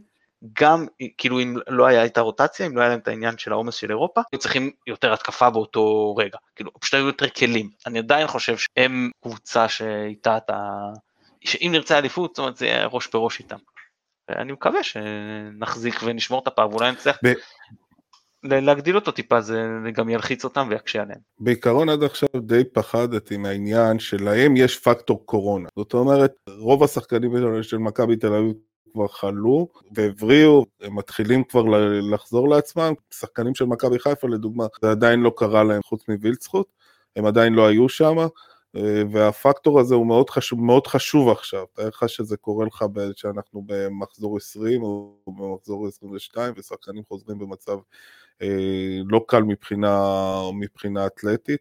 גם 0.60 0.86
כאילו 1.18 1.40
אם 1.40 1.56
לא 1.68 1.86
היה 1.86 2.04
את 2.04 2.18
הרוטציה, 2.18 2.66
אם 2.66 2.76
לא 2.76 2.80
היה 2.80 2.90
להם 2.90 2.98
את 2.98 3.08
העניין 3.08 3.38
של 3.38 3.52
העומס 3.52 3.74
של 3.74 3.90
אירופה, 3.90 4.20
היו 4.32 4.38
צריכים 4.38 4.70
יותר 4.86 5.12
התקפה 5.12 5.50
באותו 5.50 6.16
רגע, 6.16 6.38
כאילו 6.56 6.70
פשוט 6.80 6.94
היו 6.94 7.06
יותר 7.06 7.28
כלים. 7.28 7.70
אני 7.86 7.98
עדיין 7.98 8.26
חושב 8.26 8.56
שהם 8.56 9.10
קבוצה 9.22 9.68
שאיתה 9.68 10.36
אתה, 10.36 10.58
שאם 11.44 11.68
נרצה 11.72 11.98
אליפות, 11.98 12.30
זאת 12.30 12.38
אומרת 12.38 12.56
זה 12.56 12.66
יהיה 12.66 12.86
ראש 12.86 13.08
בראש 13.12 13.38
איתם. 13.38 13.56
ואני 14.28 14.52
מקווה 14.52 14.82
שנחזיק 14.82 16.00
ונשמור 16.04 16.40
את 16.42 16.46
הפער 16.46 16.70
ואולי 16.70 16.92
נצליח 16.92 17.18
ב... 17.24 17.32
להגדיל 18.44 18.96
אותו 18.96 19.10
טיפה, 19.10 19.40
זה 19.40 19.66
גם 19.92 20.08
ילחיץ 20.08 20.44
אותם 20.44 20.66
ויקשה 20.70 21.02
עליהם. 21.02 21.18
בעיקרון 21.40 21.88
עד 21.88 22.02
עכשיו 22.02 22.28
די 22.36 22.64
פחדתי 22.64 23.36
מהעניין 23.36 23.98
שלהם 23.98 24.56
יש 24.56 24.78
פקטור 24.78 25.26
קורונה. 25.26 25.68
זאת 25.76 25.94
אומרת, 25.94 26.32
רוב 26.58 26.84
השחקנים 26.84 27.30
של 27.62 27.78
מכבי 27.78 28.16
תל 28.16 28.34
אביב 28.34 28.52
כבר 28.92 29.08
חלו 29.08 29.68
והבריאו, 29.94 30.64
הם 30.80 30.96
מתחילים 30.96 31.44
כבר 31.44 31.62
לחזור 32.12 32.48
לעצמם. 32.48 32.92
שחקנים 33.14 33.54
של 33.54 33.64
מכבי 33.64 33.98
חיפה 33.98 34.28
לדוגמה, 34.28 34.66
זה 34.82 34.90
עדיין 34.90 35.20
לא 35.20 35.32
קרה 35.36 35.64
להם 35.64 35.82
חוץ 35.82 36.08
מווילצחוט, 36.08 36.66
הם 37.16 37.26
עדיין 37.26 37.52
לא 37.52 37.66
היו 37.66 37.88
שם. 37.88 38.16
והפקטור 39.10 39.80
הזה 39.80 39.94
הוא 39.94 40.06
מאוד 40.06 40.30
חשוב, 40.30 40.60
מאוד 40.60 40.86
חשוב 40.86 41.28
עכשיו, 41.28 41.64
תאר 41.72 41.88
לך 41.88 42.08
שזה 42.08 42.36
קורה 42.36 42.66
לך 42.66 42.84
שאנחנו 43.16 43.62
במחזור 43.66 44.36
20 44.36 44.82
או 44.82 45.16
במחזור 45.26 45.86
22 45.88 46.54
ושחקנים 46.56 47.02
חוזרים 47.08 47.38
במצב 47.38 47.78
אה, 48.42 48.98
לא 49.06 49.24
קל 49.28 49.42
מבחינה, 49.42 50.00
מבחינה 50.54 51.06
אתלטית, 51.06 51.60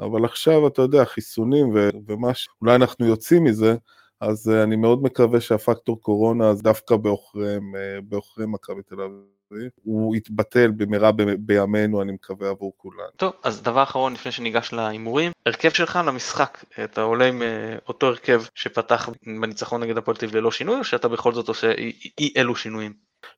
אבל 0.00 0.24
עכשיו 0.24 0.66
אתה 0.66 0.82
יודע, 0.82 1.04
חיסונים 1.04 1.74
ו, 1.74 1.88
ומה 2.06 2.34
ש... 2.34 2.48
אולי 2.62 2.74
אנחנו 2.74 3.06
יוצאים 3.06 3.44
מזה, 3.44 3.76
אז 4.20 4.48
אה, 4.48 4.62
אני 4.62 4.76
מאוד 4.76 5.02
מקווה 5.02 5.40
שהפקטור 5.40 6.00
קורונה 6.00 6.54
דווקא 6.54 6.96
בעוכריהם, 6.96 7.76
אה, 7.76 8.00
בעוכרי 8.08 8.46
מכבי 8.48 8.82
תל 8.82 9.00
אביב. 9.00 9.33
הוא 9.82 10.16
יתבטל 10.16 10.70
במהרה 10.70 11.10
בימינו, 11.38 12.02
אני 12.02 12.12
מקווה 12.12 12.50
עבור 12.50 12.72
כולנו. 12.76 13.08
טוב, 13.16 13.32
אז 13.42 13.62
דבר 13.62 13.82
אחרון 13.82 14.12
לפני 14.12 14.32
שניגש 14.32 14.72
להימורים, 14.72 15.32
הרכב 15.46 15.70
שלך 15.70 15.98
למשחק, 16.06 16.64
אתה 16.84 17.02
עולה 17.02 17.26
עם 17.26 17.42
אה, 17.42 17.76
אותו 17.88 18.06
הרכב 18.06 18.42
שפתח 18.54 19.08
בניצחון 19.40 19.82
נגד 19.82 19.98
הפועל 19.98 20.16
תל 20.16 20.26
ללא 20.32 20.50
שינוי, 20.50 20.78
או 20.78 20.84
שאתה 20.84 21.08
בכל 21.08 21.32
זאת 21.32 21.48
עושה 21.48 21.72
אי 22.18 22.32
אלו 22.36 22.56
שינויים? 22.56 22.92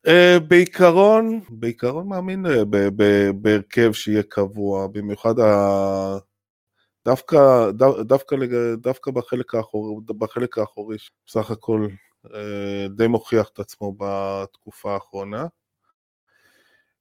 Uh, 0.06 0.40
בעיקרון, 0.48 1.40
בעיקרון 1.48 2.08
מאמין 2.08 2.46
uh, 2.46 2.50
בהרכב 3.34 3.92
שיהיה 3.92 4.22
קבוע, 4.22 4.86
במיוחד 4.86 5.38
ה... 5.38 6.18
דווקא, 7.04 7.70
דו, 7.70 8.02
דווקא, 8.02 8.36
דווקא 8.76 9.10
בחלק, 9.10 9.54
האחור, 9.54 10.02
בחלק 10.06 10.58
האחורי, 10.58 10.96
בסך 11.26 11.50
הכל 11.50 11.86
uh, 12.26 12.30
די 12.96 13.06
מוכיח 13.06 13.48
את 13.48 13.58
עצמו 13.58 13.94
בתקופה 13.98 14.94
האחרונה. 14.94 15.46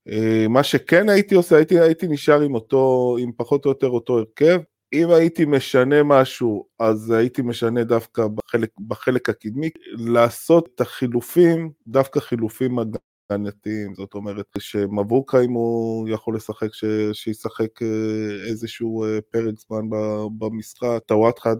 אה, 0.09 0.45
מה 0.49 0.63
שכן 0.63 1.09
הייתי 1.09 1.35
עושה, 1.35 1.55
הייתי, 1.55 1.79
הייתי 1.79 2.07
נשאר 2.07 2.41
עם 2.41 2.55
אותו, 2.55 3.15
עם 3.19 3.31
פחות 3.37 3.65
או 3.65 3.69
יותר 3.69 3.87
אותו 3.87 4.17
הרכב. 4.17 4.59
אם 4.93 5.09
הייתי 5.09 5.45
משנה 5.45 6.03
משהו, 6.03 6.65
אז 6.79 7.11
הייתי 7.11 7.41
משנה 7.41 7.83
דווקא 7.83 8.27
בחלק, 8.27 8.69
בחלק 8.87 9.29
הקדמי, 9.29 9.69
לעשות 9.91 10.69
את 10.75 10.81
החילופים, 10.81 11.71
דווקא 11.87 12.19
חילופים 12.19 12.79
הגנתיים, 13.31 13.95
זאת 13.95 14.13
אומרת 14.13 14.45
שמבוקה 14.59 15.41
אם 15.41 15.51
הוא 15.51 16.09
יכול 16.09 16.35
לשחק, 16.35 16.73
ש, 16.73 16.85
שישחק 17.13 17.81
אה, 17.81 18.47
איזשהו 18.49 19.03
אה, 19.03 19.19
פרק 19.31 19.53
זמן 19.67 19.89
במשחק, 20.37 20.99
טוואטחה 21.05 21.51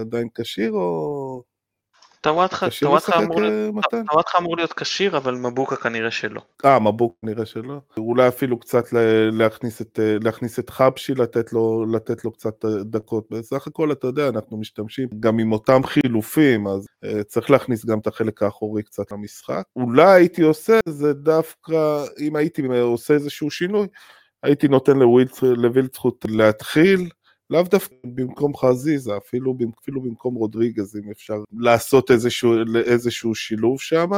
עדיין, 0.00 0.28
כשיר 0.34 0.72
או... 0.72 1.53
טוואטחה 4.10 4.38
אמור 4.38 4.56
להיות 4.56 4.72
כשיר, 4.72 5.16
אבל 5.16 5.34
מבוקה 5.34 5.76
כנראה 5.76 6.10
שלא. 6.10 6.40
אה, 6.64 6.78
מבוקה 6.78 7.16
כנראה 7.22 7.46
שלא. 7.46 7.80
אולי 7.96 8.28
אפילו 8.28 8.58
קצת 8.58 8.84
להכניס 9.32 9.80
את, 9.80 9.98
להכניס 10.22 10.58
את 10.58 10.70
חבשי, 10.70 11.14
לתת 11.14 11.52
לו, 11.52 11.86
לתת 11.92 12.24
לו 12.24 12.32
קצת 12.32 12.64
דקות. 12.64 13.26
בסך 13.30 13.66
הכל, 13.66 13.92
אתה 13.92 14.06
יודע, 14.06 14.28
אנחנו 14.28 14.56
משתמשים 14.56 15.08
גם 15.20 15.38
עם 15.38 15.52
אותם 15.52 15.80
חילופים, 15.84 16.66
אז 16.66 16.86
uh, 17.04 17.22
צריך 17.24 17.50
להכניס 17.50 17.84
גם 17.84 17.98
את 17.98 18.06
החלק 18.06 18.42
האחורי 18.42 18.82
קצת 18.82 19.12
למשחק. 19.12 19.62
אולי 19.76 20.12
הייתי 20.12 20.42
עושה 20.42 20.78
זה 20.88 21.12
דווקא, 21.12 22.04
אם 22.20 22.36
הייתי 22.36 22.62
עושה 22.80 23.14
איזשהו 23.14 23.50
שינוי, 23.50 23.86
הייתי 24.42 24.68
נותן 24.68 24.98
לווילצחוט 25.42 26.26
להתחיל. 26.28 27.08
לאו 27.50 27.62
דווקא 27.62 27.94
במקום 28.04 28.56
חזיזה, 28.56 29.16
אפילו, 29.16 29.56
אפילו 29.82 30.00
במקום 30.02 30.34
רודריגז, 30.34 30.96
אם 30.96 31.10
אפשר 31.10 31.42
לעשות 31.52 32.10
איזשהו, 32.10 32.54
איזשהו 32.76 33.34
שילוב 33.34 33.80
שם, 33.80 34.10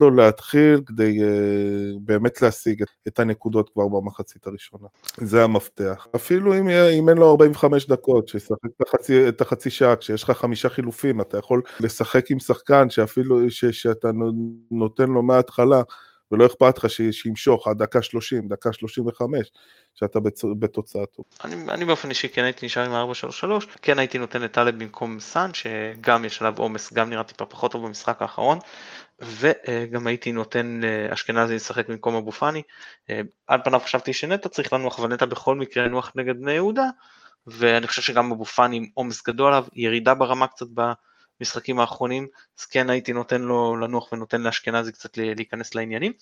לא 0.00 0.16
להתחיל 0.16 0.80
כדי 0.86 1.18
uh, 1.20 1.98
באמת 2.00 2.42
להשיג 2.42 2.84
את, 3.08 3.18
הנקודות 3.18 3.70
כבר 3.70 3.88
במחצית 3.88 4.46
הראשונה. 4.46 4.86
זה 5.16 5.44
המפתח. 5.44 6.06
אפילו 6.16 6.58
אם, 6.58 6.68
אם 6.68 7.08
אין 7.08 7.18
לו 7.18 7.30
45 7.30 7.86
דקות, 7.86 8.28
שישחק 8.28 8.66
את 8.66 8.82
החצי, 8.86 9.28
את 9.28 9.40
החצי 9.40 9.70
שעה, 9.70 9.96
כשיש 9.96 10.22
לך 10.22 10.30
חמישה 10.30 10.68
חילופים, 10.68 11.20
אתה 11.20 11.38
יכול 11.38 11.62
לשחק 11.80 12.30
עם 12.30 12.38
שחקן 12.38 12.90
שאפילו, 12.90 13.50
ש, 13.50 13.64
שאתה 13.64 14.10
נותן 14.70 15.10
לו 15.10 15.22
מההתחלה, 15.22 15.82
ולא 16.32 16.46
אכפת 16.46 16.78
לך 16.78 16.90
שימשוך 17.10 17.68
עד 17.68 17.78
דקה 17.78 18.02
30, 18.02 18.48
דקה 18.48 18.72
35, 18.72 19.50
שאתה 19.94 20.18
בתוצאה 20.58 21.06
טוב. 21.06 21.24
אני, 21.44 21.54
אני 21.68 21.84
באופן 21.84 22.08
אישי 22.08 22.28
כן 22.28 22.44
הייתי 22.44 22.66
נשאר 22.66 22.84
עם 22.84 23.10
4-3-3, 23.62 23.66
כן 23.82 23.98
הייתי 23.98 24.18
נותן 24.18 24.44
את 24.44 24.52
טלב 24.52 24.78
במקום 24.78 25.20
סאן, 25.20 25.50
שגם 25.54 26.24
יש 26.24 26.42
עליו 26.42 26.54
עומס, 26.58 26.92
גם 26.92 27.10
נראה 27.10 27.24
טיפה 27.24 27.44
פחות 27.46 27.72
טוב 27.72 27.86
במשחק 27.86 28.22
האחרון, 28.22 28.58
וגם 29.20 30.06
הייתי 30.06 30.32
נותן 30.32 30.80
אשכנזי 31.12 31.54
לשחק 31.54 31.88
במקום 31.88 32.14
אבו 32.14 32.32
פאני. 32.32 32.62
על 33.46 33.60
פניו 33.64 33.80
חשבתי 33.80 34.12
שנטע 34.12 34.48
צריך 34.48 34.72
לנוח, 34.72 34.98
אבל 34.98 35.08
נטע 35.08 35.26
בכל 35.26 35.56
מקרה 35.56 35.84
ינוח 35.84 36.12
נגד 36.16 36.40
בני 36.40 36.52
יהודה, 36.52 36.86
ואני 37.46 37.86
חושב 37.86 38.02
שגם 38.02 38.32
אבו 38.32 38.44
פאני 38.44 38.76
עם 38.76 38.86
עומס 38.94 39.26
גדול 39.26 39.52
עליו, 39.52 39.64
ירידה 39.74 40.14
ברמה 40.14 40.46
קצת 40.46 40.66
ב... 40.74 40.80
המשחקים 41.40 41.80
האחרונים, 41.80 42.26
אז 42.58 42.64
כן 42.64 42.90
הייתי 42.90 43.12
נותן 43.12 43.42
לו 43.42 43.76
לנוח 43.76 44.12
ונותן 44.12 44.40
לאשכנזי 44.40 44.92
קצת 44.92 45.16
להיכנס 45.16 45.74
לעניינים. 45.74 46.12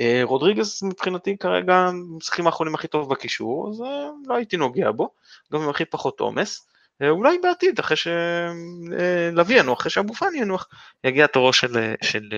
אה, 0.00 0.20
רודריגז 0.22 0.82
מבחינתי 0.82 1.36
כרגע 1.36 1.74
המשחקים 1.76 2.46
האחרונים 2.46 2.74
הכי 2.74 2.88
טוב 2.88 3.10
בקישור, 3.10 3.70
אז 3.70 3.80
אה, 3.80 4.08
לא 4.26 4.34
הייתי 4.34 4.56
נוגע 4.56 4.90
בו, 4.90 5.10
גם 5.52 5.62
עם 5.62 5.68
הכי 5.68 5.84
פחות 5.84 6.20
עומס. 6.20 6.66
אה, 7.02 7.08
אולי 7.08 7.38
בעתיד, 7.38 7.78
אחרי 7.78 7.96
שלוי 7.96 9.58
ינוח, 9.58 9.80
אחרי 9.80 9.90
שאבו 9.90 10.14
פאני 10.14 10.38
ינוח, 10.38 10.68
יגיע 11.04 11.26
תורו 11.26 11.52
של, 11.52 11.94
של 12.02 12.28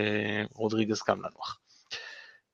רודריגז 0.54 1.00
גם 1.08 1.18
לנוח. 1.18 1.58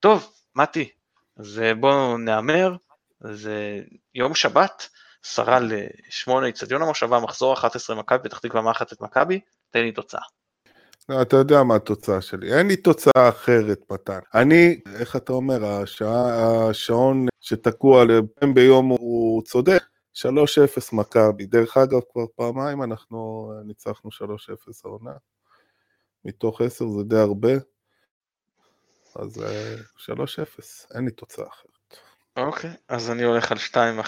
טוב, 0.01 0.33
מתי, 0.57 0.89
אז 1.37 1.62
בואו 1.80 2.18
נהמר, 2.18 2.76
זה 3.20 3.80
יום 4.14 4.35
שבת, 4.35 4.89
עשרה 5.24 5.59
לשמונה, 5.61 6.49
אצטדיון 6.49 6.83
המושבה, 6.83 7.20
מחזור 7.20 7.53
11 7.55 7.97
מכבי, 7.97 8.18
פתח 8.18 8.39
תקווה 8.39 8.62
מארחת 8.62 8.93
את 8.93 9.01
מכבי, 9.01 9.41
תן 9.73 9.83
לי 9.83 9.93
תוצאה. 9.93 10.20
לא, 11.09 11.23
אתה 11.23 11.37
יודע 11.37 11.62
מה 11.62 11.77
התוצאה 11.77 12.20
שלי. 12.20 12.59
אין 12.59 12.66
לי 12.68 12.77
תוצאה 12.77 13.29
אחרת, 13.29 13.81
מתן. 13.91 14.18
אני, 14.35 14.81
איך 14.99 15.16
אתה 15.16 15.33
אומר, 15.33 15.64
השעה, 15.64 16.68
השעון 16.70 17.27
שתקוע 17.41 18.05
לפעמים 18.05 18.55
ביום 18.55 18.89
הוא 18.89 19.43
צודק. 19.43 19.83
3-0 20.14 20.25
מכבי. 20.93 21.47
דרך 21.47 21.77
אגב, 21.77 22.01
כבר 22.12 22.25
פעמיים 22.37 22.83
אנחנו 22.83 23.53
ניצחנו 23.64 24.11
3-0 24.11 24.25
העונה. 24.85 25.12
מתוך 26.25 26.61
10 26.61 26.89
זה 26.89 27.05
די 27.05 27.18
הרבה. 27.18 27.53
אז 29.16 29.45
3-0, 29.97 30.95
אין 30.95 31.05
לי 31.05 31.11
תוצאה 31.11 31.47
אחרת. 31.47 31.97
אוקיי, 32.37 32.70
אז 32.89 33.11
אני 33.11 33.23
הולך 33.23 33.53
על 33.53 33.59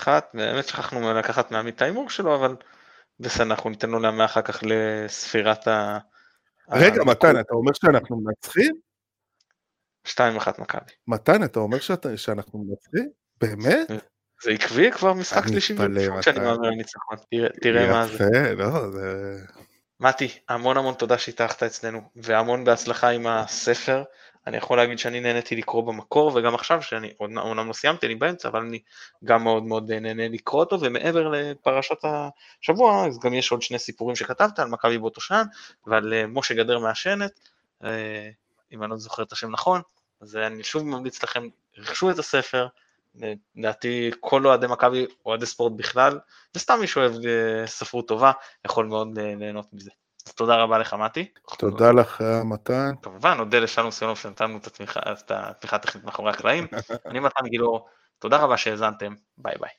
2-1, 0.05 0.09
באמת 0.35 0.69
שכחנו 0.69 1.15
לקחת 1.15 1.51
מעמית 1.51 1.83
ההימור 1.83 2.11
שלו, 2.11 2.37
אבל 2.37 2.57
בסדר, 3.21 3.45
אנחנו 3.45 3.71
ניתן 3.71 3.91
לו 3.91 4.01
להמר 4.01 4.25
אחר 4.25 4.43
כך 4.43 4.63
לספירת 4.63 5.69
ה... 5.69 5.99
רגע, 6.71 7.05
מתן, 7.05 7.41
אתה 7.41 7.55
אומר 7.55 7.73
שאנחנו 7.75 8.21
מנצחים? 8.25 8.75
2-1 10.09 10.11
מכבי. 10.59 10.93
מתן, 11.09 11.45
אתה 11.45 11.59
אומר 11.59 11.81
שאתה, 11.81 12.17
שאנחנו 12.17 12.65
מנצחים? 12.65 13.11
באמת? 13.41 13.89
זה 14.43 14.51
עקבי 14.51 14.93
כבר 14.93 15.13
משחק 15.13 15.49
שלישי 15.49 15.73
מתפלא, 15.73 16.23
שאני. 16.23 16.39
מהמר 16.39 16.71
ניצחון, 16.71 17.17
תראה 17.63 17.91
מה 17.93 18.07
זה. 18.07 18.15
יפה, 18.15 18.53
לא, 18.53 18.91
זה... 18.91 19.37
מתי, 20.01 20.39
המון 20.49 20.77
המון 20.77 20.95
תודה 20.95 21.19
שהתארחת 21.19 21.63
אצלנו, 21.63 22.01
והמון 22.17 22.65
בהצלחה 22.65 23.09
עם 23.09 23.27
הספר. 23.27 24.03
אני 24.47 24.57
יכול 24.57 24.77
להגיד 24.77 24.99
שאני 24.99 25.21
נהניתי 25.21 25.57
לקרוא 25.57 25.83
במקור, 25.83 26.33
וגם 26.35 26.55
עכשיו, 26.55 26.83
שאני 26.83 27.13
אומנם 27.21 27.69
לא 27.69 27.73
סיימתי, 27.73 28.07
אני 28.07 28.15
באמצע, 28.15 28.49
אבל 28.49 28.61
אני 28.61 28.79
גם 29.25 29.45
מאוד 29.45 29.63
מאוד 29.63 29.93
נהנה 29.93 30.29
לקרוא 30.29 30.61
אותו, 30.61 30.81
ומעבר 30.81 31.29
לפרשת 31.29 31.99
השבוע, 32.03 33.07
אז 33.07 33.19
גם 33.19 33.35
יש 33.35 33.51
עוד 33.51 33.63
שני 33.63 33.79
סיפורים 33.79 34.17
שכתבת 34.17 34.59
על 34.59 34.69
מכבי 34.69 34.99
באותו 34.99 35.21
שען, 35.21 35.47
ועל 35.87 36.15
אה, 36.15 36.27
משה 36.27 36.55
גדר 36.55 36.79
מעשנת, 36.79 37.41
אה, 37.85 38.31
אם 38.73 38.83
אני 38.83 38.91
לא 38.91 38.97
זוכר 38.97 39.23
את 39.23 39.33
השם 39.33 39.51
נכון, 39.51 39.81
אז 40.21 40.37
אני 40.37 40.65
שוב 40.65 40.83
ממליץ 40.83 41.23
לכם, 41.23 41.49
רכשו 41.79 42.11
את 42.11 42.19
הספר, 42.19 42.67
לדעתי 43.57 44.11
כל 44.21 44.47
אוהדי 44.47 44.67
מכבי, 44.67 45.07
אוהדי 45.27 45.47
ספורט 45.47 45.73
בכלל, 45.77 46.19
וסתם 46.55 46.79
מי 46.81 46.87
שאוהב 46.87 47.13
אה, 47.13 47.67
ספרות 47.67 48.09
טובה, 48.09 48.33
יכול 48.65 48.87
מאוד 48.87 49.19
אה, 49.19 49.35
ליהנות 49.39 49.73
מזה. 49.73 49.91
אז 50.27 50.35
תודה 50.35 50.57
רבה 50.57 50.79
לך 50.79 50.95
מתי. 50.95 51.29
תודה 51.59 51.93
לך, 51.93 52.21
מתן. 52.45 52.95
כמובן, 53.03 53.37
נודה 53.37 53.59
לשלום 53.59 53.91
סיונוב 53.91 54.19
שנתנו 54.19 54.59
את 54.59 54.67
התמיכה 54.67 55.01
את 55.13 55.31
התמיכה 55.31 55.77
הטכנית 55.77 56.05
מאחורי 56.05 56.31
הקלעים. 56.31 56.67
אני 57.07 57.21
מתן 57.21 57.47
גילאור, 57.47 57.89
תודה 58.19 58.37
רבה 58.37 58.57
שהאזנתם, 58.57 59.15
ביי 59.39 59.55
ביי. 59.61 59.71